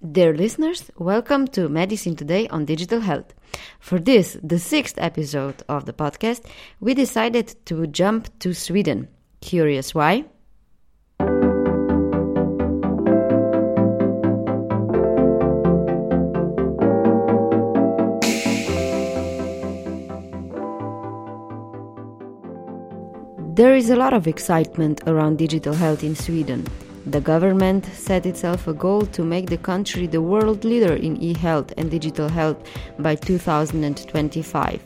Dear 0.00 0.32
listeners, 0.32 0.92
welcome 0.96 1.48
to 1.48 1.68
Medicine 1.68 2.14
Today 2.14 2.46
on 2.50 2.64
Digital 2.64 3.00
Health. 3.00 3.34
For 3.80 3.98
this, 3.98 4.38
the 4.44 4.60
sixth 4.60 4.94
episode 4.96 5.64
of 5.68 5.86
the 5.86 5.92
podcast, 5.92 6.46
we 6.78 6.94
decided 6.94 7.56
to 7.64 7.84
jump 7.88 8.28
to 8.38 8.54
Sweden. 8.54 9.08
Curious 9.40 9.96
why? 9.96 10.26
There 23.56 23.74
is 23.74 23.90
a 23.90 23.96
lot 23.96 24.12
of 24.12 24.28
excitement 24.28 25.00
around 25.08 25.38
digital 25.38 25.74
health 25.74 26.04
in 26.04 26.14
Sweden. 26.14 26.68
The 27.08 27.22
government 27.22 27.86
set 27.86 28.26
itself 28.26 28.68
a 28.68 28.74
goal 28.74 29.00
to 29.16 29.24
make 29.24 29.48
the 29.48 29.56
country 29.56 30.06
the 30.06 30.20
world 30.20 30.62
leader 30.62 30.92
in 30.92 31.16
e 31.16 31.32
health 31.32 31.72
and 31.78 31.90
digital 31.90 32.28
health 32.28 32.58
by 32.98 33.14
2025. 33.14 34.82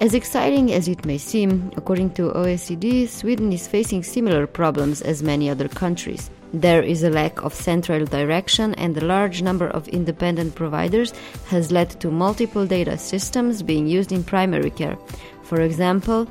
As 0.00 0.12
exciting 0.12 0.72
as 0.72 0.88
it 0.88 1.06
may 1.06 1.18
seem, 1.18 1.70
according 1.76 2.14
to 2.14 2.32
OECD, 2.32 3.08
Sweden 3.08 3.52
is 3.52 3.68
facing 3.68 4.02
similar 4.02 4.48
problems 4.48 5.02
as 5.02 5.22
many 5.22 5.48
other 5.48 5.68
countries. 5.68 6.30
There 6.52 6.82
is 6.82 7.04
a 7.04 7.10
lack 7.10 7.44
of 7.44 7.54
central 7.54 8.04
direction, 8.06 8.74
and 8.74 8.96
the 8.96 9.04
large 9.04 9.40
number 9.40 9.68
of 9.68 9.86
independent 9.86 10.56
providers 10.56 11.12
has 11.46 11.70
led 11.70 11.90
to 12.00 12.10
multiple 12.10 12.66
data 12.66 12.98
systems 12.98 13.62
being 13.62 13.86
used 13.86 14.10
in 14.10 14.24
primary 14.24 14.70
care. 14.70 14.98
For 15.44 15.60
example, 15.60 16.26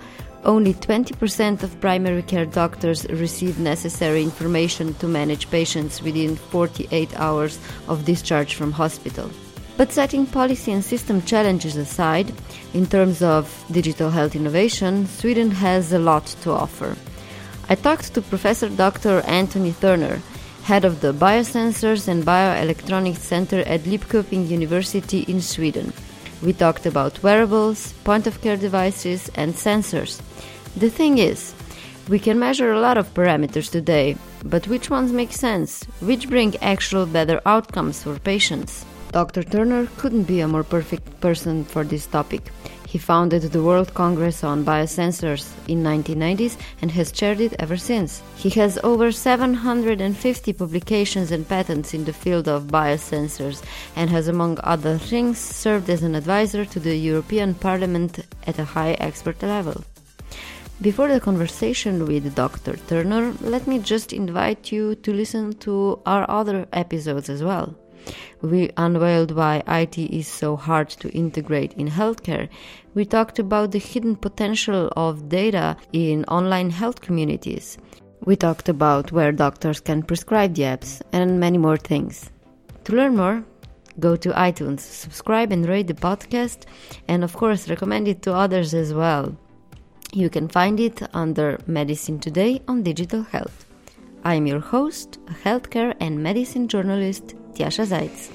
only 0.45 0.73
20% 0.73 1.63
of 1.63 1.79
primary 1.79 2.21
care 2.21 2.45
doctors 2.45 3.05
receive 3.09 3.59
necessary 3.59 4.23
information 4.23 4.93
to 4.95 5.07
manage 5.07 5.49
patients 5.49 6.01
within 6.01 6.35
48 6.35 7.19
hours 7.19 7.59
of 7.87 8.05
discharge 8.05 8.55
from 8.55 8.71
hospital. 8.71 9.29
But 9.75 9.91
setting 9.91 10.25
policy 10.25 10.71
and 10.71 10.83
system 10.83 11.21
challenges 11.23 11.75
aside, 11.75 12.31
in 12.73 12.85
terms 12.85 13.23
of 13.23 13.65
digital 13.71 14.11
health 14.11 14.35
innovation, 14.35 15.07
Sweden 15.07 15.49
has 15.51 15.91
a 15.93 15.99
lot 15.99 16.27
to 16.43 16.51
offer. 16.51 16.95
I 17.69 17.75
talked 17.75 18.13
to 18.13 18.21
Professor 18.21 18.69
Dr. 18.69 19.21
Anthony 19.21 19.73
Turner, 19.73 20.21
head 20.63 20.85
of 20.85 21.01
the 21.01 21.13
Biosensors 21.13 22.07
and 22.07 22.23
Bioelectronics 22.23 23.17
Center 23.17 23.61
at 23.61 23.81
Linköping 23.81 24.47
University 24.47 25.21
in 25.21 25.41
Sweden. 25.41 25.91
We 26.43 26.53
talked 26.53 26.85
about 26.85 27.23
wearables, 27.23 27.93
point 28.03 28.27
of 28.27 28.41
care 28.41 28.57
devices, 28.57 29.31
and 29.35 29.53
sensors. 29.53 30.21
The 30.75 30.89
thing 30.89 31.19
is, 31.19 31.53
we 32.09 32.19
can 32.19 32.39
measure 32.39 32.71
a 32.71 32.79
lot 32.79 32.97
of 32.97 33.13
parameters 33.13 33.69
today, 33.71 34.17
but 34.43 34.67
which 34.67 34.89
ones 34.89 35.11
make 35.11 35.31
sense? 35.31 35.83
Which 36.01 36.29
bring 36.29 36.55
actual 36.57 37.05
better 37.05 37.39
outcomes 37.45 38.01
for 38.03 38.17
patients? 38.19 38.83
Dr. 39.11 39.43
Turner 39.43 39.87
couldn't 39.97 40.23
be 40.23 40.39
a 40.39 40.47
more 40.47 40.63
perfect 40.63 41.21
person 41.21 41.63
for 41.63 41.83
this 41.83 42.07
topic. 42.07 42.41
He 42.87 42.97
founded 42.97 43.43
the 43.43 43.61
World 43.61 43.93
Congress 43.93 44.43
on 44.43 44.65
Biosensors 44.65 45.51
in 45.67 45.83
1990s 45.83 46.57
and 46.81 46.89
has 46.91 47.11
chaired 47.11 47.39
it 47.39 47.55
ever 47.59 47.77
since. 47.77 48.23
He 48.35 48.49
has 48.51 48.79
over 48.83 49.11
750 49.11 50.53
publications 50.53 51.31
and 51.31 51.47
patents 51.47 51.93
in 51.93 52.05
the 52.05 52.13
field 52.13 52.47
of 52.47 52.63
biosensors 52.63 53.63
and 53.95 54.09
has 54.09 54.27
among 54.27 54.57
other 54.63 54.97
things 54.97 55.37
served 55.37 55.89
as 55.89 56.01
an 56.01 56.15
advisor 56.15 56.65
to 56.65 56.79
the 56.79 56.95
European 56.97 57.53
Parliament 57.53 58.25
at 58.47 58.57
a 58.57 58.65
high 58.65 58.93
expert 58.93 59.41
level. 59.43 59.83
Before 60.83 61.07
the 61.07 61.21
conversation 61.21 62.05
with 62.05 62.35
Dr. 62.35 62.75
Turner, 62.75 63.33
let 63.39 63.67
me 63.67 63.79
just 63.79 64.11
invite 64.11 64.69
you 64.69 64.95
to 64.95 65.13
listen 65.13 65.53
to 65.59 66.01
our 66.05 66.29
other 66.29 66.67
episodes 66.73 67.29
as 67.29 67.41
well. 67.41 67.73
We 68.41 68.69
unveiled 68.75 69.31
why 69.31 69.63
IT 69.65 69.97
is 69.97 70.27
so 70.27 70.57
hard 70.57 70.89
to 70.89 71.09
integrate 71.11 71.71
in 71.75 71.87
healthcare. 71.87 72.49
We 72.95 73.05
talked 73.05 73.39
about 73.39 73.71
the 73.71 73.79
hidden 73.79 74.17
potential 74.17 74.91
of 74.97 75.29
data 75.29 75.77
in 75.93 76.25
online 76.25 76.69
health 76.69 76.99
communities. 76.99 77.77
We 78.25 78.35
talked 78.35 78.67
about 78.67 79.13
where 79.13 79.31
doctors 79.31 79.79
can 79.79 80.03
prescribe 80.03 80.55
the 80.55 80.63
apps 80.63 81.01
and 81.13 81.39
many 81.39 81.57
more 81.57 81.77
things. 81.77 82.29
To 82.83 82.93
learn 82.93 83.15
more, 83.15 83.45
go 84.01 84.17
to 84.17 84.31
iTunes, 84.31 84.81
subscribe 84.81 85.53
and 85.53 85.65
rate 85.65 85.87
the 85.87 85.93
podcast, 85.93 86.65
and 87.07 87.23
of 87.23 87.31
course, 87.31 87.69
recommend 87.69 88.09
it 88.09 88.21
to 88.23 88.33
others 88.33 88.73
as 88.73 88.93
well. 88.93 89.37
You 90.15 90.29
can 90.29 90.47
find 90.47 90.79
it 90.79 91.01
under 91.15 91.57
Medicine 91.65 92.19
Today 92.19 92.61
on 92.67 92.83
Digital 92.83 93.23
Health. 93.23 93.65
I 94.23 94.35
am 94.35 94.45
your 94.45 94.59
host, 94.59 95.17
a 95.27 95.33
healthcare 95.33 95.95
and 95.99 96.21
medicine 96.21 96.67
journalist 96.67 97.33
Tjasa 97.55 97.87
Zajc. 97.87 98.29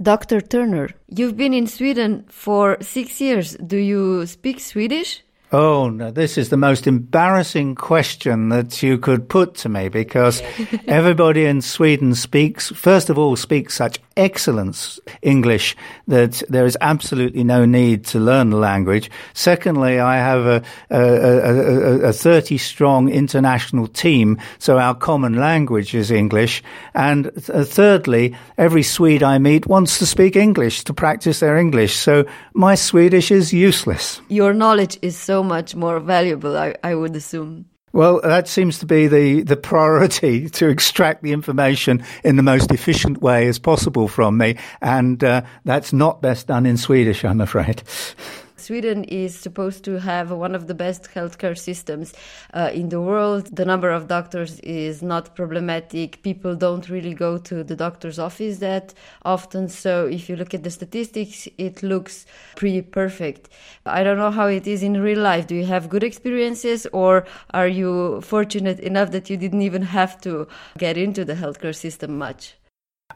Dr. 0.00 0.40
Turner, 0.40 0.90
you've 1.08 1.36
been 1.36 1.52
in 1.52 1.66
Sweden 1.66 2.24
for 2.28 2.76
six 2.80 3.20
years. 3.20 3.56
Do 3.56 3.78
you 3.78 4.26
speak 4.26 4.60
Swedish? 4.60 5.24
Oh, 5.54 5.90
no, 5.90 6.10
this 6.10 6.38
is 6.38 6.48
the 6.48 6.56
most 6.56 6.86
embarrassing 6.86 7.74
question 7.74 8.48
that 8.48 8.82
you 8.82 8.96
could 8.96 9.28
put 9.28 9.54
to 9.56 9.68
me 9.68 9.90
because 9.90 10.40
everybody 10.86 11.44
in 11.44 11.60
Sweden 11.60 12.14
speaks, 12.14 12.70
first 12.70 13.10
of 13.10 13.18
all, 13.18 13.36
speaks 13.36 13.74
such 13.74 13.98
excellent 14.16 14.98
English 15.22 15.76
that 16.08 16.42
there 16.48 16.66
is 16.66 16.76
absolutely 16.80 17.44
no 17.44 17.64
need 17.64 18.04
to 18.06 18.18
learn 18.18 18.50
the 18.50 18.56
language. 18.56 19.10
Secondly, 19.34 20.00
I 20.00 20.16
have 20.16 20.46
a, 20.46 20.62
a, 20.90 21.00
a, 21.00 22.08
a 22.08 22.12
30 22.12 22.58
strong 22.58 23.08
international 23.08 23.86
team, 23.86 24.38
so 24.58 24.78
our 24.78 24.94
common 24.94 25.36
language 25.36 25.94
is 25.94 26.10
English. 26.10 26.62
And 26.94 27.30
th- 27.34 27.50
uh, 27.50 27.64
thirdly, 27.64 28.34
every 28.58 28.82
Swede 28.82 29.22
I 29.22 29.38
meet 29.38 29.66
wants 29.66 29.98
to 29.98 30.06
speak 30.06 30.36
English 30.36 30.84
to 30.84 30.94
practice 30.94 31.40
their 31.40 31.56
English. 31.56 31.96
So 31.96 32.24
my 32.54 32.74
Swedish 32.74 33.30
is 33.30 33.52
useless. 33.52 34.20
Your 34.28 34.52
knowledge 34.52 34.98
is 35.02 35.16
so 35.16 35.42
much 35.42 35.74
more 35.74 36.00
valuable, 36.00 36.56
I, 36.56 36.74
I 36.82 36.94
would 36.94 37.16
assume. 37.16 37.66
Well, 37.92 38.20
that 38.22 38.48
seems 38.48 38.78
to 38.78 38.86
be 38.86 39.06
the, 39.06 39.42
the 39.42 39.56
priority 39.56 40.48
to 40.50 40.68
extract 40.68 41.22
the 41.22 41.32
information 41.32 42.04
in 42.24 42.36
the 42.36 42.42
most 42.42 42.70
efficient 42.70 43.20
way 43.20 43.48
as 43.48 43.58
possible 43.58 44.08
from 44.08 44.38
me. 44.38 44.56
And 44.80 45.22
uh, 45.22 45.42
that's 45.64 45.92
not 45.92 46.22
best 46.22 46.46
done 46.46 46.66
in 46.66 46.76
Swedish, 46.76 47.24
I'm 47.24 47.40
afraid. 47.40 47.82
Sweden 48.62 49.04
is 49.04 49.38
supposed 49.38 49.84
to 49.84 49.98
have 49.98 50.30
one 50.30 50.54
of 50.54 50.68
the 50.68 50.74
best 50.74 51.08
healthcare 51.14 51.58
systems 51.58 52.14
uh, 52.54 52.70
in 52.72 52.88
the 52.88 53.00
world. 53.00 53.54
The 53.56 53.64
number 53.64 53.90
of 53.90 54.06
doctors 54.06 54.60
is 54.60 55.02
not 55.02 55.34
problematic. 55.34 56.22
People 56.22 56.54
don't 56.54 56.88
really 56.88 57.14
go 57.14 57.38
to 57.38 57.64
the 57.64 57.74
doctor's 57.74 58.18
office 58.18 58.58
that 58.58 58.94
often. 59.24 59.68
So 59.68 60.06
if 60.06 60.28
you 60.28 60.36
look 60.36 60.54
at 60.54 60.62
the 60.62 60.70
statistics, 60.70 61.48
it 61.58 61.82
looks 61.82 62.24
pretty 62.54 62.82
perfect. 62.82 63.48
I 63.84 64.04
don't 64.04 64.18
know 64.18 64.30
how 64.30 64.46
it 64.46 64.66
is 64.66 64.82
in 64.82 65.00
real 65.00 65.20
life. 65.20 65.48
Do 65.48 65.56
you 65.56 65.66
have 65.66 65.88
good 65.88 66.04
experiences 66.04 66.86
or 66.92 67.26
are 67.50 67.68
you 67.68 68.20
fortunate 68.20 68.78
enough 68.80 69.10
that 69.10 69.28
you 69.28 69.36
didn't 69.36 69.62
even 69.62 69.82
have 69.82 70.20
to 70.22 70.46
get 70.78 70.96
into 70.96 71.24
the 71.24 71.34
healthcare 71.34 71.74
system 71.74 72.16
much? 72.16 72.54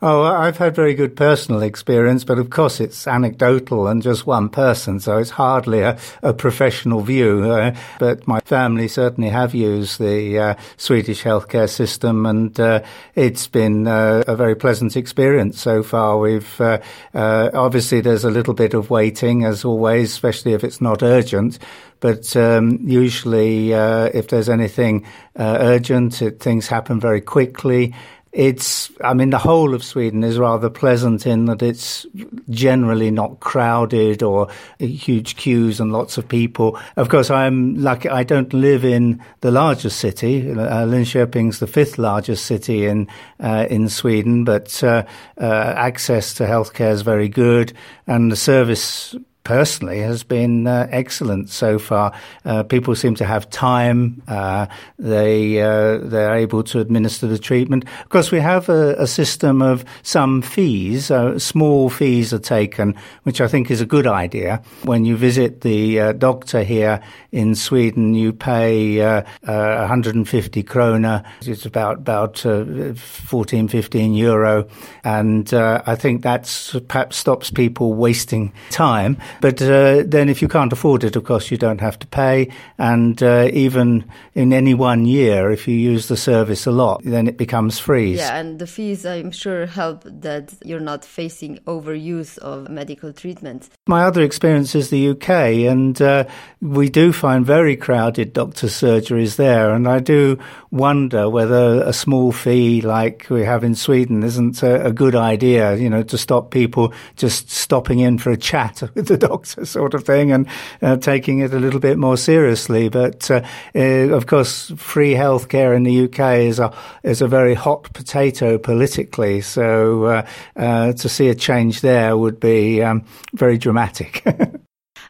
Oh, 0.03 0.23
I've 0.23 0.59
had 0.59 0.75
very 0.75 0.95
good 0.95 1.17
personal 1.17 1.63
experience, 1.63 2.23
but 2.23 2.39
of 2.39 2.51
course 2.51 2.81
it's 2.81 3.07
anecdotal 3.07 3.89
and 3.89 4.03
just 4.03 4.27
one 4.27 4.51
person, 4.51 5.01
so 5.01 5.17
it's 5.17 5.31
hardly 5.31 5.81
a, 5.81 5.99
a 6.23 6.35
professional 6.35 7.01
view. 7.01 7.51
Uh, 7.51 7.75
but 7.99 8.27
my 8.27 8.41
family 8.41 8.89
certainly 8.89 9.31
have 9.31 9.55
used 9.55 9.99
the 9.99 10.39
uh, 10.39 10.55
Swedish 10.77 11.23
healthcare 11.23 11.69
system, 11.69 12.27
and 12.27 12.61
uh, 12.61 12.83
it's 13.15 13.47
been 13.47 13.87
uh, 13.87 14.23
a 14.27 14.37
very 14.37 14.55
pleasant 14.55 14.97
experience 14.97 15.61
so 15.61 15.83
far. 15.83 16.19
We've 16.19 16.61
uh, 16.61 16.79
uh, 17.15 17.51
obviously 17.55 18.03
there's 18.03 18.25
a 18.25 18.31
little 18.31 18.55
bit 18.55 18.75
of 18.75 18.91
waiting, 18.91 19.45
as 19.45 19.65
always, 19.65 20.13
especially 20.13 20.53
if 20.53 20.63
it's 20.63 20.81
not 20.81 21.03
urgent. 21.03 21.59
But 21.99 22.37
um, 22.37 22.79
usually, 22.83 23.73
if 23.73 24.29
there's 24.29 24.51
anything 24.51 25.07
urgent, 25.39 26.21
it, 26.21 26.41
things 26.41 26.69
happen 26.69 27.01
very 27.01 27.23
quickly 27.23 27.95
it's, 28.37 28.91
I 29.03 29.15
mean, 29.15 29.31
the 29.31 29.39
whole 29.39 29.73
of 29.73 29.83
Sweden 29.83 30.23
is 30.23 30.39
rather 30.39 30.69
pleasant 30.69 31.27
in 31.27 31.47
that 31.47 31.63
it's 31.63 32.05
generally 32.51 33.11
not 33.11 33.41
crowded 33.41 34.23
or 34.23 34.49
huge 34.79 35.37
queues 35.37 35.81
and 35.81 35.91
lots 35.91 36.19
of 36.19 36.29
people. 36.29 36.79
Of 36.97 37.09
course, 37.09 37.31
I'm 37.31 37.77
lucky, 37.77 38.11
I 38.11 38.25
don't 38.25 38.53
live 38.53 38.85
in 38.85 39.23
the 39.41 39.51
largest 39.51 40.01
city. 40.01 40.51
Uh, 40.51 40.85
Linköping's 40.85 41.61
the 41.61 41.67
fifth 41.67 41.97
largest 41.97 42.45
city 42.45 42.85
in, 42.85 43.09
uh, 43.41 43.69
in 43.71 43.89
Sweden, 43.89 44.45
but 44.45 44.85
uh, 44.85 45.05
uh, 45.41 45.73
access 45.75 46.35
to 46.35 46.45
healthcare 46.45 46.93
is 46.93 47.01
very 47.01 47.31
good 47.31 47.73
and 48.07 48.31
the 48.31 48.37
service 48.37 49.15
personally 49.47 50.01
has 50.01 50.25
been 50.25 50.67
uh, 50.67 50.89
excellent 50.91 51.49
so 51.49 51.79
far. 51.79 52.13
Uh, 52.45 52.65
people 52.65 52.97
seem 52.97 53.15
to 53.15 53.25
have 53.25 53.49
time. 53.49 54.21
Uh, 54.27 54.67
they 54.99 55.63
uh, 55.63 55.99
they're 55.99 56.35
able 56.35 56.65
to 56.65 56.81
administer 56.81 57.29
the 57.29 57.39
treatment. 57.39 57.85
Of 58.03 58.09
course, 58.09 58.33
we 58.33 58.41
have 58.41 58.69
a, 58.69 58.97
a 58.99 59.07
system 59.07 59.63
of 59.63 59.85
some 60.03 60.43
fees. 60.43 61.13
Uh, 61.13 61.39
small 61.39 61.91
fees 61.91 62.33
are 62.33 62.41
taken, 62.41 62.97
which 63.23 63.41
I 63.41 63.47
think 63.47 63.71
is 63.71 63.81
a 63.81 63.87
good 63.87 64.09
idea. 64.09 64.61
When 64.83 65.05
you 65.05 65.17
visit 65.17 65.61
the 65.61 66.01
uh, 66.01 66.13
doctor 66.13 66.65
here 66.65 67.01
in 67.31 67.55
Sweden, 67.55 68.15
you 68.15 68.33
pay 68.33 68.99
150 68.99 70.63
krona. 70.65 71.25
It's 71.43 71.65
about 71.65 71.99
about 71.99 72.39
14, 72.39 73.69
15 73.69 74.15
euro, 74.15 74.67
and 75.05 75.55
I 75.55 75.95
think 75.95 76.23
that 76.23 76.51
perhaps 76.89 77.17
stops 77.17 77.49
people 77.53 77.95
wasting 77.95 78.53
time. 78.71 79.19
But 79.41 79.61
uh, 79.63 80.03
then, 80.07 80.29
if 80.29 80.43
you 80.43 80.49
can't 80.49 80.73
afford 80.73 81.05
it, 81.05 81.17
of 81.17 81.25
course, 81.25 81.51
you 81.51 81.57
don't 81.57 81.81
have 81.81 81.99
to 82.01 82.07
pay. 82.07 82.51
And 82.79 83.23
uh, 83.23 83.49
even 83.53 84.05
in 84.35 84.53
any 84.53 84.75
one 84.75 85.07
year, 85.07 85.51
if 85.51 85.67
you 85.69 85.75
use 85.75 86.09
the 86.09 86.17
service 86.17 86.67
a 86.67 86.71
lot, 86.71 87.03
then 87.05 87.27
it 87.27 87.37
becomes 87.37 87.79
free. 87.79 88.17
Yeah, 88.17 88.37
and 88.39 88.59
the 88.59 88.67
fees, 88.67 89.05
I'm 89.05 89.31
sure, 89.31 89.67
help 89.67 90.05
that 90.05 90.55
you're 90.65 90.81
not 90.81 91.05
facing 91.05 91.59
overuse 91.67 92.39
of 92.39 92.69
medical 92.69 93.13
treatments. 93.13 93.71
My 93.87 94.05
other 94.05 94.23
experience 94.23 94.75
is 94.75 94.91
the 94.91 95.11
UK, 95.11 95.31
and 95.71 96.01
uh, 96.01 96.25
we 96.61 96.89
do 96.89 97.13
find 97.13 97.45
very 97.45 97.77
crowded 97.77 98.33
doctor 98.33 98.67
surgeries 98.67 99.37
there. 99.37 99.73
And 99.73 99.89
I 99.89 100.01
do 100.01 100.39
wonder 100.71 101.29
whether 101.29 101.83
a 101.83 101.93
small 101.93 102.33
fee 102.33 102.81
like 102.81 103.27
we 103.31 103.45
have 103.45 103.65
in 103.65 103.75
Sweden 103.75 104.23
isn't 104.23 104.63
a, 104.63 104.87
a 104.87 104.93
good 104.93 105.15
idea, 105.15 105.77
you 105.77 105.89
know, 105.89 106.03
to 106.03 106.19
stop 106.19 106.51
people 106.51 106.93
just 107.17 107.51
stopping 107.51 108.01
in 108.01 108.19
for 108.19 108.31
a 108.31 108.37
chat 108.37 108.83
with 108.95 109.09
the 109.09 109.17
doctor 109.29 109.65
sort 109.65 109.95
of 109.95 110.05
thing 110.05 110.33
and 110.33 110.47
uh, 110.83 110.97
taking 110.97 111.41
it 111.41 111.53
a 111.53 111.59
little 111.59 111.81
bit 111.81 111.99
more 111.99 112.17
seriously. 112.17 112.89
But 112.89 113.31
uh, 113.31 113.43
uh, 113.75 114.15
of 114.15 114.27
course, 114.27 114.73
free 114.77 115.15
healthcare 115.15 115.75
in 115.77 115.83
the 115.83 116.05
UK 116.05 116.47
is 116.47 116.59
a 116.59 116.73
is 117.03 117.23
a 117.23 117.29
very 117.29 117.55
hot 117.55 117.93
potato 117.93 118.59
politically. 118.59 119.41
So 119.41 120.05
uh, 120.05 120.27
uh, 120.57 120.93
to 120.93 121.09
see 121.09 121.29
a 121.29 121.35
change 121.35 121.81
there 121.81 122.17
would 122.17 122.41
be 122.41 122.83
um, 122.83 123.05
very 123.35 123.59
dramatic. 123.59 124.25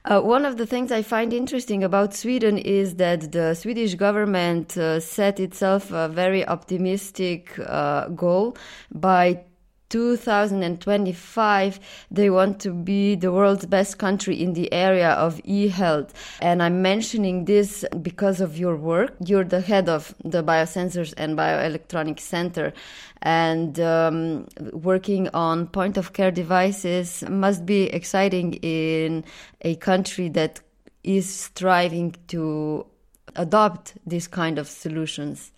Uh, 0.09 0.21
one 0.21 0.45
of 0.45 0.57
the 0.57 0.67
things 0.67 0.93
I 0.93 1.03
find 1.03 1.33
interesting 1.33 1.83
about 1.83 2.15
Sweden 2.15 2.59
is 2.59 2.95
that 2.95 3.33
the 3.33 3.55
Swedish 3.55 3.97
government 3.97 4.79
uh, 4.79 5.01
set 5.01 5.41
itself 5.41 5.91
a 5.91 6.09
very 6.09 6.47
optimistic 6.47 7.59
uh, 7.59 8.07
goal 8.11 8.57
by 8.95 9.43
2025 9.89 11.81
they 12.11 12.31
want 12.31 12.61
to 12.61 12.71
be 12.71 13.15
the 13.15 13.33
world's 13.33 13.67
best 13.67 13.99
country 13.99 14.41
in 14.43 14.53
the 14.55 14.73
area 14.73 15.11
of 15.11 15.41
e-health. 15.45 16.13
And 16.41 16.63
i'm 16.63 16.83
mentioning 16.83 17.45
this 17.45 17.85
because 18.03 18.41
of 18.41 18.57
your 18.59 18.77
work. 18.77 19.15
You're 19.25 19.45
the 19.45 19.61
head 19.61 19.89
of 19.89 20.15
the 20.25 20.43
biosensors 20.43 21.15
and 21.17 21.37
bioelectronics 21.37 22.21
center. 22.21 22.73
And 23.23 23.81
um, 23.81 24.47
working 24.73 25.29
on 25.35 25.67
point 25.69 25.97
of 25.97 26.13
care 26.13 26.31
devices 26.31 27.25
must 27.29 27.65
be 27.65 27.85
exciting 27.85 28.55
in 28.55 29.25
a 29.63 29.77
country 29.77 30.29
that 30.31 30.61
is 31.03 31.33
striving 31.33 32.15
to 32.29 32.87
adopt 33.37 33.95
these 34.07 34.29
kind 34.29 34.59
of 34.59 34.69
solutions. 34.69 35.53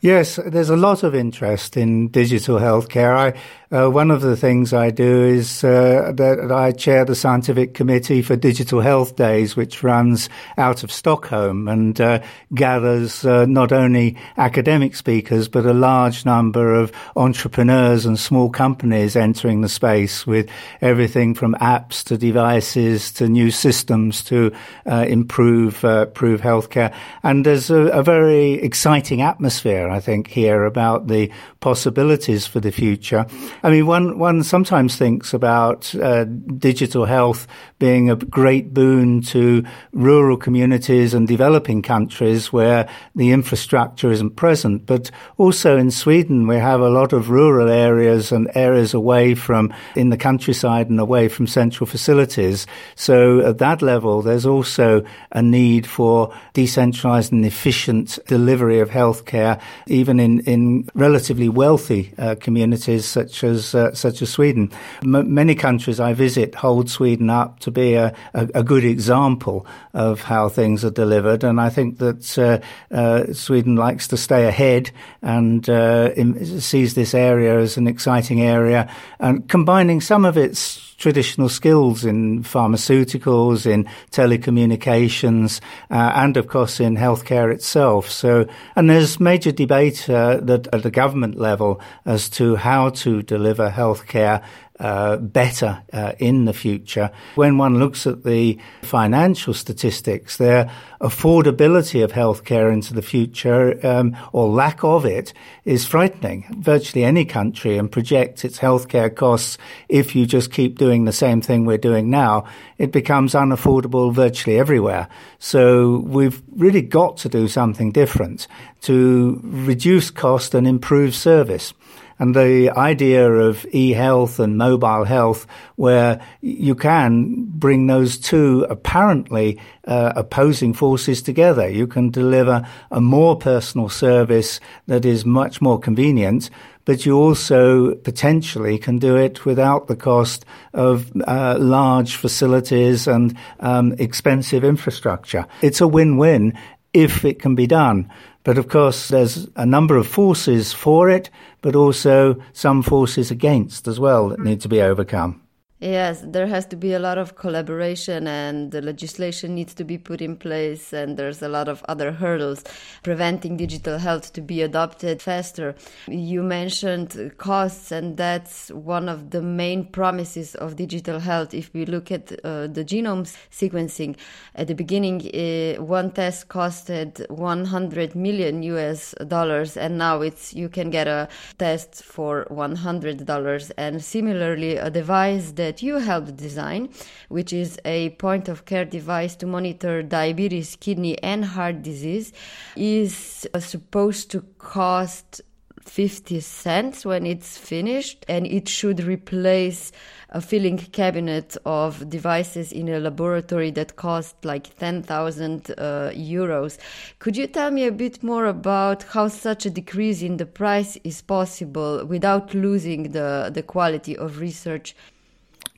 Yes, 0.00 0.38
there's 0.46 0.70
a 0.70 0.76
lot 0.76 1.02
of 1.02 1.14
interest 1.14 1.76
in 1.76 2.08
digital 2.08 2.58
healthcare. 2.58 3.16
I 3.16 3.32
uh, 3.72 3.88
one 3.88 4.10
of 4.10 4.20
the 4.20 4.36
things 4.36 4.72
I 4.72 4.90
do 4.90 5.24
is 5.24 5.64
uh, 5.64 6.12
that 6.14 6.52
I 6.52 6.72
chair 6.72 7.04
the 7.04 7.14
scientific 7.14 7.74
committee 7.74 8.22
for 8.22 8.36
Digital 8.36 8.80
Health 8.80 9.16
Days, 9.16 9.56
which 9.56 9.82
runs 9.82 10.28
out 10.56 10.84
of 10.84 10.92
Stockholm 10.92 11.68
and 11.68 12.00
uh, 12.00 12.20
gathers 12.54 13.24
uh, 13.24 13.46
not 13.46 13.72
only 13.72 14.16
academic 14.36 14.94
speakers 14.94 15.48
but 15.48 15.66
a 15.66 15.72
large 15.72 16.24
number 16.24 16.74
of 16.74 16.92
entrepreneurs 17.16 18.06
and 18.06 18.18
small 18.18 18.50
companies 18.50 19.16
entering 19.16 19.62
the 19.62 19.68
space 19.68 20.26
with 20.26 20.48
everything 20.80 21.34
from 21.34 21.54
apps 21.54 22.04
to 22.04 22.16
devices 22.16 23.10
to 23.12 23.28
new 23.28 23.50
systems 23.50 24.22
to 24.22 24.52
uh, 24.86 25.04
improve 25.08 25.84
uh, 25.84 26.06
improve 26.06 26.40
healthcare. 26.40 26.94
And 27.22 27.44
there's 27.44 27.70
a, 27.70 27.88
a 27.88 28.02
very 28.02 28.54
exciting 28.54 29.22
atmosphere, 29.22 29.88
I 29.88 30.00
think, 30.00 30.28
here 30.28 30.64
about 30.64 31.08
the 31.08 31.30
possibilities 31.60 32.46
for 32.46 32.60
the 32.60 32.72
future. 32.72 33.26
I 33.66 33.70
mean, 33.70 33.86
one 33.86 34.16
one 34.20 34.44
sometimes 34.44 34.94
thinks 34.94 35.34
about 35.34 35.92
uh, 35.96 36.22
digital 36.22 37.04
health 37.04 37.48
being 37.80 38.08
a 38.08 38.14
great 38.14 38.72
boon 38.72 39.22
to 39.22 39.64
rural 39.90 40.36
communities 40.36 41.14
and 41.14 41.26
developing 41.26 41.82
countries 41.82 42.52
where 42.52 42.88
the 43.16 43.32
infrastructure 43.32 44.12
isn't 44.12 44.36
present. 44.36 44.86
But 44.86 45.10
also 45.36 45.76
in 45.76 45.90
Sweden, 45.90 46.46
we 46.46 46.58
have 46.58 46.80
a 46.80 46.88
lot 46.88 47.12
of 47.12 47.28
rural 47.28 47.68
areas 47.68 48.30
and 48.30 48.48
areas 48.54 48.94
away 48.94 49.34
from 49.34 49.74
in 49.96 50.10
the 50.10 50.16
countryside 50.16 50.88
and 50.88 51.00
away 51.00 51.26
from 51.26 51.48
central 51.48 51.88
facilities. 51.88 52.68
So 52.94 53.40
at 53.40 53.58
that 53.58 53.82
level, 53.82 54.22
there's 54.22 54.46
also 54.46 55.02
a 55.32 55.42
need 55.42 55.88
for 55.88 56.32
decentralized 56.52 57.32
and 57.32 57.44
efficient 57.44 58.20
delivery 58.28 58.78
of 58.78 58.90
healthcare, 58.90 59.60
even 59.88 60.20
in 60.20 60.38
in 60.46 60.88
relatively 60.94 61.48
wealthy 61.48 62.14
uh, 62.16 62.36
communities 62.38 63.04
such 63.06 63.42
as 63.42 63.55
uh, 63.74 63.94
such 63.94 64.22
as 64.22 64.30
Sweden. 64.30 64.70
M- 65.02 65.34
many 65.34 65.54
countries 65.54 66.00
I 66.00 66.12
visit 66.12 66.54
hold 66.54 66.90
Sweden 66.90 67.30
up 67.30 67.60
to 67.60 67.70
be 67.70 67.94
a, 67.94 68.14
a, 68.34 68.48
a, 68.54 68.62
good 68.62 68.84
example 68.84 69.66
of 69.94 70.20
how 70.22 70.48
things 70.48 70.84
are 70.84 70.90
delivered, 70.90 71.44
and 71.44 71.60
I 71.60 71.70
think 71.70 71.98
that 71.98 72.38
uh, 72.38 72.94
uh 72.94 73.32
Sweden 73.32 73.76
likes 73.76 74.08
to 74.08 74.16
stay 74.16 74.46
ahead 74.46 74.90
and 75.22 75.68
uh, 75.68 76.10
in, 76.16 76.60
sees 76.60 76.94
this 76.94 77.14
area 77.14 77.58
as 77.58 77.76
an 77.76 77.86
exciting 77.86 78.42
area, 78.42 78.88
and 79.18 79.48
combining 79.48 80.00
some 80.00 80.24
of 80.24 80.36
its 80.36 80.86
traditional 80.96 81.48
skills 81.48 82.04
in 82.04 82.42
pharmaceuticals, 82.42 83.66
in 83.66 83.84
telecommunications, 84.10 85.60
uh, 85.90 86.12
and 86.14 86.36
of 86.36 86.48
course 86.48 86.80
in 86.80 86.96
healthcare 86.96 87.52
itself. 87.52 88.10
So, 88.10 88.46
and 88.74 88.88
there's 88.88 89.20
major 89.20 89.52
debate 89.52 90.08
uh, 90.08 90.38
that 90.42 90.68
at 90.72 90.82
the 90.82 90.90
government 90.90 91.38
level 91.38 91.80
as 92.04 92.28
to 92.30 92.56
how 92.56 92.90
to 92.90 93.22
deliver 93.36 93.70
healthcare 93.70 94.42
uh, 94.78 95.16
better 95.16 95.82
uh, 95.92 96.12
in 96.18 96.44
the 96.44 96.52
future. 96.52 97.10
When 97.34 97.56
one 97.56 97.78
looks 97.78 98.06
at 98.06 98.24
the 98.24 98.58
financial 98.82 99.54
statistics, 99.54 100.36
their 100.36 100.70
affordability 101.00 102.04
of 102.04 102.12
healthcare 102.12 102.70
into 102.72 102.92
the 102.92 103.02
future, 103.02 103.84
um, 103.86 104.16
or 104.32 104.48
lack 104.48 104.84
of 104.84 105.06
it, 105.06 105.32
is 105.64 105.86
frightening. 105.86 106.44
Virtually 106.58 107.04
any 107.04 107.24
country 107.24 107.78
and 107.78 107.90
projects 107.90 108.44
its 108.44 108.58
healthcare 108.58 109.14
costs 109.14 109.56
if 109.88 110.14
you 110.14 110.26
just 110.26 110.52
keep 110.52 110.78
doing 110.78 111.04
the 111.04 111.12
same 111.12 111.40
thing 111.40 111.64
we're 111.64 111.78
doing 111.78 112.10
now, 112.10 112.44
it 112.78 112.92
becomes 112.92 113.32
unaffordable 113.32 114.12
virtually 114.12 114.58
everywhere. 114.58 115.08
So 115.38 115.98
we've 116.00 116.42
really 116.54 116.82
got 116.82 117.16
to 117.18 117.28
do 117.28 117.48
something 117.48 117.92
different 117.92 118.46
to 118.82 119.40
reduce 119.42 120.10
cost 120.10 120.54
and 120.54 120.66
improve 120.66 121.14
service. 121.14 121.72
And 122.18 122.34
the 122.34 122.70
idea 122.70 123.30
of 123.30 123.66
e-health 123.72 124.38
and 124.40 124.56
mobile 124.56 125.04
health, 125.04 125.46
where 125.76 126.20
you 126.40 126.74
can 126.74 127.44
bring 127.44 127.86
those 127.86 128.16
two 128.18 128.66
apparently 128.70 129.60
uh, 129.86 130.12
opposing 130.16 130.72
forces 130.72 131.22
together. 131.22 131.68
You 131.68 131.86
can 131.86 132.10
deliver 132.10 132.66
a 132.90 133.00
more 133.00 133.36
personal 133.36 133.88
service 133.88 134.60
that 134.86 135.04
is 135.04 135.26
much 135.26 135.60
more 135.60 135.78
convenient, 135.78 136.48
but 136.86 137.04
you 137.04 137.18
also 137.18 137.94
potentially 137.96 138.78
can 138.78 138.98
do 138.98 139.16
it 139.16 139.44
without 139.44 139.86
the 139.86 139.96
cost 139.96 140.46
of 140.72 141.12
uh, 141.26 141.56
large 141.58 142.16
facilities 142.16 143.06
and 143.06 143.36
um, 143.60 143.92
expensive 143.98 144.64
infrastructure. 144.64 145.46
It's 145.60 145.80
a 145.80 145.88
win-win 145.88 146.56
if 146.94 147.26
it 147.26 147.40
can 147.40 147.54
be 147.54 147.66
done. 147.66 148.10
But 148.46 148.58
of 148.58 148.68
course, 148.68 149.08
there's 149.08 149.48
a 149.56 149.66
number 149.66 149.96
of 149.96 150.06
forces 150.06 150.72
for 150.72 151.10
it, 151.10 151.30
but 151.62 151.74
also 151.74 152.40
some 152.52 152.80
forces 152.80 153.32
against 153.32 153.88
as 153.88 153.98
well 153.98 154.28
that 154.28 154.38
need 154.38 154.60
to 154.60 154.68
be 154.68 154.80
overcome. 154.80 155.42
Yes, 155.78 156.22
there 156.24 156.46
has 156.46 156.64
to 156.68 156.76
be 156.76 156.94
a 156.94 156.98
lot 156.98 157.18
of 157.18 157.36
collaboration 157.36 158.26
and 158.26 158.70
the 158.70 158.80
legislation 158.80 159.54
needs 159.54 159.74
to 159.74 159.84
be 159.84 159.98
put 159.98 160.22
in 160.22 160.34
place 160.34 160.94
and 160.94 161.18
there's 161.18 161.42
a 161.42 161.50
lot 161.50 161.68
of 161.68 161.84
other 161.86 162.12
hurdles 162.12 162.64
preventing 163.02 163.58
digital 163.58 163.98
health 163.98 164.32
to 164.32 164.40
be 164.40 164.62
adopted 164.62 165.20
faster. 165.20 165.74
You 166.08 166.42
mentioned 166.42 167.34
costs 167.36 167.92
and 167.92 168.16
that's 168.16 168.70
one 168.70 169.10
of 169.10 169.28
the 169.32 169.42
main 169.42 169.84
promises 169.84 170.54
of 170.54 170.76
digital 170.76 171.20
health. 171.20 171.52
If 171.52 171.74
we 171.74 171.84
look 171.84 172.10
at 172.10 172.32
uh, 172.42 172.68
the 172.68 172.82
genome 172.82 173.30
sequencing, 173.50 174.16
at 174.54 174.68
the 174.68 174.74
beginning 174.74 175.28
uh, 175.34 175.82
one 175.82 176.10
test 176.10 176.48
costed 176.48 177.28
100 177.28 178.14
million 178.14 178.62
US 178.62 179.14
dollars 179.28 179.76
and 179.76 179.98
now 179.98 180.22
it's 180.22 180.54
you 180.54 180.70
can 180.70 180.88
get 180.88 181.06
a 181.06 181.28
test 181.58 182.02
for 182.02 182.46
$100 182.50 183.72
and 183.76 184.02
similarly 184.02 184.76
a 184.78 184.88
device 184.88 185.52
that 185.52 185.65
that 185.66 185.82
you 185.82 185.96
helped 185.96 186.36
design, 186.36 186.88
which 187.28 187.52
is 187.52 187.78
a 187.84 188.10
point 188.10 188.48
of 188.48 188.64
care 188.66 188.84
device 188.84 189.34
to 189.34 189.46
monitor 189.46 190.00
diabetes, 190.00 190.76
kidney, 190.76 191.20
and 191.22 191.44
heart 191.44 191.82
disease, 191.82 192.32
is 192.76 193.48
uh, 193.52 193.58
supposed 193.58 194.30
to 194.30 194.42
cost 194.58 195.42
50 195.82 196.40
cents 196.40 197.04
when 197.04 197.26
it's 197.26 197.58
finished 197.58 198.24
and 198.28 198.46
it 198.46 198.68
should 198.68 199.02
replace 199.02 199.92
a 200.30 200.40
filling 200.40 200.78
cabinet 200.78 201.56
of 201.64 202.08
devices 202.10 202.72
in 202.72 202.88
a 202.88 203.00
laboratory 203.00 203.70
that 203.72 203.96
cost 203.96 204.44
like 204.44 204.76
10,000 204.78 205.70
uh, 205.70 206.10
euros. 206.14 206.78
Could 207.18 207.36
you 207.36 207.46
tell 207.46 207.70
me 207.70 207.86
a 207.86 207.92
bit 207.92 208.22
more 208.22 208.46
about 208.46 209.04
how 209.04 209.28
such 209.28 209.66
a 209.66 209.70
decrease 209.70 210.22
in 210.22 210.36
the 210.36 210.46
price 210.46 210.96
is 211.04 211.22
possible 211.22 212.04
without 212.04 212.54
losing 212.54 213.12
the, 213.12 213.50
the 213.52 213.62
quality 213.62 214.16
of 214.16 214.38
research? 214.38 214.94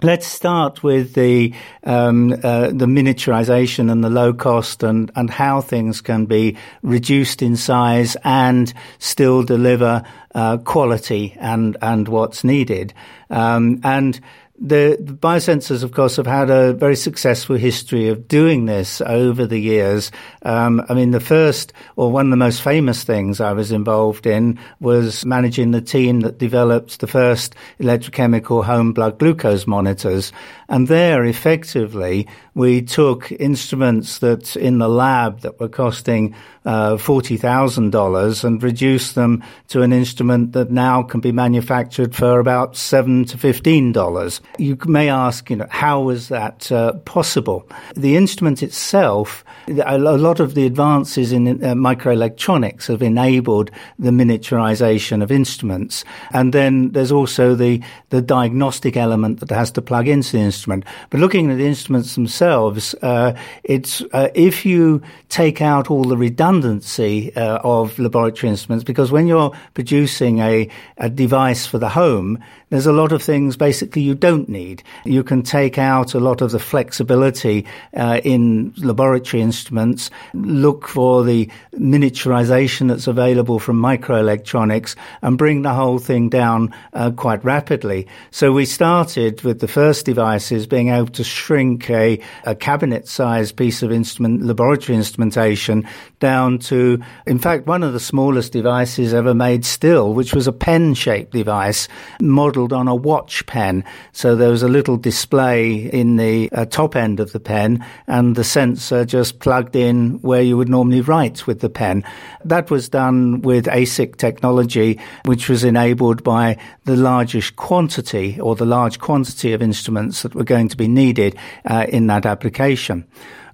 Let's 0.00 0.28
start 0.28 0.84
with 0.84 1.14
the 1.14 1.52
um, 1.82 2.32
uh, 2.32 2.68
the 2.68 2.86
miniaturization 2.86 3.90
and 3.90 4.04
the 4.04 4.10
low 4.10 4.32
cost 4.32 4.84
and, 4.84 5.10
and 5.16 5.28
how 5.28 5.60
things 5.60 6.00
can 6.00 6.26
be 6.26 6.56
reduced 6.82 7.42
in 7.42 7.56
size 7.56 8.16
and 8.22 8.72
still 9.00 9.42
deliver 9.42 10.04
uh, 10.36 10.58
quality 10.58 11.36
and 11.40 11.76
and 11.82 12.06
what's 12.06 12.44
needed. 12.44 12.94
Um, 13.28 13.80
and 13.82 14.20
the, 14.60 14.98
biosensors, 15.00 15.84
of 15.84 15.92
course, 15.92 16.16
have 16.16 16.26
had 16.26 16.50
a 16.50 16.72
very 16.72 16.96
successful 16.96 17.56
history 17.56 18.08
of 18.08 18.26
doing 18.26 18.66
this 18.66 19.00
over 19.00 19.46
the 19.46 19.58
years. 19.58 20.10
Um, 20.42 20.84
I 20.88 20.94
mean, 20.94 21.12
the 21.12 21.20
first 21.20 21.72
or 21.96 22.10
one 22.10 22.26
of 22.26 22.30
the 22.30 22.36
most 22.36 22.62
famous 22.62 23.04
things 23.04 23.40
I 23.40 23.52
was 23.52 23.70
involved 23.70 24.26
in 24.26 24.58
was 24.80 25.24
managing 25.24 25.70
the 25.70 25.80
team 25.80 26.20
that 26.20 26.38
developed 26.38 27.00
the 27.00 27.06
first 27.06 27.54
electrochemical 27.78 28.64
home 28.64 28.92
blood 28.92 29.18
glucose 29.18 29.66
monitors. 29.66 30.32
And 30.68 30.88
there, 30.88 31.24
effectively, 31.24 32.26
we 32.54 32.82
took 32.82 33.30
instruments 33.32 34.18
that 34.18 34.56
in 34.56 34.78
the 34.78 34.88
lab 34.88 35.40
that 35.40 35.60
were 35.60 35.68
costing 35.68 36.34
uh, 36.64 36.96
$40,000 36.96 38.44
and 38.44 38.62
reduced 38.62 39.14
them 39.14 39.42
to 39.68 39.82
an 39.82 39.92
instrument 39.92 40.52
that 40.52 40.70
now 40.70 41.02
can 41.02 41.20
be 41.20 41.32
manufactured 41.32 42.14
for 42.14 42.40
about 42.40 42.76
7 42.76 43.24
to 43.26 43.38
$15. 43.38 44.40
You 44.56 44.76
may 44.86 45.08
ask, 45.08 45.50
you 45.50 45.56
know, 45.56 45.68
how 45.70 46.00
was 46.00 46.28
that 46.28 46.72
uh, 46.72 46.94
possible? 47.04 47.68
The 47.94 48.16
instrument 48.16 48.62
itself, 48.62 49.44
a 49.84 49.98
lot 49.98 50.40
of 50.40 50.54
the 50.54 50.66
advances 50.66 51.32
in 51.32 51.46
uh, 51.48 51.74
microelectronics 51.74 52.88
have 52.88 53.02
enabled 53.02 53.70
the 53.98 54.10
miniaturization 54.10 55.22
of 55.22 55.30
instruments. 55.30 56.04
And 56.32 56.52
then 56.52 56.90
there's 56.90 57.12
also 57.12 57.54
the, 57.54 57.80
the 58.10 58.22
diagnostic 58.22 58.96
element 58.96 59.40
that 59.40 59.50
has 59.50 59.70
to 59.72 59.82
plug 59.82 60.08
into 60.08 60.32
the 60.32 60.42
instrument. 60.42 60.84
But 61.10 61.20
looking 61.20 61.50
at 61.50 61.58
the 61.58 61.66
instruments 61.66 62.14
themselves, 62.14 62.94
uh, 63.02 63.34
it's 63.64 64.02
uh, 64.12 64.28
if 64.34 64.64
you 64.64 65.02
take 65.28 65.60
out 65.60 65.90
all 65.90 66.04
the 66.04 66.16
redundancy 66.16 67.34
uh, 67.36 67.58
of 67.62 67.98
laboratory 67.98 68.50
instruments, 68.50 68.84
because 68.84 69.12
when 69.12 69.26
you're 69.26 69.52
producing 69.74 70.40
a, 70.40 70.68
a 70.96 71.08
device 71.08 71.66
for 71.66 71.78
the 71.78 71.88
home, 71.88 72.38
there's 72.70 72.86
a 72.86 72.92
lot 72.92 73.12
of 73.12 73.22
things 73.22 73.56
basically 73.56 74.02
you 74.02 74.14
don't 74.14 74.37
need. 74.46 74.82
You 75.06 75.24
can 75.24 75.42
take 75.42 75.78
out 75.78 76.12
a 76.12 76.20
lot 76.20 76.42
of 76.42 76.50
the 76.50 76.58
flexibility 76.58 77.64
uh, 77.96 78.20
in 78.22 78.74
laboratory 78.76 79.42
instruments, 79.42 80.10
look 80.34 80.86
for 80.86 81.24
the 81.24 81.48
miniaturization 81.78 82.88
that's 82.88 83.06
available 83.06 83.58
from 83.58 83.80
microelectronics, 83.80 84.96
and 85.22 85.38
bring 85.38 85.62
the 85.62 85.72
whole 85.72 85.98
thing 85.98 86.28
down 86.28 86.74
uh, 86.92 87.10
quite 87.12 87.42
rapidly. 87.42 88.06
So 88.30 88.52
we 88.52 88.66
started 88.66 89.42
with 89.42 89.60
the 89.60 89.68
first 89.68 90.04
devices 90.04 90.66
being 90.66 90.90
able 90.90 91.08
to 91.12 91.24
shrink 91.24 91.88
a, 91.88 92.20
a 92.44 92.54
cabinet-sized 92.54 93.56
piece 93.56 93.82
of 93.82 93.90
instrument, 93.90 94.42
laboratory 94.42 94.96
instrumentation, 94.96 95.88
down 96.18 96.58
to, 96.58 97.00
in 97.26 97.38
fact, 97.38 97.66
one 97.66 97.82
of 97.82 97.92
the 97.92 98.00
smallest 98.00 98.52
devices 98.52 99.14
ever 99.14 99.34
made 99.34 99.64
still, 99.64 100.14
which 100.14 100.34
was 100.34 100.46
a 100.46 100.52
pen-shaped 100.52 101.32
device, 101.32 101.88
modeled 102.20 102.72
on 102.72 102.88
a 102.88 102.94
watch 102.94 103.46
pen. 103.46 103.84
So 104.12 104.36
there 104.36 104.50
was 104.50 104.62
a 104.62 104.68
little 104.68 104.96
display 104.96 105.74
in 105.74 106.16
the 106.16 106.50
uh, 106.52 106.64
top 106.64 106.96
end 106.96 107.20
of 107.20 107.32
the 107.32 107.40
pen, 107.40 107.84
and 108.06 108.36
the 108.36 108.44
sensor 108.44 109.04
just 109.04 109.38
plugged 109.38 109.76
in 109.76 110.20
where 110.20 110.42
you 110.42 110.56
would 110.56 110.68
normally 110.68 111.00
write 111.00 111.46
with 111.46 111.60
the 111.60 111.70
pen. 111.70 112.04
That 112.44 112.70
was 112.70 112.88
done 112.88 113.42
with 113.42 113.66
ASIC 113.66 114.16
technology, 114.16 115.00
which 115.24 115.48
was 115.48 115.64
enabled 115.64 116.24
by 116.24 116.58
the 116.84 116.96
largest 116.96 117.56
quantity 117.56 118.40
or 118.40 118.56
the 118.56 118.66
large 118.66 118.98
quantity 118.98 119.52
of 119.52 119.62
instruments 119.62 120.22
that 120.22 120.34
were 120.34 120.44
going 120.44 120.68
to 120.68 120.76
be 120.76 120.88
needed 120.88 121.36
uh, 121.64 121.86
in 121.88 122.06
that 122.08 122.26
application. 122.26 123.06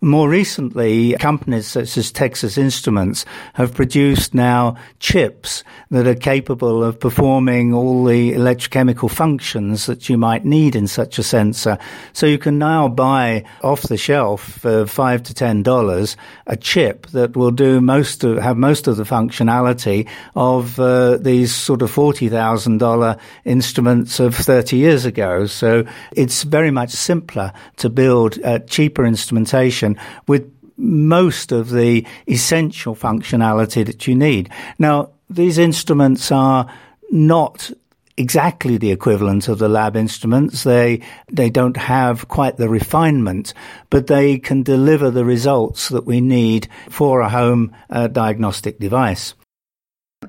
More 0.05 0.29
recently, 0.29 1.15
companies 1.15 1.67
such 1.67 1.97
as 1.97 2.13
Texas 2.13 2.59
Instruments 2.59 3.25
have 3.55 3.73
produced 3.73 4.35
now 4.35 4.77
chips 5.01 5.65
that 5.91 6.07
are 6.07 6.15
capable 6.15 6.85
of 6.85 7.01
performing 7.01 7.73
all 7.73 8.05
the 8.05 8.33
electrochemical 8.33 9.11
functions 9.11 9.87
that 9.87 10.11
you 10.11 10.19
might 10.19 10.45
need 10.45 10.77
in 10.77 10.89
such 10.89 11.19
a 11.19 11.23
sensor. 11.23 11.79
So 12.13 12.27
you 12.27 12.37
can 12.37 12.59
now 12.59 12.87
buy 12.87 13.45
off 13.63 13.81
the 13.85 13.97
shelf 13.97 14.43
for 14.43 14.85
five 14.85 15.23
to 15.23 15.33
ten 15.33 15.63
dollars 15.63 16.19
a 16.47 16.59
chip 16.59 17.07
that 17.13 17.35
will 17.35 17.51
do 17.51 17.81
most 17.81 18.25
of, 18.25 18.37
have 18.37 18.59
most 18.59 18.87
of 18.87 18.99
the 18.99 19.05
functionality 19.05 20.07
of 20.37 20.79
uh, 20.79 21.17
these 21.17 21.55
sort 21.55 21.81
of 21.81 21.91
forty 21.91 22.29
thousand 22.29 22.77
dollar 22.77 23.17
instruments 23.47 24.21
of 24.21 24.35
thirty 24.35 24.77
years 24.77 25.07
ago. 25.07 25.47
So 25.47 25.87
it's 26.13 26.43
very 26.43 26.71
much 26.71 26.91
simpler 26.91 27.55
to 27.77 27.89
build 27.89 28.39
uh, 28.45 28.59
cheaper 28.59 29.07
instrumentation 29.07 29.94
with 30.27 30.51
most 30.77 31.53
of 31.53 31.71
the 31.71 32.07
essential 32.29 32.97
functionality 32.97 33.85
that 33.87 34.07
you 34.07 34.15
need. 34.15 34.51
Now, 34.79 35.11
these 35.31 35.59
instruments 35.59 36.33
are 36.33 36.69
not 37.11 37.71
exactly 38.17 38.77
the 38.77 38.93
equivalent 38.93 39.49
of 39.49 39.59
the 39.59 39.69
lab 39.69 39.97
instruments. 39.97 40.63
They 40.65 41.01
they 41.31 41.51
don't 41.51 41.77
have 41.77 42.29
quite 42.29 42.57
the 42.57 42.69
refinement, 42.69 43.55
but 43.91 44.07
they 44.07 44.39
can 44.39 44.63
deliver 44.63 45.11
the 45.11 45.25
results 45.25 45.89
that 45.89 46.05
we 46.05 46.21
need 46.21 46.69
for 46.91 47.21
a 47.21 47.29
home 47.29 47.75
uh, 47.91 48.09
diagnostic 48.09 48.79
device. 48.79 49.35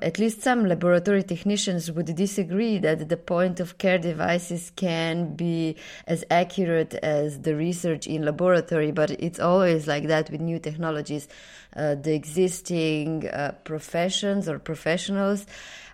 At 0.02 0.18
least 0.18 0.42
some 0.42 0.66
laboratory 0.66 1.22
technicians 1.22 1.92
would 1.92 2.14
disagree 2.14 2.78
that 2.78 3.08
the 3.08 3.16
point 3.16 3.60
of 3.60 3.78
care 3.78 3.98
devices 3.98 4.72
can 4.74 5.34
be 5.34 5.76
as 6.06 6.24
accurate 6.30 6.94
as 6.94 7.40
the 7.42 7.54
research 7.54 8.06
in 8.06 8.24
laboratory, 8.24 8.92
but 8.92 9.10
it's 9.10 9.38
always 9.38 9.86
like 9.86 10.06
that 10.08 10.30
with 10.30 10.40
new 10.40 10.58
technologies. 10.58 11.28
Uh, 11.74 11.94
the 11.94 12.14
existing 12.14 13.28
uh, 13.28 13.52
professions 13.64 14.48
or 14.48 14.58
professionals 14.58 15.46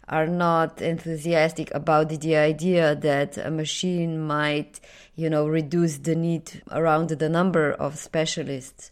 are 0.08 0.28
not 0.28 0.80
enthusiastic 0.80 1.74
about 1.74 2.08
the 2.08 2.36
idea 2.36 2.94
that 2.94 3.36
a 3.38 3.50
machine 3.50 4.20
might, 4.20 4.78
you 5.16 5.28
know, 5.28 5.48
reduce 5.48 5.98
the 5.98 6.14
need 6.14 6.62
around 6.70 7.08
the 7.08 7.28
number 7.28 7.72
of 7.72 7.98
specialists. 7.98 8.91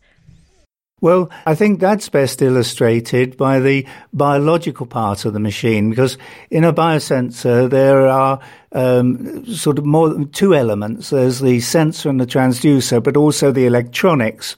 Well, 1.01 1.31
I 1.47 1.55
think 1.55 1.81
that's 1.81 2.11
best 2.11 2.43
illustrated 2.43 3.37
by 3.37 3.59
the 3.59 3.87
biological 4.13 4.87
part 4.87 5.25
of 5.25 5.33
the 5.33 5.41
machine, 5.41 5.89
because 5.89 6.19
in 6.51 6.65
a 6.65 6.73
biosensor 6.75 7.71
there 7.71 8.07
are 8.07 8.39
um, 8.73 9.47
sort 9.47 9.79
of 9.79 9.87
more 9.87 10.11
than 10.11 10.31
two 10.31 10.55
elements. 10.55 11.11
There's 11.11 11.41
the 11.41 11.61
sensor 11.61 12.11
and 12.11 12.21
the 12.21 12.27
transducer, 12.27 13.03
but 13.03 13.17
also 13.17 13.51
the 13.51 13.67
electronics 13.67 14.57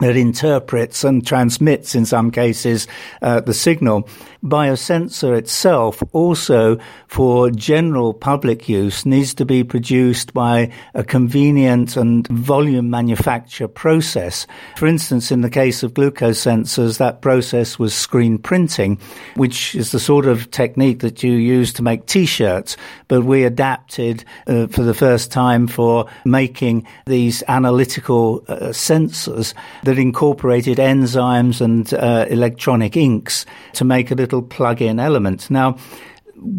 that 0.00 0.16
interprets 0.16 1.04
and 1.04 1.26
transmits, 1.26 1.94
in 1.94 2.04
some 2.04 2.30
cases, 2.30 2.86
uh, 3.22 3.40
the 3.40 3.54
signal. 3.54 4.08
Biosensor 4.44 5.36
itself, 5.36 6.02
also 6.12 6.78
for 7.08 7.50
general 7.50 8.12
public 8.12 8.68
use, 8.68 9.06
needs 9.06 9.32
to 9.34 9.44
be 9.44 9.64
produced 9.64 10.34
by 10.34 10.70
a 10.92 11.02
convenient 11.02 11.96
and 11.96 12.26
volume 12.28 12.90
manufacture 12.90 13.68
process. 13.68 14.46
For 14.76 14.86
instance, 14.86 15.32
in 15.32 15.40
the 15.40 15.50
case 15.50 15.82
of 15.82 15.94
glucose 15.94 16.44
sensors, 16.44 16.98
that 16.98 17.22
process 17.22 17.78
was 17.78 17.94
screen 17.94 18.36
printing, 18.36 18.98
which 19.36 19.74
is 19.74 19.92
the 19.92 20.00
sort 20.00 20.26
of 20.26 20.50
technique 20.50 21.00
that 21.00 21.22
you 21.22 21.32
use 21.32 21.72
to 21.72 21.82
make 21.82 22.06
t-shirts, 22.06 22.76
but 23.08 23.24
we 23.24 23.44
adapted 23.44 24.24
uh, 24.46 24.66
for 24.66 24.82
the 24.82 24.94
first 24.94 25.32
time 25.32 25.66
for 25.66 26.06
making 26.24 26.86
these 27.06 27.42
analytical 27.48 28.44
uh, 28.48 28.68
sensors 28.68 29.54
that 29.84 29.98
incorporated 29.98 30.78
enzymes 30.78 31.60
and 31.60 31.94
uh, 31.94 32.26
electronic 32.28 32.96
inks 32.96 33.46
to 33.72 33.84
make 33.84 34.10
a 34.10 34.14
little 34.14 34.33
plug-in 34.42 34.98
element. 34.98 35.50
Now, 35.50 35.76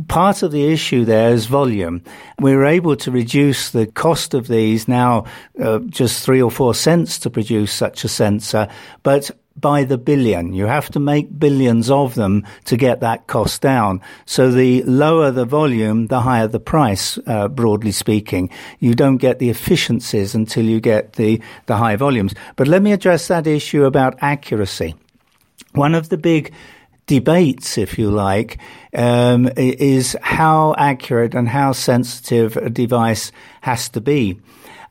part 0.08 0.44
of 0.44 0.51
the 0.51 0.72
issue 0.72 1.05
there 1.05 1.32
is 1.32 1.46
volume. 1.46 2.01
We 2.39 2.55
were 2.55 2.65
able 2.65 2.96
to 2.98 3.12
reduce 3.12 3.72
the 3.72 3.88
cost 3.88 4.34
of 4.34 4.48
these 4.48 4.88
now 4.88 5.25
uh, 5.62 5.79
just 5.79 6.24
three 6.24 6.41
or 6.41 6.51
four 6.51 6.74
cents 6.74 7.20
to 7.20 7.29
produce 7.29 7.72
such 7.72 8.03
a 8.03 8.08
sensor, 8.08 8.67
but 9.03 9.32
by 9.55 9.84
the 9.86 9.98
billion. 9.98 10.53
You 10.53 10.65
have 10.65 10.89
to 10.91 11.00
make 11.00 11.39
billions 11.39 11.89
of 11.89 12.15
them 12.15 12.46
to 12.65 12.75
get 12.75 13.00
that 13.00 13.27
cost 13.27 13.62
down. 13.62 14.01
So 14.25 14.51
the 14.51 14.84
lower 14.84 15.32
the 15.32 15.46
volume, 15.46 16.08
the 16.08 16.22
higher 16.22 16.48
the 16.48 16.60
price, 16.60 17.17
uh, 17.25 17.48
broadly 17.48 17.91
speaking. 17.91 18.50
You 18.79 18.96
don't 18.96 19.17
get 19.17 19.39
the 19.39 19.50
efficiencies 19.50 20.36
until 20.36 20.65
you 20.65 20.79
get 20.82 21.13
the, 21.13 21.41
the 21.67 21.77
high 21.77 21.96
volumes. 21.96 22.34
But 22.55 22.67
let 22.67 22.82
me 22.82 22.91
address 22.91 23.27
that 23.27 23.48
issue 23.48 23.86
about 23.86 24.17
accuracy. 24.22 24.96
One 25.74 25.96
of 25.96 26.10
the 26.10 26.17
big 26.17 26.53
debates, 27.07 27.77
if 27.77 27.97
you 28.00 28.09
like, 28.09 28.57
um, 28.93 29.50
is 29.57 30.17
how 30.21 30.74
accurate 30.77 31.35
and 31.35 31.47
how 31.47 31.71
sensitive 31.71 32.57
a 32.57 32.69
device 32.69 33.31
has 33.62 33.89
to 33.89 34.01
be. 34.01 34.39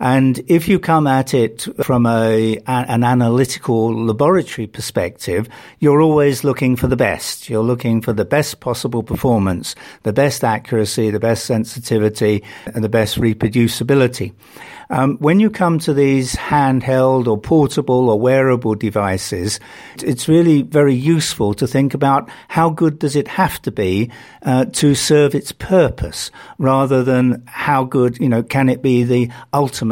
And 0.01 0.43
if 0.49 0.69
you 0.69 0.79
come 0.79 1.07
at 1.07 1.35
it 1.35 1.67
from 1.85 2.07
a, 2.07 2.59
an 2.67 3.05
analytical 3.05 3.95
laboratory 4.07 4.67
perspective, 4.67 5.49
you're 5.79 6.03
always 6.03 6.43
looking 6.43 6.77
for 6.77 6.89
the 6.89 6.97
best. 6.97 7.49
You're 7.49 7.63
looking 7.63 8.01
for 8.01 8.13
the 8.13 8.25
best 8.25 8.61
possible 8.61 9.03
performance, 9.03 9.75
the 10.03 10.13
best 10.13 10.43
accuracy, 10.43 11.11
the 11.11 11.21
best 11.21 11.45
sensitivity, 11.45 12.43
and 12.67 12.83
the 12.83 12.89
best 12.89 13.19
reproducibility. 13.19 14.33
Um, 14.91 15.17
when 15.17 15.41
you 15.41 15.49
come 15.49 15.79
to 15.81 15.95
these 15.95 16.35
handheld 16.35 17.27
or 17.27 17.39
portable 17.39 18.11
or 18.11 18.21
wearable 18.21 18.75
devices, 18.75 19.59
it's 20.03 20.29
really 20.29 20.61
very 20.61 20.95
useful 20.95 21.55
to 21.55 21.67
think 21.67 21.95
about 21.95 22.29
how 22.49 22.69
good 22.69 22.99
does 22.99 23.17
it 23.17 23.29
have 23.29 23.63
to 23.63 23.71
be 23.71 24.11
uh, 24.43 24.67
to 24.67 24.95
serve 24.95 25.35
its 25.35 25.53
purpose, 25.53 26.31
rather 26.59 27.03
than 27.03 27.43
how 27.47 27.85
good, 27.85 28.19
you 28.19 28.29
know, 28.29 28.43
can 28.43 28.69
it 28.69 28.83
be 28.83 29.05
the 29.05 29.31
ultimate 29.55 29.84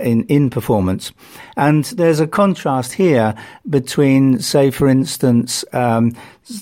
in, 0.00 0.24
in 0.24 0.50
performance. 0.50 1.12
And 1.56 1.84
there's 1.84 2.20
a 2.20 2.26
contrast 2.26 2.92
here 2.92 3.34
between, 3.68 4.38
say, 4.38 4.70
for 4.70 4.88
instance, 4.88 5.64
um, 5.72 6.12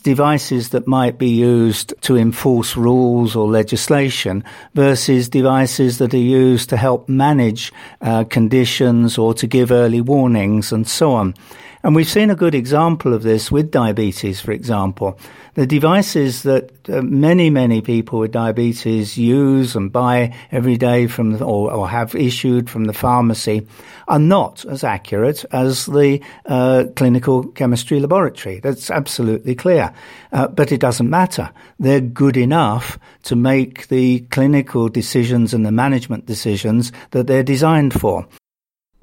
devices 0.03 0.71
that 0.71 0.87
might 0.87 1.19
be 1.19 1.29
used 1.29 1.95
to 2.03 2.17
enforce 2.17 2.77
rules 2.77 3.35
or 3.37 3.49
legislation 3.49 4.45
versus 4.75 5.29
devices 5.29 5.99
that 5.99 6.15
are 6.15 6.17
used 6.17 6.69
to 6.71 6.77
help 6.77 7.09
manage 7.09 7.73
uh, 8.01 8.25
conditions 8.25 9.19
or 9.19 9.35
to 9.35 9.47
give 9.47 9.71
early 9.71 10.01
warnings 10.01 10.73
and 10.73 10.87
so 10.89 11.13
on. 11.13 11.35
And 11.83 11.95
we've 11.95 12.09
seen 12.09 12.31
a 12.31 12.35
good 12.35 12.55
example 12.55 13.15
of 13.15 13.23
this 13.23 13.53
with 13.53 13.71
diabetes, 13.71 14.41
for 14.41 14.51
example. 14.53 15.19
The 15.59 15.67
devices 15.67 16.45
that 16.45 16.89
uh, 16.89 17.03
many, 17.03 17.51
many 17.51 17.83
people 17.83 18.21
with 18.21 18.31
diabetes 18.31 19.19
use 19.19 19.75
and 19.75 19.91
buy 19.91 20.33
every 20.53 20.77
day 20.77 21.09
from 21.09 21.33
the, 21.33 21.45
or, 21.45 21.73
or, 21.73 21.89
have 21.89 22.15
issued 22.15 22.71
from 22.71 22.85
the 22.85 22.93
pharmacy 22.93 23.67
are 24.07 24.21
not 24.21 24.65
as 24.67 24.85
accurate 24.85 25.45
as 25.51 25.87
the 25.87 26.23
uh, 26.47 26.85
clinical 26.95 27.43
chemistry 27.43 27.99
laboratory. 27.99 28.61
That's 28.61 28.89
absolutely 28.89 29.57
clear. 29.57 29.93
Uh, 30.31 30.47
but 30.47 30.71
it 30.71 30.81
doesn't 30.81 31.11
matter. 31.11 31.51
They're 31.81 32.01
good 32.01 32.37
enough 32.37 32.97
to 33.25 33.35
make 33.35 33.89
the 33.89 34.21
clinical 34.31 34.89
decisions 34.89 35.55
and 35.55 35.67
the 35.67 35.73
management 35.73 36.27
decisions 36.27 36.93
that 37.11 37.27
they're 37.27 37.43
designed 37.43 38.01
for. 38.01 38.29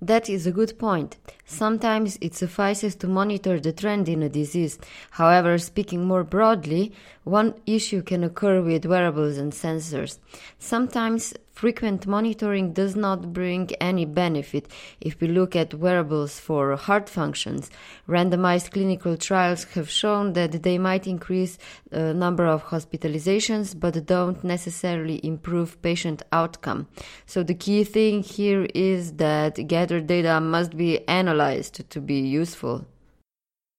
That 0.02 0.30
is 0.30 0.46
a 0.46 0.52
good 0.52 0.78
point. 0.78 1.18
Sometimes 1.46 2.18
it 2.20 2.36
suffices 2.36 2.96
to 2.98 3.08
monitor 3.08 3.60
the 3.60 3.72
trend 3.72 4.10
in 4.10 4.22
a 4.24 4.30
disease. 4.30 4.78
However, 5.12 5.58
speaking 5.58 6.06
more 6.06 6.24
broadly, 6.24 6.92
one 7.24 7.54
issue 7.66 8.02
can 8.02 8.24
occur 8.24 8.62
with 8.62 8.86
wearables 8.86 9.38
and 9.38 9.54
sensors. 9.54 10.20
Sometimes 10.60 11.34
frequent 11.56 12.06
monitoring 12.06 12.74
does 12.74 12.96
not 12.96 13.32
bring 13.34 13.72
any 13.80 14.06
benefit. 14.06 14.68
If 15.00 15.22
we 15.22 15.30
look 15.30 15.56
at 15.56 15.74
wearables 15.74 16.40
for 16.40 16.76
heart 16.76 17.08
functions, 17.10 17.72
randomized 18.08 18.72
clinical 18.72 19.16
trials 19.16 19.64
have 19.76 19.90
shown 19.90 20.34
that 20.34 20.64
they 20.64 20.78
might 20.78 21.08
increase 21.08 21.58
the 21.90 22.14
number 22.14 22.46
of 22.46 22.66
hospitalizations 22.66 23.80
but 23.80 24.06
don't 24.06 24.44
necessarily 24.44 25.26
improve 25.26 25.82
patient 25.82 26.22
outcome. 26.34 26.88
So 27.26 27.42
the 27.42 27.56
key 27.56 27.86
thing 27.86 28.22
here 28.22 28.68
is 28.76 29.14
that 29.14 29.68
gathered 29.68 30.08
data 30.08 30.42
must 30.42 30.76
be 30.76 31.08
analyzed 31.08 31.90
to 31.90 32.02
be 32.02 32.20
useful. 32.20 32.86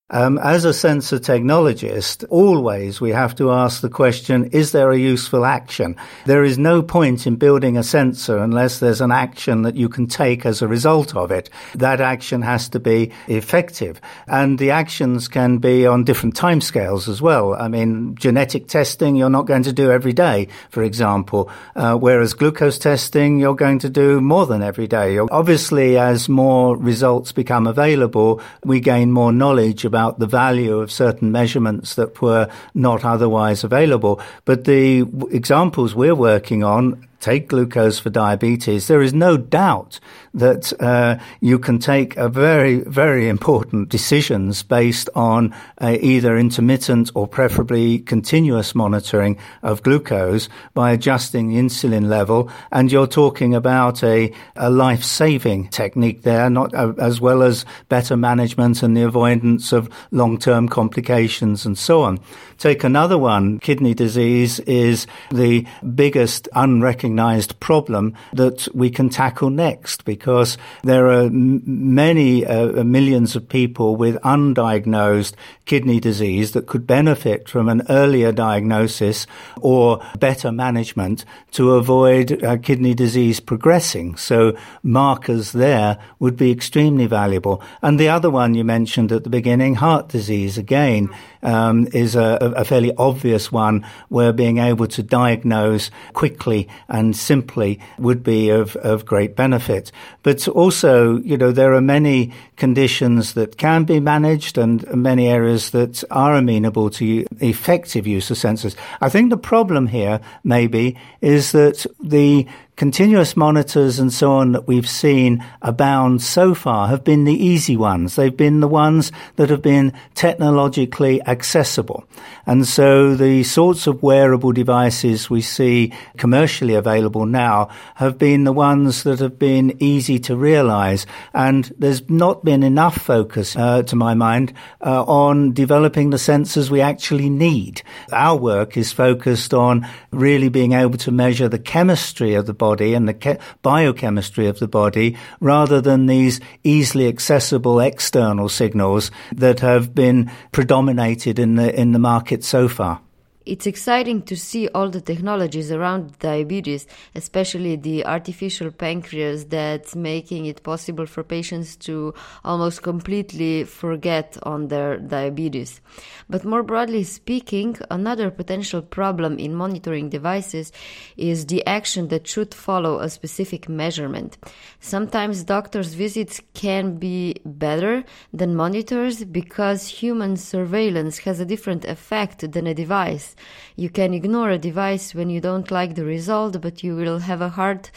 Um, 0.08 0.38
as 0.38 0.64
a 0.64 0.72
sensor 0.72 1.18
technologist, 1.18 2.24
always 2.30 3.00
we 3.00 3.10
have 3.10 3.34
to 3.36 3.50
ask 3.50 3.80
the 3.80 3.88
question, 3.88 4.44
is 4.52 4.70
there 4.70 4.92
a 4.92 4.96
useful 4.96 5.44
action? 5.44 5.96
There 6.26 6.44
is 6.44 6.58
no 6.58 6.80
point 6.80 7.26
in 7.26 7.34
building 7.34 7.76
a 7.76 7.82
sensor 7.82 8.38
unless 8.38 8.78
there's 8.78 9.00
an 9.00 9.10
action 9.10 9.62
that 9.62 9.74
you 9.74 9.88
can 9.88 10.06
take 10.06 10.46
as 10.46 10.62
a 10.62 10.68
result 10.68 11.16
of 11.16 11.32
it. 11.32 11.50
That 11.74 12.00
action 12.00 12.42
has 12.42 12.68
to 12.68 12.78
be 12.78 13.10
effective. 13.26 14.00
And 14.28 14.60
the 14.60 14.70
actions 14.70 15.26
can 15.26 15.58
be 15.58 15.88
on 15.88 16.04
different 16.04 16.36
timescales 16.36 17.08
as 17.08 17.20
well. 17.20 17.54
I 17.54 17.66
mean, 17.66 18.14
genetic 18.14 18.68
testing 18.68 19.16
you're 19.16 19.28
not 19.28 19.46
going 19.46 19.64
to 19.64 19.72
do 19.72 19.90
every 19.90 20.12
day, 20.12 20.46
for 20.70 20.84
example, 20.84 21.50
uh, 21.74 21.96
whereas 21.96 22.32
glucose 22.32 22.78
testing 22.78 23.40
you're 23.40 23.56
going 23.56 23.80
to 23.80 23.90
do 23.90 24.20
more 24.20 24.46
than 24.46 24.62
every 24.62 24.86
day. 24.86 25.18
Obviously, 25.18 25.98
as 25.98 26.28
more 26.28 26.76
results 26.76 27.32
become 27.32 27.66
available, 27.66 28.40
we 28.64 28.78
gain 28.78 29.10
more 29.10 29.32
knowledge 29.32 29.84
about 29.84 29.95
about 29.96 30.18
the 30.18 30.26
value 30.26 30.78
of 30.78 30.92
certain 30.92 31.32
measurements 31.32 31.94
that 31.94 32.20
were 32.20 32.50
not 32.74 33.02
otherwise 33.02 33.64
available. 33.64 34.20
But 34.44 34.64
the 34.64 35.06
examples 35.30 35.94
we're 35.94 36.14
working 36.14 36.62
on 36.62 37.06
take 37.20 37.48
glucose 37.48 37.98
for 37.98 38.10
diabetes, 38.10 38.86
there 38.86 39.02
is 39.02 39.12
no 39.12 39.36
doubt 39.36 39.98
that 40.34 40.72
uh, 40.80 41.16
you 41.40 41.58
can 41.58 41.78
take 41.78 42.16
a 42.16 42.28
very, 42.28 42.80
very 42.80 43.28
important 43.28 43.88
decisions 43.88 44.62
based 44.62 45.08
on 45.14 45.54
uh, 45.80 45.96
either 46.00 46.36
intermittent 46.36 47.10
or 47.14 47.26
preferably 47.26 47.98
continuous 48.00 48.74
monitoring 48.74 49.38
of 49.62 49.82
glucose 49.82 50.48
by 50.74 50.92
adjusting 50.92 51.48
the 51.48 51.56
insulin 51.56 52.08
level. 52.08 52.50
And 52.70 52.92
you're 52.92 53.06
talking 53.06 53.54
about 53.54 54.04
a, 54.04 54.30
a 54.54 54.68
life-saving 54.68 55.68
technique 55.68 56.22
there, 56.22 56.50
not 56.50 56.74
uh, 56.74 56.92
as 56.98 57.20
well 57.20 57.42
as 57.42 57.64
better 57.88 58.16
management 58.16 58.82
and 58.82 58.96
the 58.96 59.02
avoidance 59.02 59.72
of 59.72 59.88
long-term 60.10 60.68
complications 60.68 61.64
and 61.64 61.78
so 61.78 62.02
on. 62.02 62.20
Take 62.58 62.84
another 62.84 63.16
one. 63.16 63.58
Kidney 63.58 63.94
disease 63.94 64.60
is 64.60 65.06
the 65.30 65.66
biggest 65.94 66.48
unrecognized 66.54 67.15
problem 67.60 68.14
that 68.32 68.68
we 68.74 68.90
can 68.90 69.08
tackle 69.08 69.50
next 69.50 70.04
because 70.04 70.58
there 70.82 71.06
are 71.06 71.26
m- 71.26 71.62
many 71.64 72.44
uh, 72.44 72.84
millions 72.84 73.36
of 73.36 73.48
people 73.48 73.96
with 73.96 74.16
undiagnosed 74.22 75.34
kidney 75.64 76.00
disease 76.00 76.52
that 76.52 76.66
could 76.66 76.86
benefit 76.86 77.48
from 77.48 77.68
an 77.68 77.82
earlier 77.88 78.32
diagnosis 78.32 79.26
or 79.60 80.00
better 80.18 80.52
management 80.52 81.24
to 81.50 81.72
avoid 81.72 82.42
uh, 82.44 82.56
kidney 82.58 82.94
disease 82.94 83.40
progressing. 83.40 84.16
So 84.16 84.56
markers 84.82 85.52
there 85.52 85.98
would 86.18 86.36
be 86.36 86.50
extremely 86.50 87.06
valuable. 87.06 87.62
And 87.82 87.98
the 87.98 88.08
other 88.08 88.30
one 88.30 88.54
you 88.54 88.64
mentioned 88.64 89.12
at 89.12 89.24
the 89.24 89.30
beginning, 89.30 89.76
heart 89.76 90.08
disease, 90.08 90.58
again, 90.58 91.08
um, 91.46 91.86
is 91.92 92.16
a, 92.16 92.38
a, 92.40 92.64
fairly 92.64 92.92
obvious 92.96 93.52
one 93.52 93.86
where 94.08 94.32
being 94.32 94.58
able 94.58 94.88
to 94.88 95.02
diagnose 95.02 95.92
quickly 96.12 96.68
and 96.88 97.16
simply 97.16 97.78
would 97.98 98.24
be 98.24 98.50
of, 98.50 98.74
of 98.76 99.06
great 99.06 99.36
benefit. 99.36 99.92
But 100.24 100.48
also, 100.48 101.18
you 101.18 101.36
know, 101.38 101.52
there 101.52 101.72
are 101.72 101.80
many 101.80 102.32
conditions 102.56 103.34
that 103.34 103.58
can 103.58 103.84
be 103.84 104.00
managed 104.00 104.58
and 104.58 104.84
many 104.92 105.28
areas 105.28 105.70
that 105.70 106.02
are 106.10 106.34
amenable 106.34 106.90
to 106.90 107.24
effective 107.40 108.08
use 108.08 108.28
of 108.30 108.38
sensors. 108.38 108.74
I 109.00 109.08
think 109.08 109.30
the 109.30 109.36
problem 109.36 109.86
here 109.86 110.20
maybe 110.42 110.96
is 111.20 111.52
that 111.52 111.86
the 112.02 112.48
continuous 112.76 113.36
monitors 113.36 113.98
and 113.98 114.12
so 114.12 114.32
on 114.32 114.52
that 114.52 114.68
we've 114.68 114.88
seen 114.88 115.42
abound 115.62 116.20
so 116.20 116.54
far 116.54 116.88
have 116.88 117.02
been 117.02 117.24
the 117.24 117.32
easy 117.32 117.74
ones. 117.74 118.16
They've 118.16 118.36
been 118.36 118.60
the 118.60 118.68
ones 118.68 119.10
that 119.36 119.48
have 119.48 119.62
been 119.62 119.94
technologically 120.14 121.22
accessible. 121.26 122.04
And 122.44 122.68
so 122.68 123.14
the 123.14 123.42
sorts 123.44 123.86
of 123.86 124.02
wearable 124.02 124.52
devices 124.52 125.30
we 125.30 125.40
see 125.40 125.94
commercially 126.18 126.74
available 126.74 127.24
now 127.24 127.70
have 127.94 128.18
been 128.18 128.44
the 128.44 128.52
ones 128.52 129.04
that 129.04 129.20
have 129.20 129.38
been 129.38 129.76
easy 129.82 130.18
to 130.20 130.36
realize. 130.36 131.06
And 131.32 131.72
there's 131.78 132.08
not 132.10 132.44
been 132.44 132.62
enough 132.62 132.98
focus, 132.98 133.56
uh, 133.56 133.84
to 133.84 133.96
my 133.96 134.12
mind, 134.12 134.52
uh, 134.84 135.02
on 135.04 135.54
developing 135.54 136.10
the 136.10 136.18
sensors 136.18 136.68
we 136.68 136.82
actually 136.82 137.30
need. 137.30 137.80
Our 138.12 138.36
work 138.36 138.76
is 138.76 138.92
focused 138.92 139.54
on 139.54 139.88
really 140.10 140.50
being 140.50 140.72
able 140.74 140.98
to 140.98 141.10
measure 141.10 141.48
the 141.48 141.58
chemistry 141.58 142.34
of 142.34 142.44
the 142.44 142.52
body 142.52 142.65
body 142.66 142.94
and 142.94 143.08
the 143.08 143.14
ke- 143.14 143.40
biochemistry 143.62 144.46
of 144.48 144.58
the 144.58 144.68
body 144.68 145.16
rather 145.40 145.80
than 145.80 146.06
these 146.06 146.40
easily 146.64 147.06
accessible 147.08 147.78
external 147.80 148.48
signals 148.48 149.10
that 149.32 149.60
have 149.60 149.94
been 149.94 150.30
predominated 150.52 151.38
in 151.38 151.56
the, 151.56 151.68
in 151.80 151.92
the 151.92 151.98
market 152.12 152.42
so 152.44 152.68
far. 152.68 153.00
It's 153.46 153.64
exciting 153.64 154.22
to 154.22 154.36
see 154.36 154.66
all 154.74 154.90
the 154.90 155.00
technologies 155.00 155.70
around 155.70 156.18
diabetes, 156.18 156.88
especially 157.14 157.76
the 157.76 158.04
artificial 158.04 158.72
pancreas 158.72 159.44
that's 159.44 159.94
making 159.94 160.46
it 160.46 160.64
possible 160.64 161.06
for 161.06 161.22
patients 161.22 161.76
to 161.86 162.12
almost 162.44 162.82
completely 162.82 163.62
forget 163.62 164.36
on 164.42 164.66
their 164.66 164.98
diabetes. 164.98 165.80
But 166.28 166.44
more 166.44 166.64
broadly 166.64 167.04
speaking, 167.04 167.76
another 167.88 168.32
potential 168.32 168.82
problem 168.82 169.38
in 169.38 169.54
monitoring 169.54 170.08
devices 170.08 170.72
is 171.16 171.46
the 171.46 171.64
action 171.68 172.08
that 172.08 172.26
should 172.26 172.52
follow 172.52 172.98
a 172.98 173.08
specific 173.08 173.68
measurement. 173.68 174.38
Sometimes 174.80 175.44
doctors' 175.44 175.94
visits 175.94 176.40
can 176.54 176.96
be 176.96 177.36
better 177.44 178.02
than 178.32 178.56
monitors 178.56 179.22
because 179.22 179.86
human 179.86 180.36
surveillance 180.36 181.18
has 181.18 181.38
a 181.38 181.44
different 181.44 181.84
effect 181.84 182.50
than 182.50 182.66
a 182.66 182.74
device. 182.74 183.35
You 183.76 183.90
can 183.90 184.14
ignore 184.14 184.50
a 184.50 184.58
device 184.58 185.14
when 185.14 185.30
you 185.30 185.40
don't 185.40 185.70
like 185.70 185.94
the 185.94 186.04
result, 186.04 186.60
but 186.60 186.82
you 186.82 186.96
will 186.96 187.20
have 187.20 187.40
a 187.40 187.50
hard 187.50 187.90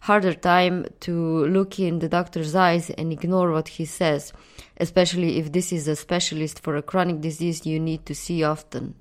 harder 0.00 0.34
time 0.34 0.86
to 1.00 1.46
look 1.46 1.80
in 1.80 1.98
the 1.98 2.08
doctor's 2.08 2.54
eyes 2.54 2.90
and 2.90 3.12
ignore 3.12 3.50
what 3.50 3.68
he 3.68 3.84
says, 3.84 4.32
especially 4.76 5.38
if 5.38 5.50
this 5.50 5.72
is 5.72 5.88
a 5.88 5.96
specialist 5.96 6.60
for 6.60 6.76
a 6.76 6.82
chronic 6.82 7.20
disease 7.20 7.66
you 7.66 7.80
need 7.80 8.06
to 8.06 8.14
see 8.14 8.44
often. 8.44 8.94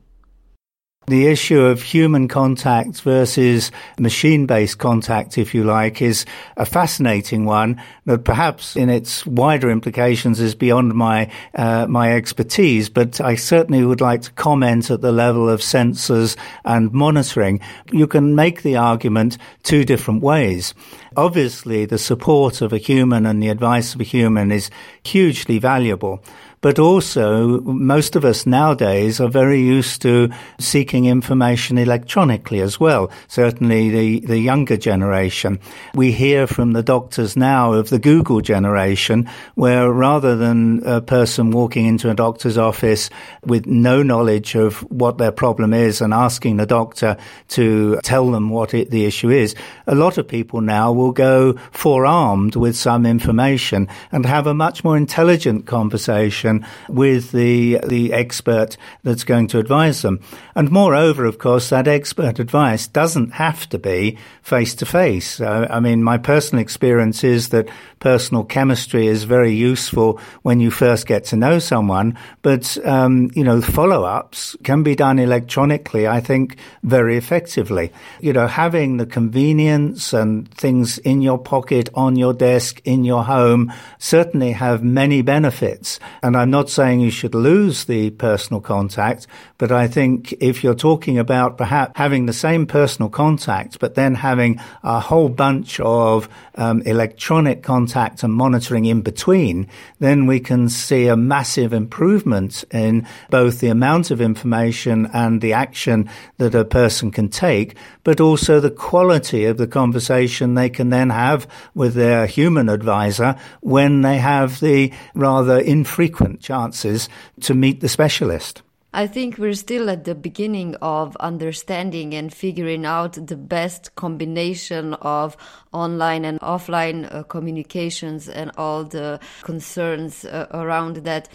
The 1.07 1.27
issue 1.27 1.61
of 1.61 1.83
human 1.83 2.27
contact 2.27 3.01
versus 3.01 3.71
machine 3.99 4.47
based 4.47 4.79
contact, 4.79 5.37
if 5.37 5.53
you 5.53 5.63
like, 5.63 6.01
is 6.01 6.25
a 6.57 6.65
fascinating 6.65 7.45
one 7.45 7.79
that 8.05 8.23
perhaps 8.23 8.75
in 8.75 8.89
its 8.89 9.23
wider 9.25 9.69
implications 9.69 10.39
is 10.39 10.55
beyond 10.55 10.95
my, 10.95 11.29
uh, 11.53 11.85
my 11.87 12.13
expertise, 12.15 12.89
but 12.89 13.21
I 13.21 13.35
certainly 13.35 13.85
would 13.85 14.01
like 14.01 14.23
to 14.23 14.31
comment 14.31 14.89
at 14.89 15.01
the 15.01 15.11
level 15.11 15.47
of 15.47 15.59
sensors 15.59 16.35
and 16.63 16.91
monitoring. 16.91 17.59
You 17.91 18.07
can 18.07 18.33
make 18.33 18.63
the 18.63 18.77
argument 18.77 19.37
two 19.61 19.85
different 19.85 20.23
ways. 20.23 20.73
Obviously, 21.15 21.85
the 21.85 21.99
support 21.99 22.61
of 22.61 22.73
a 22.73 22.77
human 22.77 23.27
and 23.27 23.43
the 23.43 23.49
advice 23.49 23.93
of 23.93 24.01
a 24.01 24.03
human 24.03 24.51
is 24.51 24.71
hugely 25.03 25.59
valuable. 25.59 26.23
But 26.65 26.79
also, 26.79 27.61
most 27.61 28.15
of 28.15 28.25
us 28.25 28.47
nowadays 28.47 29.19
are 29.19 29.29
very 29.29 29.61
used 29.61 30.01
to 30.01 30.31
seeking 30.59 31.05
information 31.05 31.77
electronically 31.77 32.59
as 32.59 32.79
well. 32.79 33.11
Certainly 33.27 33.91
the, 33.91 34.19
the 34.21 34.39
younger 34.39 34.75
generation. 34.75 35.59
We 35.93 36.11
hear 36.11 36.47
from 36.47 36.73
the 36.73 36.81
doctors 36.81 37.37
now 37.37 37.73
of 37.73 37.91
the 37.91 37.99
Google 37.99 38.41
generation, 38.41 39.29
where 39.53 39.91
rather 39.91 40.35
than 40.35 40.81
a 40.87 41.01
person 41.01 41.51
walking 41.51 41.85
into 41.85 42.09
a 42.09 42.15
doctor's 42.15 42.57
office 42.57 43.11
with 43.45 43.67
no 43.67 44.01
knowledge 44.01 44.55
of 44.55 44.79
what 44.91 45.19
their 45.19 45.31
problem 45.31 45.71
is 45.71 46.01
and 46.01 46.15
asking 46.15 46.57
the 46.57 46.65
doctor 46.65 47.15
to 47.49 47.99
tell 48.03 48.31
them 48.31 48.49
what 48.49 48.73
it, 48.73 48.89
the 48.89 49.05
issue 49.05 49.29
is, 49.29 49.53
a 49.85 49.93
lot 49.93 50.17
of 50.17 50.27
people 50.27 50.61
now 50.61 50.91
will 50.91 51.11
go 51.11 51.53
forearmed 51.69 52.55
with 52.55 52.75
some 52.75 53.05
information 53.05 53.87
and 54.11 54.25
have 54.25 54.47
a 54.47 54.55
much 54.55 54.83
more 54.83 54.97
intelligent 54.97 55.67
conversation 55.67 56.54
with 56.87 57.31
the, 57.31 57.79
the 57.85 58.13
expert 58.13 58.77
that's 59.03 59.23
going 59.23 59.47
to 59.47 59.59
advise 59.59 60.01
them. 60.03 60.19
And 60.55 60.69
moreover, 60.69 61.25
of 61.25 61.39
course, 61.39 61.69
that 61.69 61.87
expert 61.87 62.39
advice 62.39 62.87
doesn't 62.87 63.31
have 63.31 63.67
to 63.69 63.79
be 63.79 64.17
face 64.41 64.75
to 64.75 64.85
face. 64.85 65.41
I 65.41 65.79
mean, 65.79 66.03
my 66.03 66.17
personal 66.19 66.61
experience 66.61 67.23
is 67.23 67.49
that 67.49 67.67
personal 67.99 68.43
chemistry 68.43 69.07
is 69.07 69.23
very 69.23 69.51
useful 69.51 70.19
when 70.43 70.59
you 70.59 70.69
first 70.69 71.07
get 71.07 71.25
to 71.25 71.35
know 71.35 71.57
someone, 71.57 72.15
but, 72.43 72.77
um, 72.85 73.31
you 73.33 73.43
know, 73.43 73.61
follow 73.61 74.03
ups 74.03 74.55
can 74.63 74.83
be 74.83 74.95
done 74.95 75.17
electronically, 75.17 76.07
I 76.07 76.21
think, 76.21 76.57
very 76.83 77.17
effectively. 77.17 77.91
You 78.21 78.33
know, 78.33 78.45
having 78.45 78.97
the 78.97 79.07
convenience 79.07 80.13
and 80.13 80.47
things 80.53 80.99
in 80.99 81.21
your 81.23 81.39
pocket, 81.39 81.89
on 81.95 82.15
your 82.15 82.33
desk, 82.33 82.81
in 82.85 83.03
your 83.03 83.23
home 83.23 83.73
certainly 83.97 84.51
have 84.51 84.83
many 84.83 85.23
benefits. 85.23 85.99
And 86.21 86.37
I'm 86.45 86.51
not 86.51 86.69
saying 86.69 86.99
you 86.99 87.09
should 87.09 87.33
lose 87.33 87.85
the 87.85 88.11
personal 88.11 88.61
contact, 88.61 89.25
but 89.57 89.71
I 89.71 89.87
think 89.87 90.31
if 90.33 90.63
you're 90.63 90.75
talking 90.75 91.17
about 91.17 91.57
perhaps 91.57 91.93
having 91.95 92.27
the 92.27 92.33
same 92.33 92.67
personal 92.67 93.09
contact, 93.09 93.79
but 93.79 93.95
then 93.95 94.13
having 94.13 94.61
a 94.83 94.99
whole 94.99 95.27
bunch 95.27 95.79
of 95.79 96.29
um, 96.53 96.83
electronic 96.83 97.63
contact 97.63 98.21
and 98.21 98.31
monitoring 98.31 98.85
in 98.85 99.01
between, 99.01 99.67
then 99.97 100.27
we 100.27 100.39
can 100.39 100.69
see 100.69 101.07
a 101.07 101.17
massive 101.17 101.73
improvement 101.73 102.63
in 102.69 103.07
both 103.31 103.59
the 103.59 103.69
amount 103.69 104.11
of 104.11 104.21
information 104.21 105.09
and 105.13 105.41
the 105.41 105.53
action 105.53 106.07
that 106.37 106.53
a 106.53 106.63
person 106.63 107.09
can 107.09 107.27
take, 107.27 107.75
but 108.03 108.21
also 108.21 108.59
the 108.59 108.69
quality 108.69 109.45
of 109.45 109.57
the 109.57 109.65
conversation 109.65 110.53
they 110.53 110.69
can 110.69 110.89
then 110.89 111.09
have 111.09 111.47
with 111.73 111.95
their 111.95 112.27
human 112.27 112.69
advisor 112.69 113.35
when 113.61 114.01
they 114.01 114.19
have 114.19 114.59
the 114.59 114.93
rather 115.15 115.57
infrequent 115.57 116.24
chances 116.39 117.09
to 117.41 117.53
meet 117.53 117.81
the 117.81 117.89
specialist. 117.89 118.61
I 118.95 119.07
think 119.07 119.37
we're 119.37 119.55
still 119.55 119.89
at 119.89 120.05
the 120.05 120.15
beginning 120.15 120.75
of 120.75 121.17
understanding 121.17 122.13
and 122.13 122.33
figuring 122.33 122.85
out 122.85 123.27
the 123.27 123.35
best 123.35 123.93
combination 123.95 124.93
of 124.93 125.35
online 125.73 126.23
and 126.23 126.39
offline 126.39 127.13
uh, 127.13 127.23
communications 127.23 128.29
and 128.29 128.51
all 128.57 128.85
the 128.85 129.19
concerns 129.41 130.23
uh, 130.23 130.47
around 130.51 130.95
that. 131.03 131.27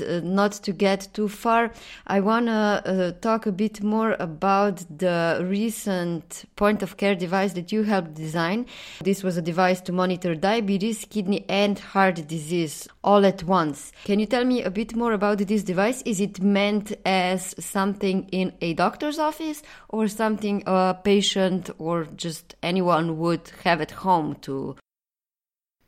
Uh, 0.00 0.22
not 0.24 0.54
to 0.64 0.72
get 0.72 1.06
too 1.14 1.28
far, 1.28 1.70
I 2.08 2.18
want 2.18 2.46
to 2.46 2.52
uh, 2.52 3.12
talk 3.20 3.46
a 3.46 3.52
bit 3.52 3.80
more 3.80 4.16
about 4.18 4.78
the 4.98 5.46
recent 5.48 6.46
point 6.56 6.82
of 6.82 6.96
care 6.96 7.14
device 7.14 7.52
that 7.52 7.70
you 7.70 7.84
helped 7.84 8.14
design. 8.14 8.66
This 9.04 9.22
was 9.22 9.36
a 9.36 9.42
device 9.42 9.80
to 9.82 9.92
monitor 9.92 10.34
diabetes, 10.34 11.06
kidney, 11.08 11.44
and 11.48 11.78
heart 11.78 12.26
disease 12.26 12.88
all 13.04 13.24
at 13.24 13.44
once. 13.44 13.92
Can 14.04 14.18
you 14.18 14.26
tell 14.26 14.44
me 14.44 14.64
a 14.64 14.70
bit 14.70 14.96
more 14.96 15.12
about 15.12 15.38
this 15.38 15.62
device? 15.62 16.02
Is 16.02 16.20
it 16.20 16.40
meant 16.40 16.92
as 17.04 17.54
something 17.58 18.28
in 18.32 18.52
a 18.60 18.74
doctor's 18.74 19.18
office 19.18 19.62
or 19.88 20.08
something 20.08 20.62
a 20.66 20.98
patient 21.02 21.70
or 21.78 22.06
just 22.16 22.54
anyone 22.62 23.18
would 23.18 23.50
have 23.64 23.80
at 23.80 23.90
home 23.90 24.36
to 24.42 24.76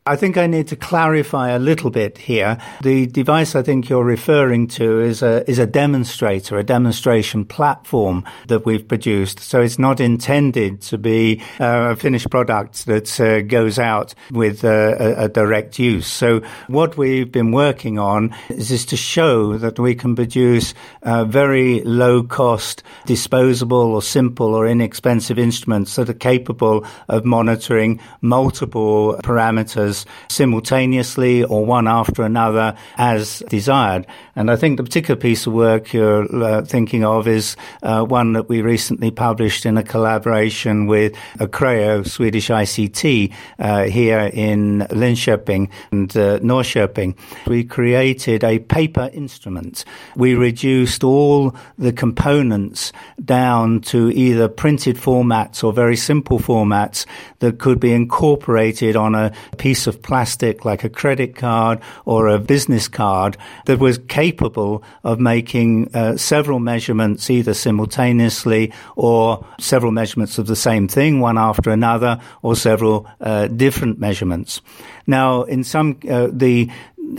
I 0.08 0.14
think 0.14 0.36
I 0.36 0.46
need 0.46 0.68
to 0.68 0.76
clarify 0.76 1.50
a 1.50 1.58
little 1.58 1.90
bit 1.90 2.16
here. 2.16 2.58
The 2.82 3.08
device 3.08 3.56
I 3.56 3.62
think 3.62 3.88
you're 3.88 4.04
referring 4.04 4.68
to 4.68 5.00
is 5.00 5.20
a, 5.20 5.48
is 5.50 5.58
a 5.58 5.66
demonstrator, 5.66 6.56
a 6.56 6.62
demonstration 6.62 7.44
platform 7.44 8.24
that 8.46 8.64
we've 8.64 8.86
produced. 8.86 9.40
So 9.40 9.60
it's 9.60 9.80
not 9.80 9.98
intended 9.98 10.80
to 10.82 10.98
be 10.98 11.42
uh, 11.58 11.88
a 11.90 11.96
finished 11.96 12.30
product 12.30 12.86
that 12.86 13.20
uh, 13.20 13.40
goes 13.40 13.80
out 13.80 14.14
with 14.30 14.64
uh, 14.64 14.94
a, 14.96 15.24
a, 15.24 15.28
direct 15.28 15.80
use. 15.80 16.06
So 16.06 16.40
what 16.68 16.96
we've 16.96 17.32
been 17.32 17.50
working 17.50 17.98
on 17.98 18.32
is, 18.48 18.70
is 18.70 18.86
to 18.86 18.96
show 18.96 19.58
that 19.58 19.80
we 19.80 19.96
can 19.96 20.14
produce 20.14 20.72
very 21.02 21.80
low 21.82 22.22
cost, 22.22 22.84
disposable 23.06 23.94
or 23.94 24.02
simple 24.02 24.54
or 24.54 24.68
inexpensive 24.68 25.36
instruments 25.36 25.96
that 25.96 26.08
are 26.08 26.14
capable 26.14 26.86
of 27.08 27.24
monitoring 27.24 27.98
multiple 28.20 29.16
parameters 29.24 29.95
simultaneously 30.28 31.44
or 31.44 31.64
one 31.64 31.88
after 31.88 32.22
another 32.22 32.76
as 32.98 33.42
desired. 33.48 34.06
And 34.34 34.50
I 34.50 34.56
think 34.56 34.76
the 34.76 34.84
particular 34.84 35.18
piece 35.18 35.46
of 35.46 35.52
work 35.52 35.92
you're 35.92 36.26
uh, 36.44 36.62
thinking 36.62 37.04
of 37.04 37.26
is 37.26 37.56
uh, 37.82 38.04
one 38.04 38.34
that 38.34 38.48
we 38.48 38.60
recently 38.60 39.10
published 39.10 39.64
in 39.64 39.78
a 39.78 39.82
collaboration 39.82 40.86
with 40.86 41.14
Acreo 41.38 42.06
Swedish 42.06 42.48
ICT 42.48 43.32
uh, 43.58 43.84
here 43.84 44.30
in 44.32 44.80
Linköping 44.90 45.70
and 45.90 46.16
uh, 46.16 46.38
Norrköping. 46.40 47.16
We 47.46 47.64
created 47.64 48.44
a 48.44 48.58
paper 48.58 49.10
instrument. 49.12 49.84
We 50.16 50.34
reduced 50.34 51.04
all 51.04 51.54
the 51.78 51.92
components 51.92 52.92
down 53.24 53.80
to 53.82 54.10
either 54.10 54.48
printed 54.48 54.96
formats 54.96 55.62
or 55.64 55.72
very 55.72 55.96
simple 55.96 56.38
formats 56.38 57.06
that 57.38 57.58
could 57.58 57.80
be 57.80 57.92
incorporated 57.92 58.96
on 58.96 59.14
a 59.14 59.32
piece 59.56 59.85
of 59.86 60.02
plastic 60.02 60.64
like 60.64 60.84
a 60.84 60.88
credit 60.88 61.36
card 61.36 61.80
or 62.04 62.28
a 62.28 62.38
business 62.38 62.88
card 62.88 63.36
that 63.66 63.78
was 63.78 63.98
capable 64.08 64.82
of 65.04 65.18
making 65.18 65.94
uh, 65.94 66.16
several 66.16 66.58
measurements 66.58 67.30
either 67.30 67.54
simultaneously 67.54 68.72
or 68.96 69.44
several 69.58 69.92
measurements 69.92 70.38
of 70.38 70.46
the 70.46 70.56
same 70.56 70.88
thing, 70.88 71.20
one 71.20 71.38
after 71.38 71.70
another, 71.70 72.20
or 72.42 72.56
several 72.56 73.06
uh, 73.20 73.46
different 73.48 73.98
measurements. 73.98 74.60
Now, 75.06 75.42
in 75.44 75.62
some, 75.64 75.98
uh, 76.10 76.28
the 76.32 76.68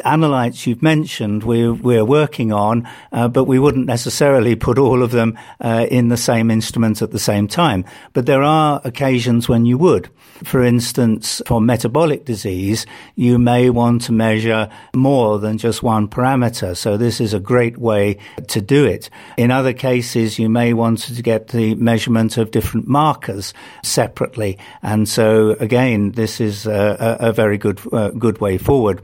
analytes 0.06 0.68
you've 0.68 0.82
mentioned 0.82 1.44
we're, 1.44 1.74
we're 1.74 2.06
working 2.06 2.52
on, 2.52 2.88
uh, 3.12 3.28
but 3.28 3.46
we 3.46 3.60
wouldn't 3.60 3.86
necessarily 3.86 4.56
put 4.56 4.78
all 4.78 5.04
of 5.04 5.12
them 5.12 5.38
uh, 5.62 5.86
in 5.90 6.10
the 6.10 6.18
same 6.18 6.52
instrument 6.52 7.02
at 7.02 7.12
the 7.12 7.20
same 7.20 7.48
time. 7.48 7.86
But 8.14 8.26
there 8.26 8.44
are 8.44 8.82
occasions 8.84 9.48
when 9.48 9.66
you 9.66 9.78
would. 9.78 10.10
For 10.44 10.62
instance, 10.64 11.42
for 11.48 11.60
metabolic 11.60 12.26
disease, 12.26 12.86
you 13.16 13.40
may 13.40 13.70
want 13.70 14.04
to 14.04 14.12
measure 14.12 14.70
more 14.96 15.40
than 15.40 15.58
just 15.58 15.82
one 15.82 16.08
parameter. 16.08 16.78
So 16.78 16.96
this 16.96 17.20
is 17.20 17.34
a 17.34 17.40
great 17.40 17.78
way 17.78 18.20
to 18.50 18.62
do 18.62 18.86
it. 18.86 19.10
In 19.38 19.50
other 19.50 19.74
cases, 19.74 20.38
you 20.38 20.50
may 20.50 20.74
want 20.74 21.00
to 21.00 21.22
get 21.24 21.48
the 21.48 21.74
measurement 21.76 22.38
of 22.38 22.52
different 22.52 22.88
markers 22.88 23.54
separately. 23.84 24.60
And 24.84 25.10
so 25.10 25.52
again, 25.60 26.12
this 26.12 26.40
is 26.40 26.68
a, 26.68 27.18
a 27.20 27.34
very 27.34 27.58
good, 27.58 27.82
uh, 27.92 28.10
good 28.12 28.40
way 28.40 28.58
forward. 28.58 29.02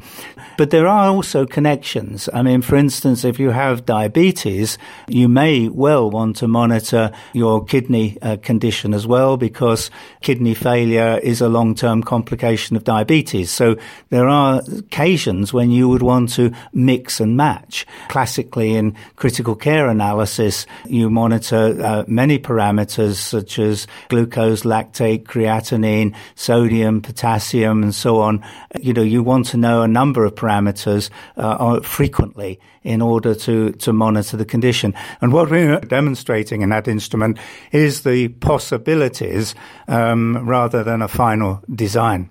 But 0.58 0.70
there 0.74 0.88
are 0.88 1.10
also 1.10 1.46
connections. 1.46 2.28
I 2.34 2.42
mean, 2.42 2.64
for 2.64 2.76
instance, 2.76 3.24
if 3.24 3.38
you 3.38 3.52
have 3.52 3.86
diabetes, 3.86 4.80
you 5.08 5.30
may 5.30 5.70
well 5.70 6.10
want 6.10 6.38
to 6.38 6.48
monitor 6.48 7.12
your 7.32 7.64
kidney 7.64 8.18
uh, 8.24 8.38
condition 8.38 8.96
as 8.96 9.06
well 9.06 9.38
because 9.38 9.92
kidney 10.22 10.56
failure 10.56 11.20
is 11.22 11.42
a 11.42 11.48
long-term 11.48 12.02
complication 12.02 12.76
of 12.76 12.86
diabetes. 12.86 13.52
So 13.52 13.76
there 14.10 14.28
are 14.28 14.64
occasions 14.76 15.54
when 15.54 15.70
you 15.70 15.88
would 15.90 16.02
want 16.02 16.34
to 16.38 16.52
mix 16.74 17.20
and 17.20 17.38
match. 17.38 17.86
Classically 18.08 18.74
in 18.74 18.96
critical 19.16 19.56
care 19.56 19.88
analysis, 19.88 20.66
you 20.88 21.08
monitor 21.08 21.80
uh, 21.84 22.04
many 22.08 22.40
parameters 22.40 23.18
such 23.18 23.60
as 23.60 23.86
glucose, 24.10 24.64
lactate, 24.64 25.26
creatinine, 25.26 26.16
sodium, 26.34 27.00
potassium, 27.04 27.84
and 27.84 27.94
so 27.94 28.22
on. 28.22 28.44
You 28.82 28.94
know, 28.94 29.04
you 29.04 29.22
want 29.22 29.46
to 29.50 29.58
know 29.58 29.84
a 29.84 29.88
number 29.88 30.26
of 30.26 30.34
parameters 30.34 30.63
uh, 30.68 31.80
frequently 31.82 32.60
in 32.84 33.02
order 33.02 33.36
to, 33.36 33.72
to 33.74 33.94
monitor 33.94 34.38
the 34.38 34.46
condition. 34.46 34.94
And 35.22 35.32
what 35.32 35.50
we're 35.50 35.80
demonstrating 35.80 36.62
in 36.62 36.70
that 36.70 36.88
instrument 36.88 37.38
is 37.72 38.04
the 38.04 38.30
possibilities 38.30 39.56
um, 39.88 40.48
rather 40.48 40.84
than 40.84 41.02
a 41.02 41.08
final 41.08 41.62
design. 41.74 42.30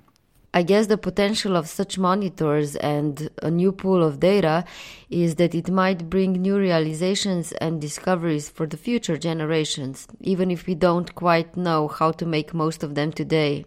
I 0.55 0.63
guess 0.63 0.87
the 0.87 0.99
potential 0.99 1.57
of 1.57 1.67
such 1.67 1.99
monitors 1.99 2.77
and 2.77 3.31
a 3.43 3.51
new 3.51 3.73
pool 3.73 4.03
of 4.03 4.21
data 4.21 4.67
is 5.09 5.37
that 5.37 5.55
it 5.55 5.71
might 5.71 6.11
bring 6.11 6.33
new 6.33 6.59
realizations 6.59 7.53
and 7.53 7.81
discoveries 7.81 8.51
for 8.51 8.67
the 8.67 8.77
future 8.77 9.17
generations, 9.17 10.07
even 10.21 10.51
if 10.51 10.67
we 10.67 10.75
don't 10.75 11.15
quite 11.15 11.57
know 11.57 11.89
how 11.89 12.13
to 12.13 12.27
make 12.27 12.53
most 12.53 12.83
of 12.83 12.95
them 12.95 13.13
today. 13.13 13.65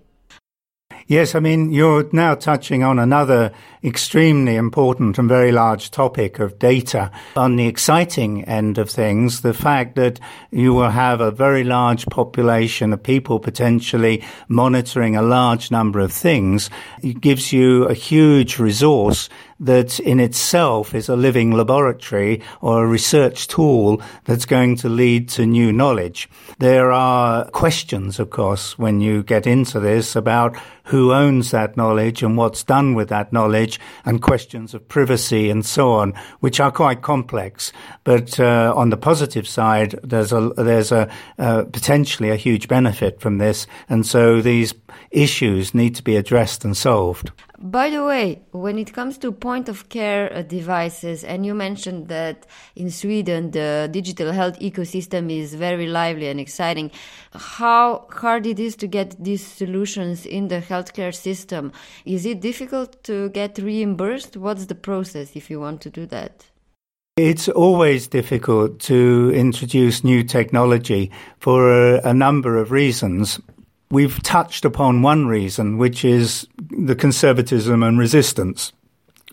Yes, 1.07 1.35
I 1.35 1.39
mean, 1.39 1.71
you're 1.71 2.09
now 2.13 2.33
touching 2.33 2.83
on 2.83 2.97
another 2.97 3.51
extremely 3.83 4.55
important 4.55 5.19
and 5.19 5.29
very 5.29 5.51
large 5.51 5.91
topic 5.91 6.39
of 6.39 6.57
data. 6.57 7.11
On 7.35 7.57
the 7.57 7.67
exciting 7.67 8.43
end 8.45 8.79
of 8.79 8.89
things, 8.89 9.41
the 9.41 9.53
fact 9.53 9.95
that 9.97 10.19
you 10.49 10.73
will 10.73 10.89
have 10.89 11.21
a 11.21 11.29
very 11.29 11.63
large 11.63 12.07
population 12.07 12.91
of 12.91 13.03
people 13.03 13.39
potentially 13.39 14.23
monitoring 14.47 15.15
a 15.15 15.21
large 15.21 15.69
number 15.69 15.99
of 15.99 16.11
things 16.11 16.71
gives 17.19 17.53
you 17.53 17.85
a 17.85 17.93
huge 17.93 18.57
resource 18.57 19.29
that 19.59 19.99
in 19.99 20.19
itself 20.19 20.93
is 20.93 21.09
a 21.09 21.15
living 21.15 21.51
laboratory 21.51 22.41
or 22.61 22.83
a 22.83 22.87
research 22.87 23.47
tool 23.47 24.01
that's 24.25 24.45
going 24.45 24.75
to 24.75 24.89
lead 24.89 25.29
to 25.29 25.45
new 25.45 25.71
knowledge. 25.71 26.29
There 26.59 26.91
are 26.91 27.45
questions, 27.51 28.19
of 28.19 28.29
course, 28.29 28.77
when 28.77 28.99
you 28.99 29.23
get 29.23 29.47
into 29.47 29.79
this 29.79 30.15
about 30.15 30.57
who 30.85 31.13
owns 31.13 31.51
that 31.51 31.75
knowledge 31.77 32.21
and 32.21 32.37
what's 32.37 32.63
done 32.63 32.93
with 32.93 33.09
that 33.09 33.33
knowledge 33.33 33.79
and 34.05 34.21
questions 34.21 34.73
of 34.73 34.87
privacy 34.87 35.49
and 35.49 35.65
so 35.65 35.91
on, 35.91 36.13
which 36.39 36.59
are 36.59 36.71
quite 36.71 37.01
complex. 37.01 37.71
But 38.03 38.39
uh, 38.39 38.73
on 38.75 38.89
the 38.89 38.97
positive 38.97 39.47
side, 39.47 39.99
there's 40.03 40.31
a 40.31 40.51
there's 40.57 40.91
a 40.91 41.09
uh, 41.39 41.63
potentially 41.63 42.29
a 42.29 42.35
huge 42.35 42.67
benefit 42.67 43.19
from 43.19 43.39
this, 43.39 43.67
and 43.89 44.05
so 44.05 44.41
these 44.41 44.73
issues 45.15 45.73
need 45.73 45.95
to 45.95 46.03
be 46.03 46.15
addressed 46.15 46.65
and 46.65 46.75
solved. 46.75 47.31
By 47.57 47.89
the 47.89 48.03
way, 48.03 48.41
when 48.51 48.77
it 48.77 48.93
comes 48.93 49.17
to 49.19 49.31
point 49.31 49.69
of 49.69 49.87
care 49.89 50.31
uh, 50.31 50.41
devices, 50.41 51.23
and 51.23 51.45
you 51.45 51.55
mentioned 51.55 52.09
that 52.09 52.45
in 52.75 52.91
Sweden 52.91 53.51
the 53.51 53.89
digital 53.91 54.31
health 54.33 54.59
ecosystem 54.59 55.31
is 55.31 55.55
very 55.55 55.87
lively 55.87 56.27
and 56.27 56.39
exciting, 56.39 56.91
how 57.33 58.07
hard 58.11 58.45
it 58.45 58.59
is 58.59 58.75
to 58.77 58.87
get 58.87 59.15
these 59.23 59.45
solutions 59.45 60.25
in 60.25 60.49
the 60.49 60.59
healthcare 60.59 61.15
system? 61.15 61.71
Is 62.03 62.25
it 62.25 62.41
difficult 62.41 63.01
to 63.05 63.29
get 63.29 63.57
reimbursed? 63.57 64.35
What's 64.35 64.65
the 64.65 64.75
process 64.75 65.35
if 65.35 65.49
you 65.49 65.59
want 65.59 65.81
to 65.81 65.89
do 65.89 66.05
that? 66.07 66.45
It's 67.17 67.47
always 67.47 68.09
difficult 68.09 68.79
to 68.81 69.31
introduce 69.33 70.03
new 70.03 70.21
technology 70.21 71.11
for 71.39 71.71
a, 71.71 72.09
a 72.09 72.13
number 72.13 72.57
of 72.57 72.71
reasons. 72.71 73.39
We've 73.89 74.21
touched 74.23 74.65
upon 74.65 75.01
one 75.01 75.27
reason, 75.27 75.77
which 75.77 76.03
is 76.03 76.47
the 76.57 76.95
conservatism 76.95 77.83
and 77.83 77.99
resistance 77.99 78.71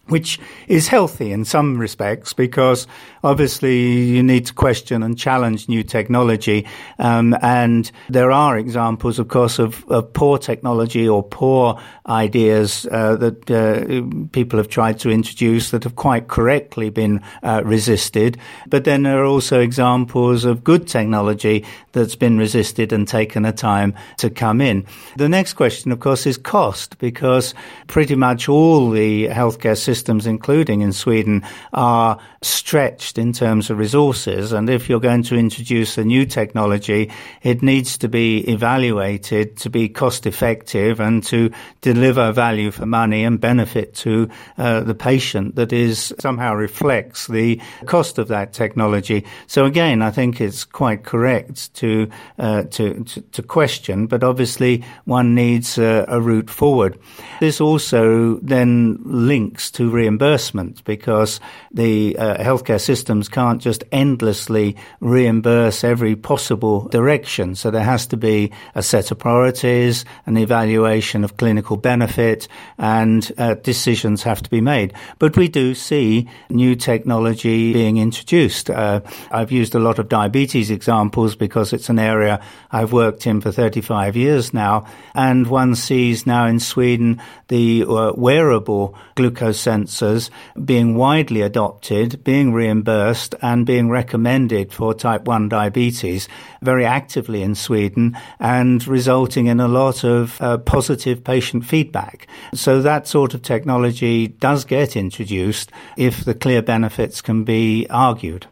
which 0.08 0.38
is 0.68 0.88
healthy 0.88 1.32
in 1.32 1.44
some 1.44 1.78
respects 1.78 2.32
because 2.32 2.86
obviously 3.24 4.02
you 4.02 4.22
need 4.22 4.46
to 4.46 4.52
question 4.52 5.02
and 5.02 5.16
challenge 5.16 5.68
new 5.68 5.82
technology. 5.82 6.66
Um, 6.98 7.36
and 7.40 7.90
there 8.08 8.30
are 8.30 8.58
examples, 8.58 9.18
of 9.18 9.28
course, 9.28 9.58
of, 9.58 9.84
of 9.88 10.12
poor 10.12 10.38
technology 10.38 11.08
or 11.08 11.22
poor 11.22 11.80
ideas 12.06 12.86
uh, 12.90 13.16
that 13.16 13.50
uh, 13.50 14.28
people 14.32 14.58
have 14.58 14.68
tried 14.68 14.98
to 14.98 15.10
introduce 15.10 15.70
that 15.70 15.84
have 15.84 15.96
quite 15.96 16.28
correctly 16.28 16.90
been 16.90 17.22
uh, 17.42 17.62
resisted. 17.64 18.38
But 18.66 18.84
then 18.84 19.04
there 19.04 19.22
are 19.22 19.26
also 19.26 19.60
examples 19.60 20.44
of 20.44 20.64
good 20.64 20.88
technology 20.88 21.64
that's 21.92 22.16
been 22.16 22.38
resisted 22.38 22.92
and 22.92 23.06
taken 23.06 23.44
a 23.44 23.52
time 23.52 23.94
to 24.18 24.30
come 24.30 24.60
in. 24.60 24.84
The 25.16 25.28
next 25.28 25.54
question, 25.54 25.92
of 25.92 26.00
course, 26.00 26.26
is 26.26 26.36
cost 26.36 26.98
because 26.98 27.54
pretty 27.86 28.16
much 28.16 28.48
all 28.48 28.90
the 28.90 29.28
healthcare 29.28 29.76
systems, 29.76 29.91
including 30.26 30.80
in 30.80 30.92
Sweden, 30.92 31.44
are 31.72 32.18
stretched 32.40 33.18
in 33.18 33.32
terms 33.32 33.70
of 33.70 33.78
resources. 33.78 34.52
And 34.52 34.68
if 34.68 34.88
you're 34.88 35.00
going 35.00 35.22
to 35.24 35.36
introduce 35.36 35.98
a 35.98 36.04
new 36.04 36.26
technology, 36.26 37.10
it 37.42 37.62
needs 37.62 37.98
to 37.98 38.08
be 38.08 38.38
evaluated 38.48 39.56
to 39.58 39.70
be 39.70 39.88
cost 39.88 40.26
effective 40.26 41.00
and 41.00 41.22
to 41.24 41.50
deliver 41.80 42.32
value 42.32 42.70
for 42.70 42.86
money 42.86 43.24
and 43.24 43.40
benefit 43.40 43.94
to 43.94 44.28
uh, 44.58 44.80
the 44.80 44.94
patient 44.94 45.54
that 45.56 45.72
is 45.72 46.14
somehow 46.18 46.54
reflects 46.54 47.26
the 47.26 47.60
cost 47.86 48.18
of 48.18 48.28
that 48.28 48.52
technology. 48.52 49.24
So 49.46 49.64
again, 49.64 50.02
I 50.02 50.10
think 50.10 50.40
it's 50.40 50.64
quite 50.64 51.04
correct 51.04 51.74
to 51.74 52.08
uh, 52.38 52.62
to, 52.62 53.04
to, 53.04 53.20
to 53.20 53.42
question, 53.42 54.06
but 54.06 54.24
obviously 54.24 54.84
one 55.04 55.34
needs 55.34 55.78
a, 55.78 56.04
a 56.08 56.20
route 56.20 56.50
forward. 56.50 56.98
This 57.40 57.60
also 57.60 58.38
then 58.42 58.98
links 59.04 59.70
to 59.72 59.81
reimbursement 59.90 60.84
because 60.84 61.40
the 61.70 62.16
uh, 62.16 62.36
healthcare 62.36 62.80
systems 62.80 63.28
can't 63.28 63.60
just 63.60 63.84
endlessly 63.92 64.76
reimburse 65.00 65.84
every 65.84 66.16
possible 66.16 66.88
direction. 66.88 67.54
So 67.54 67.70
there 67.70 67.82
has 67.82 68.06
to 68.08 68.16
be 68.16 68.52
a 68.74 68.82
set 68.82 69.10
of 69.10 69.18
priorities, 69.18 70.04
an 70.26 70.36
evaluation 70.36 71.24
of 71.24 71.36
clinical 71.36 71.76
benefit, 71.76 72.48
and 72.78 73.30
uh, 73.38 73.54
decisions 73.54 74.22
have 74.22 74.42
to 74.42 74.50
be 74.50 74.60
made. 74.60 74.92
But 75.18 75.36
we 75.36 75.48
do 75.48 75.74
see 75.74 76.28
new 76.50 76.74
technology 76.74 77.72
being 77.72 77.96
introduced. 77.96 78.70
Uh, 78.70 79.00
I've 79.30 79.52
used 79.52 79.74
a 79.74 79.80
lot 79.80 79.98
of 79.98 80.08
diabetes 80.08 80.70
examples 80.70 81.36
because 81.36 81.72
it's 81.72 81.88
an 81.88 81.98
area 81.98 82.40
I've 82.70 82.92
worked 82.92 83.26
in 83.26 83.40
for 83.40 83.52
35 83.52 84.16
years 84.16 84.54
now, 84.54 84.86
and 85.14 85.46
one 85.46 85.74
sees 85.74 86.26
now 86.26 86.46
in 86.46 86.60
Sweden 86.60 87.20
the 87.48 87.84
uh, 87.84 88.12
wearable 88.16 88.96
glucose 89.14 89.60
sensors 89.72 90.30
being 90.64 90.94
widely 90.94 91.40
adopted, 91.40 92.22
being 92.24 92.52
reimbursed, 92.52 93.34
and 93.42 93.66
being 93.66 93.88
recommended 93.88 94.72
for 94.72 94.94
type 94.94 95.24
1 95.26 95.48
diabetes 95.48 96.28
very 96.62 96.84
actively 96.84 97.42
in 97.42 97.54
Sweden 97.54 98.16
and 98.38 98.86
resulting 98.86 99.46
in 99.46 99.60
a 99.60 99.68
lot 99.68 100.04
of 100.04 100.40
uh, 100.40 100.58
positive 100.58 101.24
patient 101.24 101.64
feedback. 101.64 102.26
So 102.54 102.82
that 102.82 103.06
sort 103.06 103.34
of 103.34 103.42
technology 103.42 104.28
does 104.28 104.64
get 104.64 104.96
introduced 104.96 105.70
if 105.96 106.24
the 106.24 106.34
clear 106.34 106.62
benefits 106.62 107.22
can 107.22 107.44
be 107.44 107.86
argued. 107.88 108.46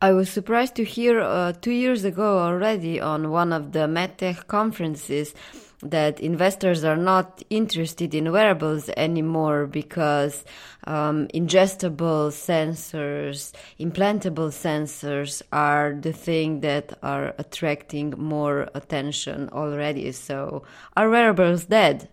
I 0.00 0.12
was 0.12 0.28
surprised 0.28 0.74
to 0.76 0.84
hear 0.84 1.20
uh, 1.20 1.52
two 1.52 1.70
years 1.70 2.04
ago 2.04 2.40
already 2.40 3.00
on 3.00 3.30
one 3.30 3.52
of 3.52 3.70
the 3.70 3.86
MedTech 3.86 4.48
conferences 4.48 5.32
that 5.82 6.20
investors 6.20 6.84
are 6.84 6.96
not 6.96 7.42
interested 7.50 8.14
in 8.14 8.30
wearables 8.30 8.88
anymore 8.96 9.66
because 9.66 10.44
um, 10.86 11.28
ingestible 11.34 12.30
sensors, 12.30 13.52
implantable 13.78 14.50
sensors 14.50 15.42
are 15.52 15.94
the 16.00 16.12
thing 16.12 16.60
that 16.60 16.98
are 17.02 17.34
attracting 17.38 18.14
more 18.16 18.68
attention 18.74 19.48
already. 19.50 20.12
So 20.12 20.62
are 20.96 21.10
wearables 21.10 21.66
dead? 21.66 22.08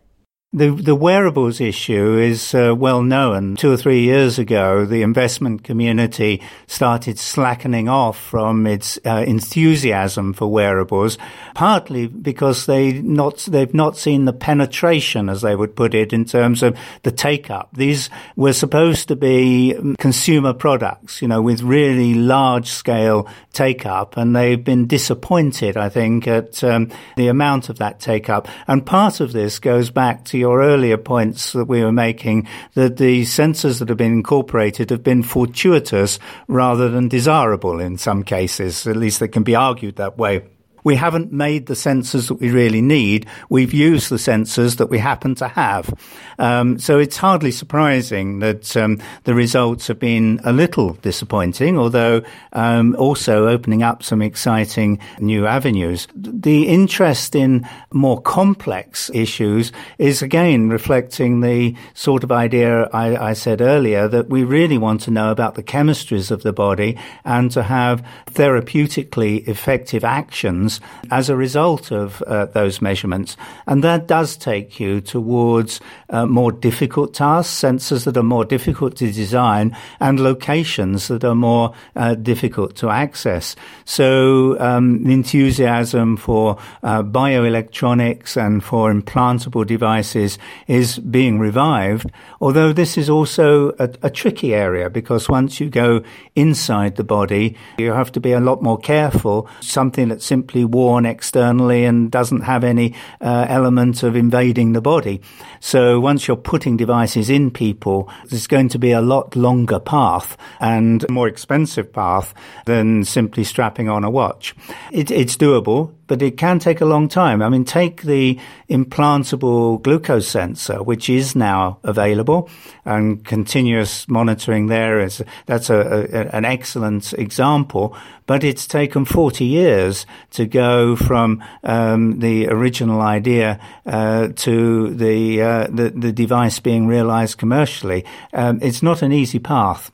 The, 0.51 0.71
the 0.71 0.95
wearables 0.95 1.61
issue 1.61 2.17
is 2.17 2.55
uh, 2.55 2.73
well 2.75 3.03
known. 3.03 3.55
Two 3.55 3.71
or 3.71 3.77
three 3.77 4.01
years 4.01 4.39
ago, 4.39 4.83
the 4.83 5.03
investment 5.03 5.63
community 5.63 6.41
started 6.65 7.19
slackening 7.19 7.87
off 7.87 8.19
from 8.19 8.65
its 8.65 8.97
uh, 9.05 9.23
enthusiasm 9.27 10.33
for 10.33 10.47
wearables, 10.47 11.19
partly 11.53 12.07
because 12.07 12.65
they 12.65 12.93
not, 12.93 13.37
they've 13.47 13.75
not 13.75 13.95
seen 13.95 14.25
the 14.25 14.33
penetration, 14.33 15.29
as 15.29 15.43
they 15.43 15.55
would 15.55 15.75
put 15.75 15.93
it, 15.93 16.13
in 16.13 16.25
terms 16.25 16.63
of 16.63 16.75
the 17.03 17.11
take 17.11 17.51
up. 17.51 17.69
These 17.73 18.09
were 18.35 18.53
supposed 18.53 19.07
to 19.09 19.15
be 19.15 19.75
consumer 19.99 20.53
products, 20.53 21.21
you 21.21 21.27
know, 21.27 21.43
with 21.43 21.61
really 21.61 22.15
large 22.15 22.69
scale 22.69 23.27
take 23.53 23.85
up, 23.85 24.17
and 24.17 24.35
they've 24.35 24.63
been 24.63 24.87
disappointed, 24.87 25.77
I 25.77 25.89
think, 25.89 26.27
at 26.27 26.63
um, 26.63 26.89
the 27.17 27.27
amount 27.27 27.69
of 27.69 27.77
that 27.77 27.99
take 27.99 28.31
up. 28.31 28.47
And 28.67 28.83
part 28.83 29.19
of 29.19 29.31
this 29.31 29.59
goes 29.59 29.91
back 29.91 30.25
to 30.25 30.38
your 30.39 30.61
earlier 30.61 30.97
points 30.97 31.53
that 31.53 31.65
we 31.65 31.83
were 31.83 31.91
making 31.91 32.47
that 32.73 32.97
the 32.97 33.23
sensors 33.23 33.79
that 33.79 33.89
have 33.89 33.97
been 33.97 34.13
incorporated 34.13 34.89
have 34.89 35.03
been 35.03 35.23
fortuitous 35.23 36.19
rather 36.47 36.89
than 36.89 37.07
desirable 37.07 37.79
in 37.79 37.97
some 37.97 38.23
cases. 38.23 38.87
At 38.87 38.95
least 38.95 39.21
it 39.21 39.29
can 39.29 39.43
be 39.43 39.55
argued 39.55 39.97
that 39.97 40.17
way. 40.17 40.43
We 40.83 40.95
haven't 40.95 41.31
made 41.31 41.65
the 41.65 41.73
sensors 41.73 42.27
that 42.27 42.39
we 42.39 42.51
really 42.51 42.81
need. 42.81 43.25
We've 43.49 43.73
used 43.73 44.09
the 44.09 44.17
sensors 44.17 44.77
that 44.77 44.89
we 44.89 44.99
happen 44.99 45.35
to 45.35 45.47
have. 45.47 45.93
Um, 46.37 46.79
so 46.79 46.99
it's 46.99 47.17
hardly 47.17 47.51
surprising 47.51 48.39
that 48.39 48.77
um, 48.77 49.01
the 49.23 49.33
results 49.33 49.87
have 49.87 49.99
been 49.99 50.39
a 50.43 50.53
little 50.53 50.93
disappointing, 50.93 51.77
although 51.77 52.21
um, 52.53 52.95
also 52.97 53.47
opening 53.47 53.83
up 53.83 54.03
some 54.03 54.21
exciting 54.21 54.99
new 55.19 55.45
avenues. 55.45 56.07
The 56.15 56.67
interest 56.67 57.35
in 57.35 57.67
more 57.91 58.21
complex 58.21 59.09
issues 59.13 59.71
is 59.97 60.21
again 60.21 60.69
reflecting 60.69 61.41
the 61.41 61.75
sort 61.93 62.23
of 62.23 62.31
idea 62.31 62.89
I, 62.93 63.29
I 63.29 63.33
said 63.33 63.61
earlier 63.61 64.07
that 64.07 64.29
we 64.29 64.43
really 64.43 64.77
want 64.77 65.01
to 65.01 65.11
know 65.11 65.31
about 65.31 65.55
the 65.55 65.63
chemistries 65.63 66.31
of 66.31 66.43
the 66.43 66.53
body 66.53 66.97
and 67.25 67.51
to 67.51 67.63
have 67.63 68.05
therapeutically 68.31 69.47
effective 69.47 70.03
actions 70.03 70.68
as 71.11 71.29
a 71.29 71.35
result 71.35 71.91
of 71.91 72.21
uh, 72.23 72.45
those 72.57 72.81
measurements. 72.81 73.37
And 73.65 73.83
that 73.83 74.07
does 74.07 74.37
take 74.37 74.79
you 74.79 75.01
towards 75.01 75.79
uh, 76.09 76.25
more 76.25 76.51
difficult 76.51 77.13
tasks, 77.13 77.53
sensors 77.63 78.03
that 78.05 78.17
are 78.17 78.23
more 78.23 78.45
difficult 78.45 78.95
to 78.97 79.11
design, 79.11 79.75
and 79.99 80.19
locations 80.19 81.07
that 81.07 81.23
are 81.23 81.35
more 81.35 81.73
uh, 81.95 82.15
difficult 82.15 82.75
to 82.77 82.89
access. 82.89 83.55
So 83.85 84.59
um, 84.59 85.03
the 85.03 85.13
enthusiasm 85.13 86.17
for 86.17 86.57
uh, 86.83 87.03
bioelectronics 87.03 88.37
and 88.37 88.63
for 88.63 88.93
implantable 88.93 89.65
devices 89.65 90.37
is 90.67 90.99
being 90.99 91.39
revived, 91.39 92.11
although 92.41 92.73
this 92.73 92.97
is 92.97 93.09
also 93.09 93.69
a, 93.79 93.89
a 94.03 94.09
tricky 94.09 94.53
area 94.53 94.89
because 94.89 95.29
once 95.29 95.59
you 95.59 95.69
go 95.69 96.03
inside 96.35 96.95
the 96.95 97.03
body, 97.03 97.55
you 97.77 97.91
have 97.91 98.11
to 98.13 98.19
be 98.19 98.31
a 98.31 98.39
lot 98.39 98.61
more 98.61 98.77
careful. 98.77 99.47
Something 99.61 100.09
that's 100.09 100.25
simply 100.25 100.65
worn 100.65 101.05
externally 101.05 101.85
and 101.85 102.11
doesn't 102.11 102.41
have 102.41 102.63
any 102.63 102.95
uh, 103.21 103.45
element 103.49 104.03
of 104.03 104.15
invading 104.15 104.73
the 104.73 104.81
body. 104.81 105.21
So 105.59 105.99
once 105.99 106.27
you're 106.27 106.37
putting 106.37 106.77
devices 106.77 107.29
in 107.29 107.51
people, 107.51 108.09
there's 108.25 108.47
going 108.47 108.69
to 108.69 108.79
be 108.79 108.91
a 108.91 109.01
lot 109.01 109.35
longer 109.35 109.79
path 109.79 110.37
and 110.59 111.05
more 111.09 111.27
expensive 111.27 111.91
path 111.91 112.33
than 112.65 113.03
simply 113.03 113.43
strapping 113.43 113.89
on 113.89 114.03
a 114.03 114.09
watch. 114.09 114.55
It, 114.91 115.11
it's 115.11 115.35
doable 115.35 115.93
but 116.09 116.21
it 116.23 116.37
can 116.37 116.59
take 116.59 116.81
a 116.81 116.85
long 116.85 117.07
time. 117.07 117.41
I 117.41 117.47
mean, 117.47 117.63
take 117.63 118.01
the 118.01 118.37
implantable 118.67 119.81
glucose 119.81 120.27
sensor, 120.27 120.83
which 120.83 121.07
is 121.09 121.35
now 121.35 121.77
available, 121.83 122.49
and 122.83 123.23
continuous 123.23 124.09
monitoring 124.09 124.67
there 124.67 124.99
is 124.99 125.23
that's 125.45 125.69
a, 125.69 126.07
a, 126.11 126.35
an 126.35 126.43
excellent 126.43 127.13
example. 127.13 127.95
But 128.25 128.43
it's 128.43 128.67
taken 128.67 129.05
40 129.05 129.45
years 129.45 130.05
to 130.31 130.45
go 130.45 130.95
from 130.95 131.43
um, 131.63 132.19
the 132.19 132.47
original 132.47 133.01
idea 133.01 133.59
uh, 133.85 134.29
to 134.35 134.93
the, 134.93 135.41
uh, 135.41 135.67
the, 135.71 135.89
the 135.89 136.11
device 136.11 136.59
being 136.59 136.85
realized 136.85 137.37
commercially. 137.37 138.05
Um, 138.33 138.59
it's 138.61 138.83
not 138.83 139.01
an 139.01 139.11
easy 139.11 139.39
path. 139.39 139.91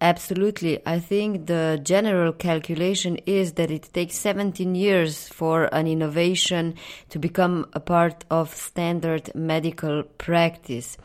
Absolutely. 0.00 0.78
I 0.86 1.00
think 1.00 1.46
the 1.46 1.80
general 1.82 2.32
calculation 2.32 3.16
is 3.26 3.54
that 3.54 3.72
it 3.72 3.90
takes 3.92 4.14
17 4.16 4.76
years 4.76 5.26
for 5.28 5.64
an 5.74 5.88
innovation 5.88 6.76
to 7.08 7.18
become 7.18 7.66
a 7.72 7.80
part 7.80 8.24
of 8.30 8.54
standard 8.54 9.34
medical 9.34 10.04
practice. 10.04 10.96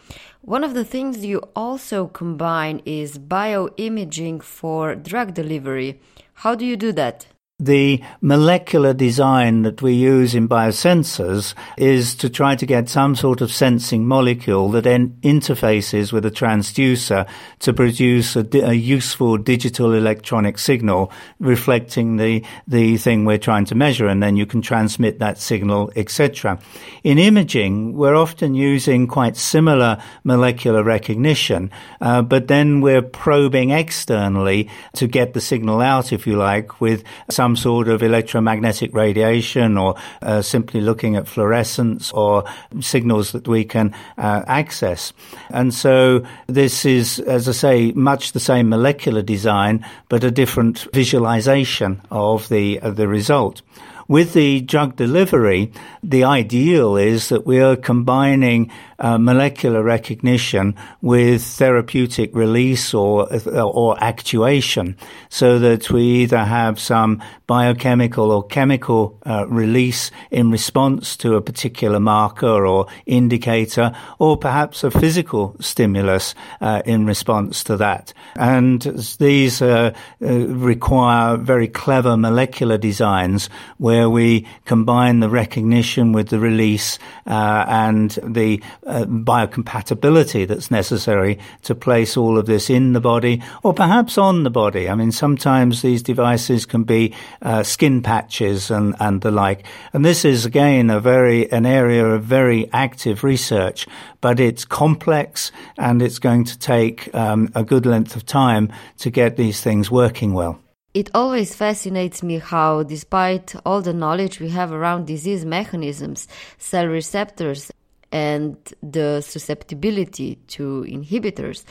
One 0.42 0.64
of 0.64 0.76
the 0.76 0.86
things 0.86 1.26
you 1.26 1.42
also 1.56 2.06
combine 2.06 2.84
is 2.86 3.18
bioimaging 3.18 4.44
for 4.44 4.94
drug 4.94 5.34
delivery. 5.34 6.00
How 6.36 6.54
do 6.54 6.64
you 6.64 6.78
do 6.78 6.92
that? 6.92 7.26
The 7.60 8.02
molecular 8.20 8.96
design 8.96 9.62
that 9.62 9.80
we 9.80 9.94
use 9.94 10.34
in 10.34 10.50
biosensors 10.50 11.54
is 11.78 12.16
to 12.16 12.28
try 12.28 12.56
to 12.56 12.66
get 12.66 12.90
some 12.90 13.16
sort 13.16 13.42
of 13.42 13.52
sensing 13.52 14.08
molecule 14.08 14.72
that 14.72 14.86
then 14.86 15.16
interfaces 15.22 16.12
with 16.12 16.26
a 16.26 16.32
transducer 16.32 17.28
to 17.60 17.72
produce 17.72 18.36
a, 18.36 18.46
a, 18.68 18.74
useful 18.74 19.38
digital 19.38 19.94
electronic 19.94 20.58
signal 20.58 21.12
reflecting 21.40 22.18
the, 22.18 22.44
the 22.68 22.98
thing 22.98 23.24
we're 23.24 23.38
trying 23.38 23.66
to 23.66 23.76
measure 23.76 24.08
and 24.08 24.24
then 24.24 24.36
you 24.36 24.48
can 24.48 24.62
transmit 24.62 25.20
that 25.20 25.38
signal, 25.38 25.92
etc. 25.96 26.60
In 27.04 27.20
imaging, 27.20 27.94
we're 27.94 28.16
often 28.16 28.56
using 28.56 29.06
quite 29.06 29.38
similar 29.38 30.02
molecular 30.24 30.84
recognition, 30.84 31.70
uh, 32.02 32.24
but 32.24 32.48
then 32.48 32.82
we're 32.82 33.04
probing 33.04 33.70
externally 33.70 34.70
to 34.94 35.06
get 35.06 35.34
the 35.34 35.42
signal 35.42 35.82
out, 35.82 36.12
if 36.12 36.26
you 36.26 36.36
like, 36.36 36.82
with 36.82 37.04
some 37.30 37.43
some 37.44 37.58
sort 37.58 37.90
of 37.90 38.02
electromagnetic 38.02 38.96
radiation 38.96 39.78
or 39.78 39.96
uh, 40.22 40.42
simply 40.42 40.80
looking 40.80 41.18
at 41.18 41.28
fluorescence 41.28 42.10
or 42.14 42.46
signals 42.80 43.34
that 43.34 43.50
we 43.50 43.66
can 43.66 43.94
uh, 44.18 44.44
access. 44.48 45.12
And 45.50 45.74
so 45.74 46.24
this 46.48 46.86
is, 46.86 47.20
as 47.20 47.50
I 47.50 47.52
say, 47.52 47.92
much 47.92 48.32
the 48.32 48.40
same 48.40 48.70
molecular 48.70 49.22
design, 49.22 49.86
but 50.08 50.24
a 50.24 50.32
different 50.32 50.88
visualization 50.94 52.02
of 52.12 52.48
the, 52.48 52.80
of 52.80 52.96
the 52.96 53.10
result. 53.10 53.62
With 54.08 54.32
the 54.34 54.62
drug 54.62 54.96
delivery, 54.96 55.72
the 56.02 56.24
ideal 56.24 56.96
is 56.96 57.28
that 57.28 57.46
we 57.46 57.60
are 57.60 57.76
combining 57.76 58.72
uh, 59.04 59.18
molecular 59.18 59.84
recognition 59.84 60.74
with 61.02 61.44
therapeutic 61.44 62.34
release 62.34 62.94
or 62.94 63.28
or 63.56 64.02
actuation, 64.02 64.96
so 65.30 65.60
that 65.60 65.92
we 65.92 66.02
either 66.24 66.44
have 66.44 66.80
some 66.80 67.22
biochemical 67.46 68.32
or 68.32 68.48
chemical 68.48 69.20
uh, 69.26 69.46
release 69.48 70.10
in 70.32 70.50
response 70.50 71.18
to 71.18 71.36
a 71.36 71.42
particular 71.42 72.00
marker 72.00 72.66
or 72.66 72.88
indicator, 73.06 73.92
or 74.18 74.38
perhaps 74.38 74.84
a 74.84 74.90
physical 74.90 75.56
stimulus 75.60 76.34
uh, 76.62 76.82
in 76.86 77.06
response 77.06 77.64
to 77.64 77.78
that. 77.78 78.14
And 78.36 78.82
these 79.20 79.62
uh, 79.62 79.94
uh, 80.22 80.28
require 80.48 81.38
very 81.38 81.68
clever 81.68 82.16
molecular 82.16 82.78
designs 82.78 83.50
where 83.78 84.10
we 84.10 84.48
combine 84.66 85.20
the 85.20 85.30
recognition 85.30 86.14
with 86.14 86.30
the 86.30 86.40
release 86.40 86.98
uh, 87.28 87.66
and 87.68 88.18
the 88.24 88.62
uh, 88.94 89.06
biocompatibility 89.06 90.48
that's 90.48 90.70
necessary 90.70 91.40
to 91.64 91.74
place 91.74 92.16
all 92.16 92.38
of 92.38 92.46
this 92.46 92.70
in 92.70 92.94
the 92.94 93.02
body 93.02 93.42
or 93.64 93.74
perhaps 93.74 94.18
on 94.18 94.44
the 94.44 94.50
body. 94.50 94.88
I 94.88 94.96
mean, 94.96 95.12
sometimes 95.12 95.82
these 95.82 96.04
devices 96.04 96.66
can 96.66 96.84
be 96.84 97.14
uh, 97.42 97.64
skin 97.64 98.02
patches 98.04 98.70
and, 98.70 98.96
and 99.00 99.22
the 99.22 99.32
like. 99.32 99.66
And 99.94 100.06
this 100.06 100.24
is 100.24 100.46
again 100.46 100.90
a 100.90 101.00
very, 101.00 101.52
an 101.52 101.66
area 101.66 102.06
of 102.06 102.24
very 102.24 102.70
active 102.72 103.24
research, 103.24 103.88
but 104.22 104.40
it's 104.40 104.64
complex 104.64 105.52
and 105.78 106.02
it's 106.02 106.20
going 106.20 106.46
to 106.46 106.60
take 106.60 107.14
um, 107.16 107.52
a 107.56 107.64
good 107.64 107.86
length 107.86 108.16
of 108.16 108.26
time 108.26 108.72
to 109.00 109.10
get 109.10 109.38
these 109.38 109.62
things 109.62 109.90
working 109.90 110.34
well. 110.34 110.60
It 110.94 111.10
always 111.16 111.56
fascinates 111.56 112.22
me 112.22 112.38
how, 112.38 112.84
despite 112.84 113.56
all 113.66 113.82
the 113.82 113.94
knowledge 113.94 114.40
we 114.40 114.50
have 114.50 114.72
around 114.72 115.08
disease 115.08 115.44
mechanisms, 115.44 116.28
cell 116.60 116.86
receptors, 116.86 117.72
and 118.14 118.56
the 118.84 119.22
susceptibility 119.22 120.36
to 120.48 120.86
inhibitors, 120.88 121.66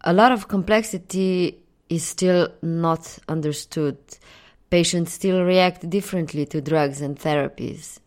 a 0.00 0.14
lot 0.14 0.32
of 0.32 0.48
complexity 0.48 1.58
is 1.90 2.02
still 2.02 2.48
not 2.62 3.18
understood. 3.28 3.98
Patients 4.70 5.12
still 5.12 5.44
react 5.44 5.88
differently 5.88 6.46
to 6.46 6.62
drugs 6.62 7.02
and 7.02 7.18
therapies. 7.18 8.00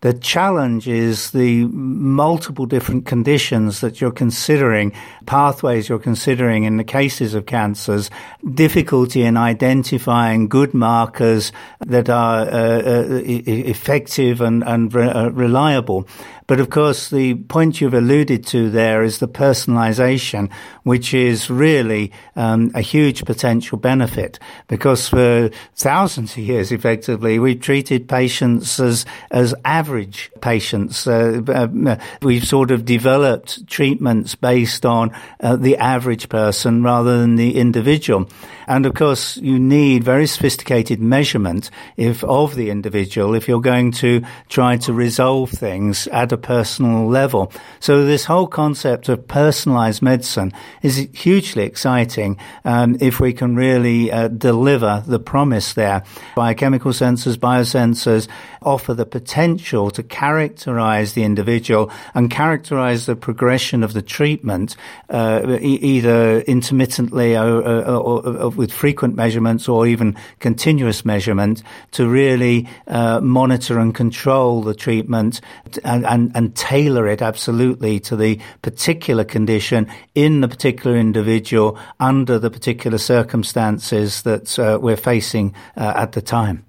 The 0.00 0.14
challenge 0.14 0.86
is 0.86 1.32
the 1.32 1.64
multiple 1.64 2.66
different 2.66 3.04
conditions 3.04 3.80
that 3.80 4.00
you're 4.00 4.12
considering, 4.12 4.92
pathways 5.26 5.88
you're 5.88 5.98
considering 5.98 6.62
in 6.62 6.76
the 6.76 6.84
cases 6.84 7.34
of 7.34 7.46
cancers, 7.46 8.08
difficulty 8.54 9.24
in 9.24 9.36
identifying 9.36 10.46
good 10.46 10.72
markers 10.72 11.50
that 11.80 12.08
are 12.08 12.42
uh, 12.42 12.80
uh, 12.80 13.22
effective 13.24 14.40
and, 14.40 14.62
and 14.62 14.94
re- 14.94 15.08
uh, 15.08 15.30
reliable. 15.30 16.06
But 16.48 16.60
of 16.60 16.70
course, 16.70 17.10
the 17.10 17.34
point 17.34 17.80
you've 17.80 17.92
alluded 17.92 18.46
to 18.46 18.70
there 18.70 19.02
is 19.02 19.18
the 19.18 19.28
personalization, 19.28 20.50
which 20.82 21.12
is 21.12 21.50
really 21.50 22.10
um, 22.36 22.70
a 22.74 22.80
huge 22.80 23.26
potential 23.26 23.76
benefit 23.76 24.38
because 24.66 25.06
for 25.10 25.50
thousands 25.76 26.32
of 26.32 26.38
years, 26.38 26.72
effectively, 26.72 27.38
we 27.38 27.54
treated 27.54 28.08
patients 28.08 28.80
as, 28.80 29.04
as 29.30 29.54
average 29.66 30.30
patients. 30.40 31.06
Uh, 31.06 31.42
uh, 31.46 31.98
we've 32.22 32.48
sort 32.48 32.70
of 32.70 32.86
developed 32.86 33.66
treatments 33.66 34.34
based 34.34 34.86
on 34.86 35.14
uh, 35.40 35.54
the 35.54 35.76
average 35.76 36.30
person 36.30 36.82
rather 36.82 37.18
than 37.18 37.36
the 37.36 37.56
individual. 37.56 38.26
And 38.68 38.84
of 38.84 38.94
course, 38.94 39.38
you 39.38 39.58
need 39.58 40.04
very 40.04 40.26
sophisticated 40.26 41.00
measurement 41.00 41.70
if 41.96 42.22
of 42.22 42.54
the 42.54 42.68
individual 42.68 43.34
if 43.34 43.48
you're 43.48 43.62
going 43.62 43.92
to 43.92 44.22
try 44.50 44.76
to 44.76 44.92
resolve 44.92 45.50
things 45.50 46.06
at 46.08 46.32
a 46.32 46.36
personal 46.36 47.08
level. 47.08 47.50
So 47.80 48.04
this 48.04 48.26
whole 48.26 48.46
concept 48.46 49.08
of 49.08 49.26
personalized 49.26 50.02
medicine 50.02 50.52
is 50.82 51.08
hugely 51.14 51.64
exciting 51.64 52.36
um, 52.66 52.98
if 53.00 53.20
we 53.20 53.32
can 53.32 53.56
really 53.56 54.12
uh, 54.12 54.28
deliver 54.28 55.02
the 55.06 55.18
promise 55.18 55.72
there. 55.72 56.04
Biochemical 56.36 56.92
sensors, 56.92 57.36
biosensors 57.36 58.28
offer 58.60 58.92
the 58.92 59.06
potential 59.06 59.90
to 59.92 60.02
characterize 60.02 61.14
the 61.14 61.24
individual 61.24 61.90
and 62.14 62.30
characterize 62.30 63.06
the 63.06 63.16
progression 63.16 63.82
of 63.82 63.94
the 63.94 64.02
treatment 64.02 64.76
uh, 65.08 65.58
e- 65.60 65.76
either 65.76 66.40
intermittently 66.40 67.34
or, 67.34 67.62
or, 67.62 68.26
or, 68.26 68.57
with 68.58 68.72
frequent 68.72 69.14
measurements 69.14 69.68
or 69.68 69.86
even 69.86 70.14
continuous 70.40 71.04
measurement 71.04 71.62
to 71.92 72.06
really 72.06 72.68
uh, 72.88 73.20
monitor 73.20 73.78
and 73.78 73.94
control 73.94 74.62
the 74.62 74.74
treatment 74.74 75.40
and, 75.84 76.04
and, 76.04 76.32
and 76.34 76.54
tailor 76.54 77.06
it 77.08 77.22
absolutely 77.22 78.00
to 78.00 78.16
the 78.16 78.38
particular 78.60 79.24
condition 79.24 79.86
in 80.14 80.42
the 80.42 80.48
particular 80.48 80.96
individual 80.96 81.78
under 82.00 82.38
the 82.38 82.50
particular 82.50 82.98
circumstances 82.98 84.22
that 84.22 84.58
uh, 84.58 84.78
we're 84.82 84.96
facing 84.96 85.54
uh, 85.76 85.92
at 85.96 86.12
the 86.12 86.20
time. 86.20 86.64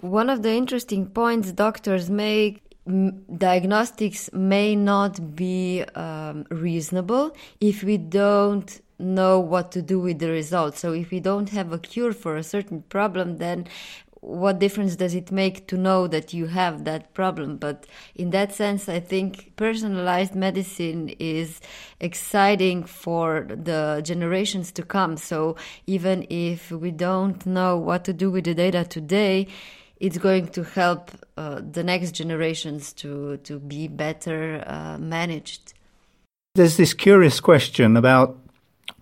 One 0.00 0.30
of 0.30 0.42
the 0.42 0.52
interesting 0.52 1.06
points 1.06 1.52
doctors 1.52 2.10
make 2.10 2.62
diagnostics 3.36 4.32
may 4.32 4.76
not 4.76 5.34
be 5.34 5.82
um, 5.94 6.46
reasonable 6.50 7.34
if 7.60 7.82
we 7.82 7.98
don't 7.98 8.80
know 8.98 9.38
what 9.38 9.72
to 9.72 9.82
do 9.82 9.98
with 10.00 10.18
the 10.18 10.30
results. 10.30 10.80
So 10.80 10.92
if 10.92 11.10
we 11.10 11.20
don't 11.20 11.50
have 11.50 11.72
a 11.72 11.78
cure 11.78 12.12
for 12.12 12.36
a 12.36 12.42
certain 12.42 12.82
problem, 12.82 13.38
then 13.38 13.66
what 14.20 14.58
difference 14.58 14.96
does 14.96 15.14
it 15.14 15.30
make 15.30 15.68
to 15.68 15.76
know 15.76 16.08
that 16.08 16.32
you 16.32 16.46
have 16.46 16.84
that 16.84 17.14
problem? 17.14 17.58
But 17.58 17.86
in 18.14 18.30
that 18.30 18.52
sense, 18.52 18.88
I 18.88 18.98
think 18.98 19.54
personalized 19.56 20.34
medicine 20.34 21.10
is 21.20 21.60
exciting 22.00 22.84
for 22.84 23.46
the 23.48 24.00
generations 24.04 24.72
to 24.72 24.82
come. 24.82 25.16
So 25.16 25.56
even 25.86 26.26
if 26.28 26.72
we 26.72 26.90
don't 26.90 27.44
know 27.46 27.76
what 27.76 28.04
to 28.04 28.12
do 28.12 28.30
with 28.30 28.44
the 28.44 28.54
data 28.54 28.84
today, 28.84 29.46
it's 30.00 30.18
going 30.18 30.48
to 30.48 30.64
help 30.64 31.10
uh, 31.36 31.60
the 31.70 31.82
next 31.82 32.12
generations 32.12 32.92
to 32.94 33.38
to 33.38 33.58
be 33.58 33.88
better 33.88 34.62
uh, 34.66 34.98
managed. 34.98 35.72
There's 36.54 36.76
this 36.76 36.94
curious 36.94 37.40
question 37.40 37.96
about 37.96 38.38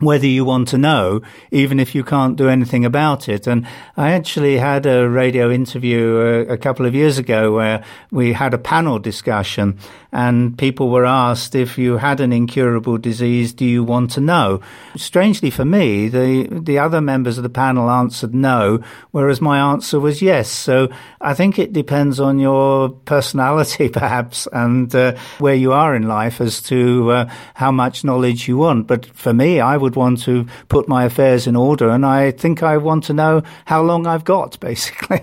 whether 0.01 0.27
you 0.27 0.45
want 0.45 0.69
to 0.69 0.79
know, 0.79 1.21
even 1.51 1.79
if 1.79 1.95
you 1.95 2.03
can't 2.03 2.37
do 2.37 2.49
anything 2.49 2.85
about 2.85 3.29
it. 3.29 3.47
And 3.47 3.67
I 3.97 4.11
actually 4.13 4.59
had 4.59 4.87
a 4.87 5.09
radio 5.09 5.51
interview 5.51 6.17
a, 6.17 6.41
uh, 6.51 6.55
a, 6.55 6.59
couple 6.59 6.85
of 6.85 6.95
years 6.95 7.17
ago 7.17 7.53
where 7.53 7.85
we 8.11 8.33
had 8.33 8.55
a 8.55 8.59
panel 8.59 8.99
discussion 8.99 9.79
and 10.15 10.57
people 10.57 10.91
were 10.91 11.05
asked 11.05 11.57
if 11.57 11.77
you 11.77 11.97
had 11.97 12.21
an 12.21 12.33
incurable 12.33 12.99
disease, 12.99 13.53
do 13.53 13.65
you 13.65 13.83
want 13.83 14.13
to 14.13 14.21
know? 14.21 14.61
Strangely 14.97 15.51
for 15.51 15.65
me, 15.65 16.09
the, 16.09 16.47
the 16.49 16.79
other 16.79 17.01
members 17.01 17.37
of 17.37 17.43
the 17.43 17.51
panel 17.51 17.91
answered 17.91 18.33
no, 18.33 18.79
whereas 19.11 19.41
my 19.41 19.59
answer 19.73 19.99
was 19.99 20.23
yes. 20.23 20.49
So 20.49 20.89
I 21.21 21.35
think 21.35 21.59
it 21.59 21.73
depends 21.73 22.21
on 22.21 22.39
your 22.39 22.91
personality, 22.91 23.89
perhaps, 24.01 24.47
and 24.53 24.95
uh, 24.95 25.17
where 25.41 25.57
you 25.57 25.73
are 25.73 25.97
in 25.97 26.07
life 26.07 26.41
as 26.41 26.63
to 26.63 27.11
uh, 27.11 27.31
how 27.55 27.73
much 27.73 28.05
knowledge 28.05 28.47
you 28.47 28.57
want. 28.59 28.87
But 28.87 29.07
for 29.07 29.35
me, 29.35 29.59
I 29.59 29.77
would 29.77 29.97
want 29.97 30.23
to 30.23 30.47
put 30.69 30.89
my 30.89 31.07
affairs 31.07 31.49
in 31.49 31.57
order, 31.57 31.91
and 31.91 32.07
I 32.07 32.31
think 32.31 32.63
I 32.63 32.77
want 32.77 33.03
to 33.05 33.15
know 33.15 33.43
how 33.65 33.83
long 33.83 34.07
I've 34.07 34.25
got, 34.25 34.61
basically. 34.71 35.23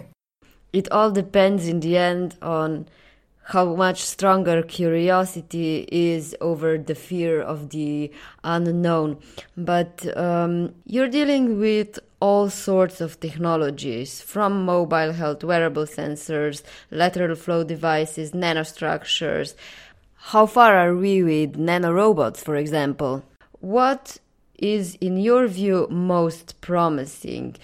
It 0.73 0.91
all 0.91 1.11
depends 1.11 1.65
in 1.65 1.79
the 1.79 1.95
end 1.95 2.35
on 2.41 2.87
how 3.51 3.75
much 3.75 4.01
stronger 4.01 4.63
curiosity 4.63 5.85
is 5.91 6.33
over 6.39 6.77
the 6.77 6.95
fear 6.95 7.41
of 7.41 7.71
the 7.71 8.09
unknown. 8.45 9.17
But 9.57 9.93
um, 10.17 10.73
you're 10.85 11.09
dealing 11.09 11.59
with 11.59 11.99
all 12.21 12.49
sorts 12.49 13.01
of 13.01 13.19
technologies 13.19 14.21
from 14.21 14.63
mobile 14.63 15.11
health, 15.11 15.43
wearable 15.43 15.85
sensors, 15.85 16.63
lateral 16.91 17.35
flow 17.35 17.65
devices, 17.65 18.31
nanostructures. 18.31 19.55
How 20.31 20.45
far 20.45 20.77
are 20.77 20.95
we 20.95 21.21
with 21.21 21.57
nanorobots, 21.57 22.37
for 22.37 22.55
example? 22.55 23.25
What 23.59 24.17
is, 24.57 24.95
in 25.01 25.17
your 25.17 25.47
view, 25.47 25.87
most 25.89 26.61
promising? 26.61 27.57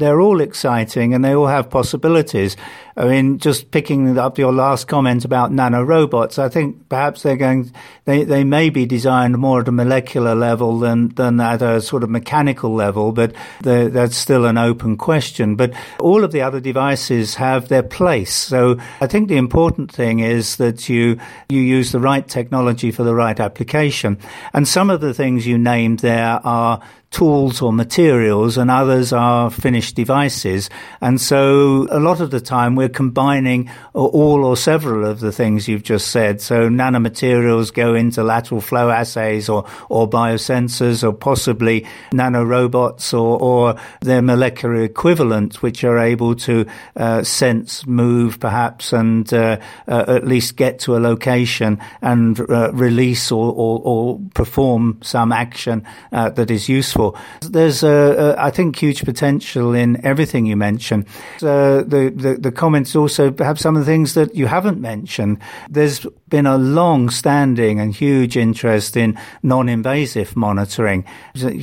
They're 0.00 0.20
all 0.20 0.40
exciting 0.40 1.14
and 1.14 1.24
they 1.24 1.34
all 1.34 1.46
have 1.46 1.70
possibilities. 1.70 2.56
I 2.96 3.06
mean, 3.06 3.38
just 3.38 3.70
picking 3.70 4.18
up 4.18 4.38
your 4.38 4.52
last 4.52 4.88
comment 4.88 5.24
about 5.24 5.52
nanorobots, 5.52 6.38
I 6.38 6.48
think 6.48 6.88
perhaps 6.88 7.22
they're 7.22 7.36
going, 7.36 7.72
they, 8.04 8.24
they 8.24 8.44
may 8.44 8.70
be 8.70 8.84
designed 8.84 9.38
more 9.38 9.60
at 9.60 9.68
a 9.68 9.72
molecular 9.72 10.34
level 10.34 10.78
than, 10.78 11.10
than 11.10 11.40
at 11.40 11.62
a 11.62 11.80
sort 11.80 12.02
of 12.02 12.10
mechanical 12.10 12.74
level, 12.74 13.12
but 13.12 13.34
that's 13.60 14.16
still 14.16 14.44
an 14.44 14.58
open 14.58 14.96
question. 14.96 15.54
But 15.54 15.72
all 15.98 16.24
of 16.24 16.32
the 16.32 16.42
other 16.42 16.60
devices 16.60 17.36
have 17.36 17.68
their 17.68 17.82
place. 17.82 18.34
So 18.34 18.78
I 19.00 19.06
think 19.06 19.28
the 19.28 19.36
important 19.36 19.92
thing 19.92 20.20
is 20.20 20.56
that 20.56 20.88
you, 20.88 21.18
you 21.48 21.60
use 21.60 21.92
the 21.92 22.00
right 22.00 22.26
technology 22.26 22.90
for 22.90 23.04
the 23.04 23.14
right 23.14 23.38
application. 23.38 24.18
And 24.52 24.66
some 24.66 24.90
of 24.90 25.00
the 25.00 25.14
things 25.14 25.46
you 25.46 25.58
named 25.58 26.00
there 26.00 26.40
are 26.44 26.80
tools 27.10 27.60
or 27.60 27.72
materials 27.72 28.56
and 28.56 28.70
others 28.70 29.12
are 29.12 29.50
finished 29.50 29.96
devices. 29.96 30.70
And 31.00 31.20
so 31.20 31.88
a 31.90 31.98
lot 31.98 32.20
of 32.20 32.30
the 32.30 32.40
time 32.40 32.76
we're 32.76 32.88
combining 32.88 33.68
all 33.94 34.44
or 34.44 34.56
several 34.56 35.04
of 35.04 35.18
the 35.18 35.32
things 35.32 35.66
you've 35.66 35.82
just 35.82 36.08
said. 36.12 36.40
So 36.40 36.68
nanomaterials 36.68 37.74
go 37.74 37.94
into 37.94 38.22
lateral 38.22 38.60
flow 38.60 38.90
assays 38.90 39.48
or, 39.48 39.66
or 39.88 40.08
biosensors 40.08 41.02
or 41.02 41.12
possibly 41.12 41.84
nanorobots 42.12 43.12
or, 43.12 43.40
or 43.40 43.76
their 44.00 44.22
molecular 44.22 44.82
equivalent, 44.82 45.62
which 45.62 45.82
are 45.82 45.98
able 45.98 46.36
to 46.36 46.64
uh, 46.94 47.24
sense, 47.24 47.84
move 47.86 48.38
perhaps, 48.38 48.92
and 48.92 49.32
uh, 49.34 49.58
uh, 49.88 50.04
at 50.06 50.26
least 50.26 50.56
get 50.56 50.78
to 50.80 50.96
a 50.96 51.00
location 51.00 51.80
and 52.02 52.38
uh, 52.48 52.70
release 52.72 53.32
or, 53.32 53.52
or, 53.52 53.80
or, 53.84 54.20
perform 54.34 54.98
some 55.02 55.32
action 55.32 55.84
uh, 56.12 56.28
that 56.30 56.50
is 56.50 56.68
useful 56.68 56.99
useful. 57.00 57.50
There's, 57.50 57.84
I 57.84 58.50
think, 58.50 58.76
huge 58.76 59.04
potential 59.04 59.74
in 59.74 60.04
everything 60.04 60.46
you 60.46 60.56
mention. 60.56 61.06
Uh, 61.42 61.82
the, 61.82 62.12
the, 62.14 62.36
the 62.38 62.52
comments 62.52 62.94
also 62.96 63.34
have 63.38 63.58
some 63.58 63.76
of 63.76 63.84
the 63.84 63.90
things 63.90 64.14
that 64.14 64.34
you 64.34 64.46
haven't 64.46 64.80
mentioned. 64.80 65.38
There's 65.68 66.06
been 66.30 66.46
a 66.46 66.56
long-standing 66.56 67.80
and 67.80 67.92
huge 67.92 68.36
interest 68.36 68.96
in 68.96 69.18
non-invasive 69.42 70.36
monitoring. 70.36 71.04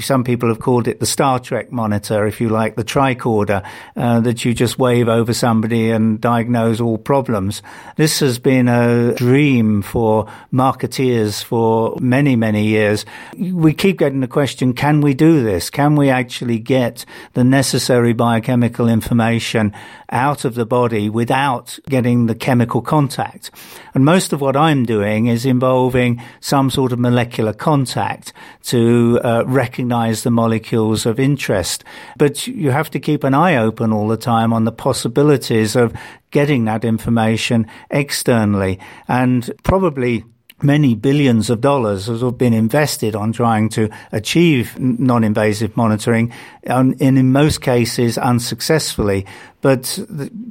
Some 0.02 0.24
people 0.24 0.50
have 0.50 0.60
called 0.60 0.88
it 0.88 1.00
the 1.00 1.06
Star 1.06 1.40
Trek 1.40 1.72
monitor, 1.72 2.28
if 2.28 2.42
you 2.42 2.50
like, 2.50 2.76
the 2.76 2.84
tricorder, 2.84 3.66
uh, 3.96 4.20
that 4.20 4.44
you 4.44 4.54
just 4.54 4.78
wave 4.78 5.08
over 5.08 5.34
somebody 5.34 5.90
and 5.90 6.20
diagnose 6.20 6.82
all 6.82 6.98
problems. 6.98 7.62
This 7.96 8.20
has 8.20 8.40
been 8.40 8.68
a 8.68 9.14
dream 9.14 9.82
for 9.82 10.28
marketeers 10.54 11.42
for 11.42 11.96
many, 12.02 12.36
many 12.36 12.68
years. 12.68 13.06
We 13.40 13.74
keep 13.74 13.98
getting 13.98 14.20
the 14.20 14.28
question, 14.28 14.74
can 14.74 15.00
we 15.00 15.14
do 15.14 15.44
this? 15.44 15.70
Can 15.70 15.96
we 15.96 16.10
actually 16.10 16.60
get 16.60 17.06
the 17.34 17.44
necessary 17.46 18.12
biochemical 18.12 18.90
information 18.90 19.74
out 20.10 20.44
of 20.46 20.56
the 20.56 20.66
body 20.66 21.10
without 21.10 21.80
getting 21.88 22.26
the 22.26 22.36
chemical 22.36 22.82
contact? 22.82 23.52
And 23.94 24.04
most 24.04 24.34
of 24.34 24.42
what 24.42 24.57
I'm 24.58 24.86
doing 24.86 25.28
is 25.28 25.46
involving 25.46 26.22
some 26.40 26.70
sort 26.70 26.92
of 26.92 27.00
molecular 27.00 27.54
contact 27.54 28.34
to 28.64 29.20
uh, 29.24 29.44
recognize 29.46 30.24
the 30.24 30.32
molecules 30.32 31.06
of 31.06 31.20
interest. 31.20 31.84
But 32.18 32.48
you 32.48 32.72
have 32.72 32.90
to 32.92 33.00
keep 33.00 33.24
an 33.24 33.34
eye 33.34 33.56
open 33.56 33.94
all 33.94 34.08
the 34.08 34.18
time 34.18 34.52
on 34.52 34.66
the 34.66 34.72
possibilities 34.72 35.76
of 35.76 35.94
getting 36.32 36.66
that 36.66 36.84
information 36.84 37.68
externally 37.90 38.80
and 39.08 39.50
probably 39.64 40.26
many 40.62 40.96
billions 40.96 41.50
of 41.50 41.62
dollars 41.62 42.08
have 42.08 42.38
been 42.38 42.54
invested 42.54 43.16
on 43.16 43.32
trying 43.32 43.70
to 43.70 43.90
achieve 44.12 44.78
non-invasive 44.80 45.78
monitoring, 45.78 46.34
and 46.64 47.00
in 47.02 47.32
most 47.32 47.62
cases 47.62 48.18
unsuccessfully. 48.18 49.26
But 49.62 50.00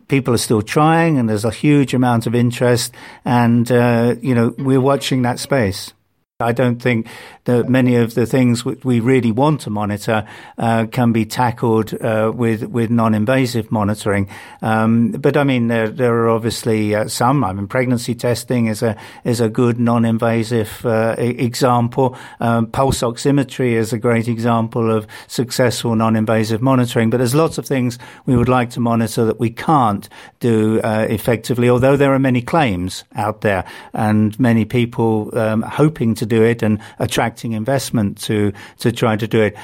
people 0.09 0.35
are 0.35 0.39
still 0.39 0.63
trying, 0.63 1.19
and 1.19 1.29
there's 1.29 1.45
a 1.45 1.51
huge 1.51 1.95
amount 1.95 2.27
of 2.27 2.35
interest, 2.35 2.93
and 3.25 3.71
uh, 3.71 4.15
you 4.21 4.35
know 4.35 4.55
we're 4.59 4.81
watching 4.81 5.23
that 5.23 5.39
space. 5.39 5.93
I 6.39 6.53
don't 6.53 6.83
think 6.83 7.07
that 7.45 7.71
many 7.71 7.97
of 7.97 8.13
the 8.13 8.27
things 8.27 8.63
we 8.63 9.01
really 9.01 9.33
want 9.33 9.63
to 9.63 9.71
monitor 9.71 10.29
uh, 10.59 10.85
can 10.85 11.11
be 11.11 11.25
tackled 11.25 11.95
uh, 11.95 12.31
with 12.35 12.65
with 12.65 12.91
non-invasive 12.91 13.73
monitoring. 13.73 14.29
Um, 14.61 15.13
but 15.13 15.39
I 15.39 15.45
mean, 15.45 15.69
there, 15.69 15.89
there 15.89 16.15
are 16.15 16.29
obviously 16.29 16.95
uh, 16.95 17.09
some. 17.09 17.43
I 17.43 17.55
mean, 17.55 17.69
pregnancy 17.69 18.15
testing 18.15 18.67
is 18.67 18.83
a 18.83 18.99
is 19.25 19.41
a 19.41 19.49
good 19.49 19.81
non-invasive 19.81 20.85
uh, 20.85 21.15
example. 21.19 22.19
Um, 22.39 22.67
pulse 22.67 23.01
oximetry 23.01 23.73
is 23.73 23.95
a 23.95 23.99
great 23.99 24.29
example 24.29 24.91
of 24.91 25.07
successful 25.29 25.97
non-invasive 25.97 26.61
monitoring. 26.61 27.09
But 27.09 27.17
there's 27.17 27.35
lots 27.35 27.57
of 27.57 27.65
things 27.65 27.99
we 28.27 28.37
would 28.37 28.51
like 28.51 28.69
to 28.73 28.81
monitor 28.81 29.25
that 29.25 29.41
we 29.41 29.49
can't 29.49 30.07
do 30.41 30.83
uh, 30.83 31.07
effectively. 31.09 31.71
Although 31.71 31.97
there 31.97 32.13
are 32.13 32.19
many 32.19 32.43
claims 32.43 33.05
out 33.15 33.41
there 33.41 33.65
and 33.95 34.39
many 34.39 34.67
people 34.67 35.31
um, 35.33 35.63
hoping 35.63 36.15
to 36.17 36.26
do 36.27 36.43
it 36.43 36.63
and 36.63 36.81
attracting 36.99 37.53
investment 37.53 38.19
to, 38.23 38.53
to 38.79 38.93
try 38.93 39.17
to 39.17 39.27
do 39.27 39.43
it. 39.43 39.57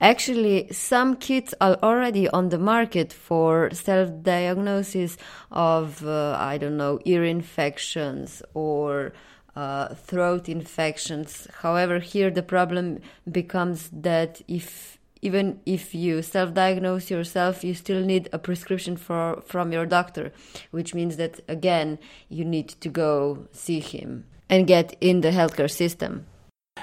Actually, 0.00 0.70
some 0.70 1.16
kits 1.16 1.54
are 1.60 1.78
already 1.82 2.28
on 2.28 2.50
the 2.50 2.58
market 2.58 3.12
for 3.12 3.70
self 3.72 4.10
diagnosis 4.22 5.16
of, 5.50 6.04
uh, 6.04 6.36
I 6.38 6.58
don't 6.58 6.76
know, 6.76 6.98
ear 7.04 7.24
infections 7.24 8.42
or 8.52 9.14
uh, 9.56 9.94
throat 9.94 10.48
infections. 10.48 11.46
However, 11.62 12.00
here 12.00 12.30
the 12.30 12.42
problem 12.42 12.98
becomes 13.30 13.88
that 13.92 14.42
if 14.46 14.98
even 15.22 15.58
if 15.64 15.94
you 15.94 16.20
self-diagnose 16.20 17.10
yourself, 17.10 17.64
you 17.64 17.72
still 17.72 18.02
need 18.02 18.28
a 18.30 18.38
prescription 18.38 18.94
for, 18.98 19.42
from 19.46 19.72
your 19.72 19.86
doctor, 19.86 20.32
which 20.70 20.94
means 20.94 21.16
that 21.16 21.40
again 21.48 21.98
you 22.28 22.44
need 22.44 22.68
to 22.68 22.90
go 22.90 23.48
see 23.52 23.80
him 23.80 24.26
and 24.48 24.66
get 24.66 24.96
in 25.00 25.20
the 25.20 25.30
healthcare 25.30 25.70
system. 25.70 26.26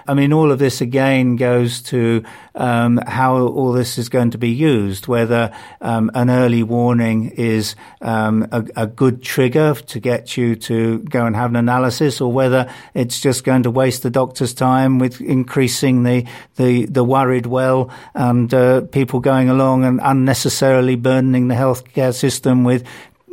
I 0.08 0.14
mean, 0.14 0.34
all 0.34 0.52
of 0.52 0.60
this 0.60 0.82
again 0.82 1.36
goes 1.36 1.82
to 1.84 2.24
um, 2.56 2.98
how 3.06 3.38
all 3.38 3.72
this 3.72 3.98
is 3.98 4.10
going 4.10 4.32
to 4.32 4.38
be 4.38 4.50
used, 4.50 5.08
whether 5.08 5.54
um, 5.82 6.10
an 6.14 6.30
early 6.30 6.64
warning 6.64 7.32
is 7.32 7.76
um, 8.02 8.48
a, 8.52 8.66
a, 8.76 8.88
good 8.88 9.22
trigger 9.22 9.74
to 9.76 10.00
get 10.00 10.38
you 10.38 10.56
to 10.56 11.00
go 11.00 11.26
and 11.26 11.36
have 11.36 11.52
an 11.52 11.56
analysis, 11.56 12.20
or 12.20 12.32
whether 12.32 12.72
it's 12.94 13.20
just 13.20 13.44
going 13.44 13.64
to 13.64 13.72
waste 13.72 14.04
the 14.04 14.10
doctor's 14.10 14.54
time 14.54 14.98
with 14.98 15.22
increasing 15.22 16.04
the, 16.04 16.26
the, 16.56 16.86
the 16.86 17.04
worried 17.04 17.46
well 17.46 17.92
and 18.14 18.54
uh, 18.54 18.82
people 18.82 19.20
going 19.20 19.50
along 19.50 19.84
and 19.84 20.00
unnecessarily 20.04 20.96
burdening 20.96 21.48
the 21.48 21.56
healthcare 21.56 22.14
system 22.14 22.64
with 22.64 22.84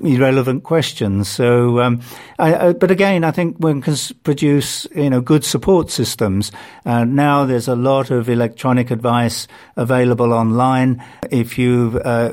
irrelevant 0.02 0.62
questions. 0.62 1.28
So, 1.28 1.80
um, 1.80 2.00
I, 2.38 2.68
I, 2.68 2.72
but 2.72 2.90
again, 2.90 3.24
I 3.24 3.30
think 3.30 3.56
one 3.58 3.82
can 3.82 3.96
produce 4.22 4.86
you 4.94 5.10
know 5.10 5.20
good 5.20 5.44
support 5.44 5.90
systems. 5.90 6.52
Uh, 6.86 7.04
now 7.04 7.44
there's 7.44 7.68
a 7.68 7.74
lot 7.74 8.10
of 8.10 8.28
electronic 8.28 8.90
advice 8.90 9.48
available 9.76 10.32
online. 10.32 11.04
If 11.30 11.58
you've 11.58 11.96
uh, 11.96 12.28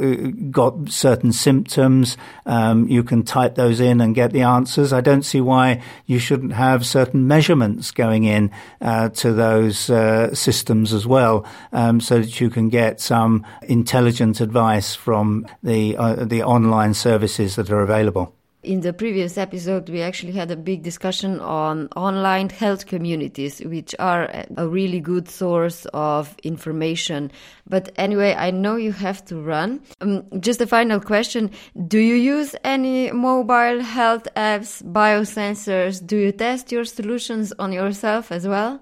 got 0.52 0.90
certain 0.90 1.34
symptoms, 1.34 2.18
um, 2.46 2.88
you 2.88 3.04
can 3.04 3.24
type 3.24 3.56
those 3.56 3.80
in 3.80 4.02
and 4.02 4.14
get 4.14 4.32
the 4.32 4.42
answers. 4.42 4.94
I 4.94 5.02
don't 5.02 5.24
see 5.24 5.42
why 5.42 5.82
you 6.06 6.20
shouldn't 6.20 6.54
have 6.54 6.86
certain 6.86 7.28
measurements 7.28 7.92
going 7.92 8.26
in 8.26 8.52
uh, 8.82 9.10
to 9.10 9.34
those 9.34 9.90
uh, 9.90 10.34
systems 10.36 10.94
as 10.94 11.08
well, 11.08 11.46
um, 11.74 12.00
so 12.00 12.20
that 12.20 12.40
you 12.40 12.50
can 12.50 12.70
get 12.70 13.02
some 13.02 13.46
intelligent 13.64 14.40
advice 14.40 14.94
from 14.94 15.48
the 15.64 15.98
uh, 15.98 16.26
the 16.26 16.44
online 16.44 16.94
services 16.94 17.55
that 17.56 17.72
are 17.72 17.82
available. 17.82 18.36
In 18.66 18.82
the 18.82 18.94
previous 18.94 19.38
episode, 19.38 19.90
we 19.90 20.02
actually 20.02 20.32
had 20.32 20.50
a 20.50 20.56
big 20.56 20.82
discussion 20.82 21.40
on 21.40 21.88
online 21.96 22.50
health 22.50 22.88
communities, 22.88 23.60
which 23.60 23.94
are 24.00 24.28
a 24.58 24.68
really 24.68 25.00
good 25.00 25.30
source 25.30 25.86
of 25.94 26.36
information. 26.44 27.32
But 27.68 27.92
anyway, 27.96 28.34
I 28.34 28.50
know 28.50 28.76
you 28.76 28.92
have 28.92 29.24
to 29.26 29.36
run. 29.40 29.82
Um, 30.02 30.24
just 30.40 30.62
a 30.62 30.68
final 30.68 31.00
question 31.00 31.52
Do 31.88 32.00
you 32.00 32.16
use 32.16 32.56
any 32.64 33.12
mobile 33.12 33.82
health 33.82 34.28
apps, 34.36 34.82
biosensors? 34.82 36.04
Do 36.04 36.18
you 36.18 36.32
test 36.32 36.72
your 36.72 36.86
solutions 36.86 37.54
on 37.60 37.72
yourself 37.72 38.32
as 38.32 38.48
well? 38.48 38.82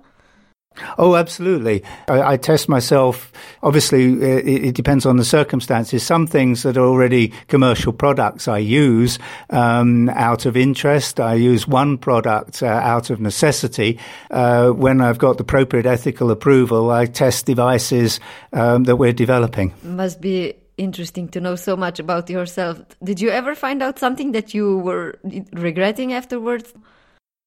Oh, 0.97 1.15
absolutely. 1.15 1.83
I, 2.07 2.33
I, 2.33 2.37
test 2.37 2.67
myself. 2.67 3.31
Obviously, 3.61 4.13
it, 4.21 4.65
it, 4.65 4.75
depends 4.75 5.05
on 5.05 5.17
the 5.17 5.23
circumstances. 5.23 6.03
Some 6.03 6.27
things 6.27 6.63
that 6.63 6.77
are 6.77 6.85
already 6.85 7.29
commercial 7.47 7.93
products 7.93 8.47
I 8.47 8.57
use 8.57 9.19
um, 9.49 10.09
out 10.09 10.45
of 10.45 10.57
interest. 10.57 11.19
I 11.19 11.35
use 11.35 11.67
one 11.67 11.97
product 11.97 12.63
uh, 12.63 12.67
out 12.67 13.09
of 13.09 13.19
necessity. 13.19 13.99
Uh, 14.31 14.69
when 14.69 15.01
I've 15.01 15.17
got 15.17 15.37
the 15.37 15.43
appropriate 15.43 15.85
ethical 15.85 16.31
approval, 16.31 16.91
I 16.91 17.05
test 17.05 17.45
devices 17.45 18.19
um, 18.51 18.85
that 18.85 18.95
we're 18.95 19.13
developing. 19.13 19.73
Must 19.83 20.19
be 20.19 20.55
interesting 20.77 21.29
to 21.29 21.39
know 21.39 21.55
so 21.55 21.75
much 21.75 21.99
about 21.99 22.29
yourself. 22.29 22.81
Did 23.03 23.21
you 23.21 23.29
ever 23.29 23.55
find 23.55 23.83
out 23.83 23.99
something 23.99 24.31
that 24.31 24.53
you 24.53 24.79
were 24.79 25.19
regretting 25.51 26.13
afterwards? 26.13 26.73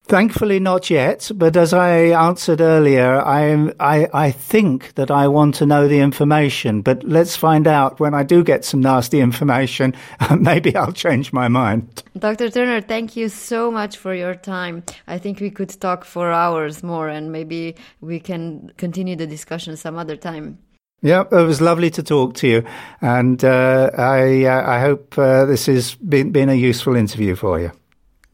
Thankfully, 0.08 0.60
not 0.60 0.88
yet. 0.88 1.32
But 1.34 1.56
as 1.56 1.72
I 1.72 1.96
answered 2.28 2.60
earlier, 2.60 3.20
I, 3.20 3.72
I, 3.80 4.08
I 4.14 4.30
think 4.30 4.94
that 4.94 5.10
I 5.10 5.26
want 5.26 5.56
to 5.56 5.66
know 5.66 5.88
the 5.88 5.98
information. 5.98 6.82
But 6.82 7.02
let's 7.02 7.34
find 7.34 7.66
out 7.66 7.98
when 7.98 8.14
I 8.14 8.22
do 8.22 8.44
get 8.44 8.64
some 8.64 8.80
nasty 8.80 9.18
information. 9.18 9.94
Maybe 10.38 10.76
I'll 10.76 10.92
change 10.92 11.32
my 11.32 11.48
mind. 11.48 12.04
Dr. 12.16 12.50
Turner, 12.50 12.80
thank 12.80 13.16
you 13.16 13.28
so 13.28 13.72
much 13.72 13.96
for 13.96 14.14
your 14.14 14.36
time. 14.36 14.84
I 15.08 15.18
think 15.18 15.40
we 15.40 15.50
could 15.50 15.70
talk 15.80 16.04
for 16.04 16.30
hours 16.30 16.84
more, 16.84 17.08
and 17.08 17.32
maybe 17.32 17.74
we 18.00 18.20
can 18.20 18.70
continue 18.76 19.16
the 19.16 19.26
discussion 19.26 19.76
some 19.76 19.98
other 19.98 20.16
time. 20.16 20.58
Yeah, 21.02 21.24
it 21.30 21.44
was 21.44 21.60
lovely 21.60 21.90
to 21.90 22.02
talk 22.02 22.34
to 22.36 22.48
you, 22.48 22.64
and 23.02 23.44
uh, 23.44 23.90
I 23.98 24.44
uh, 24.46 24.70
I 24.70 24.80
hope 24.80 25.18
uh, 25.18 25.44
this 25.44 25.66
has 25.66 25.94
been, 25.96 26.32
been 26.32 26.48
a 26.48 26.54
useful 26.54 26.96
interview 26.96 27.34
for 27.34 27.60
you. 27.60 27.70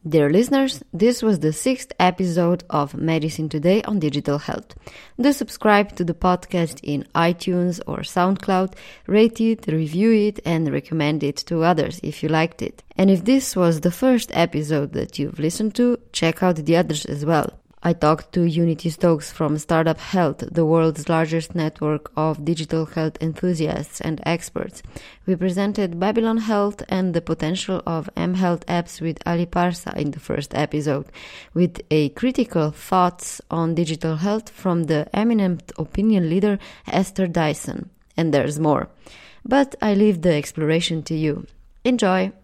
Dear 0.05 0.29
listeners, 0.29 0.83
this 0.91 1.23
was 1.23 1.39
the 1.39 1.53
sixth 1.53 1.93
episode 1.97 2.65
of 2.69 2.93
Medicine 2.93 3.47
Today 3.47 3.81
on 3.83 3.99
Digital 3.99 4.37
Health. 4.37 4.75
Do 5.17 5.31
subscribe 5.31 5.95
to 5.95 6.03
the 6.03 6.13
podcast 6.13 6.81
in 6.83 7.07
iTunes 7.15 7.79
or 7.87 7.99
SoundCloud, 7.99 8.73
rate 9.07 9.39
it, 9.39 9.65
review 9.67 10.11
it, 10.11 10.41
and 10.43 10.73
recommend 10.73 11.23
it 11.23 11.37
to 11.47 11.63
others 11.63 12.01
if 12.03 12.21
you 12.21 12.27
liked 12.27 12.61
it. 12.61 12.83
And 12.97 13.09
if 13.09 13.23
this 13.23 13.55
was 13.55 13.79
the 13.79 13.91
first 13.91 14.29
episode 14.33 14.91
that 14.91 15.19
you've 15.19 15.39
listened 15.39 15.73
to, 15.75 15.97
check 16.11 16.43
out 16.43 16.57
the 16.57 16.75
others 16.75 17.05
as 17.05 17.25
well. 17.25 17.53
I 17.85 17.91
talked 17.91 18.31
to 18.31 18.45
Unity 18.45 18.89
Stoakes 18.89 19.33
from 19.33 19.57
Startup 19.57 19.99
Health, 19.99 20.37
the 20.49 20.65
world's 20.65 21.09
largest 21.09 21.53
network 21.53 22.11
of 22.15 22.45
digital 22.45 22.85
health 22.85 23.17
enthusiasts 23.19 23.99
and 23.99 24.21
experts. 24.25 24.81
We 25.25 25.35
presented 25.35 25.99
Babylon 25.99 26.37
Health 26.37 26.81
and 26.87 27.13
the 27.13 27.21
potential 27.21 27.83
of 27.85 28.09
mHealth 28.15 28.63
apps 28.65 29.01
with 29.01 29.17
Ali 29.25 29.45
Parsa 29.45 29.93
in 29.97 30.11
the 30.11 30.21
first 30.21 30.55
episode, 30.55 31.07
with 31.53 31.81
a 31.91 32.09
critical 32.09 32.71
thoughts 32.71 33.41
on 33.51 33.75
digital 33.75 34.15
health 34.15 34.49
from 34.49 34.83
the 34.83 35.09
eminent 35.13 35.71
opinion 35.77 36.29
leader 36.29 36.59
Esther 36.87 37.27
Dyson. 37.27 37.89
And 38.15 38.33
there's 38.33 38.59
more. 38.59 38.87
But 39.43 39.75
I 39.81 39.93
leave 39.93 40.21
the 40.21 40.33
exploration 40.33 41.03
to 41.03 41.15
you. 41.15 41.47
Enjoy! 41.83 42.31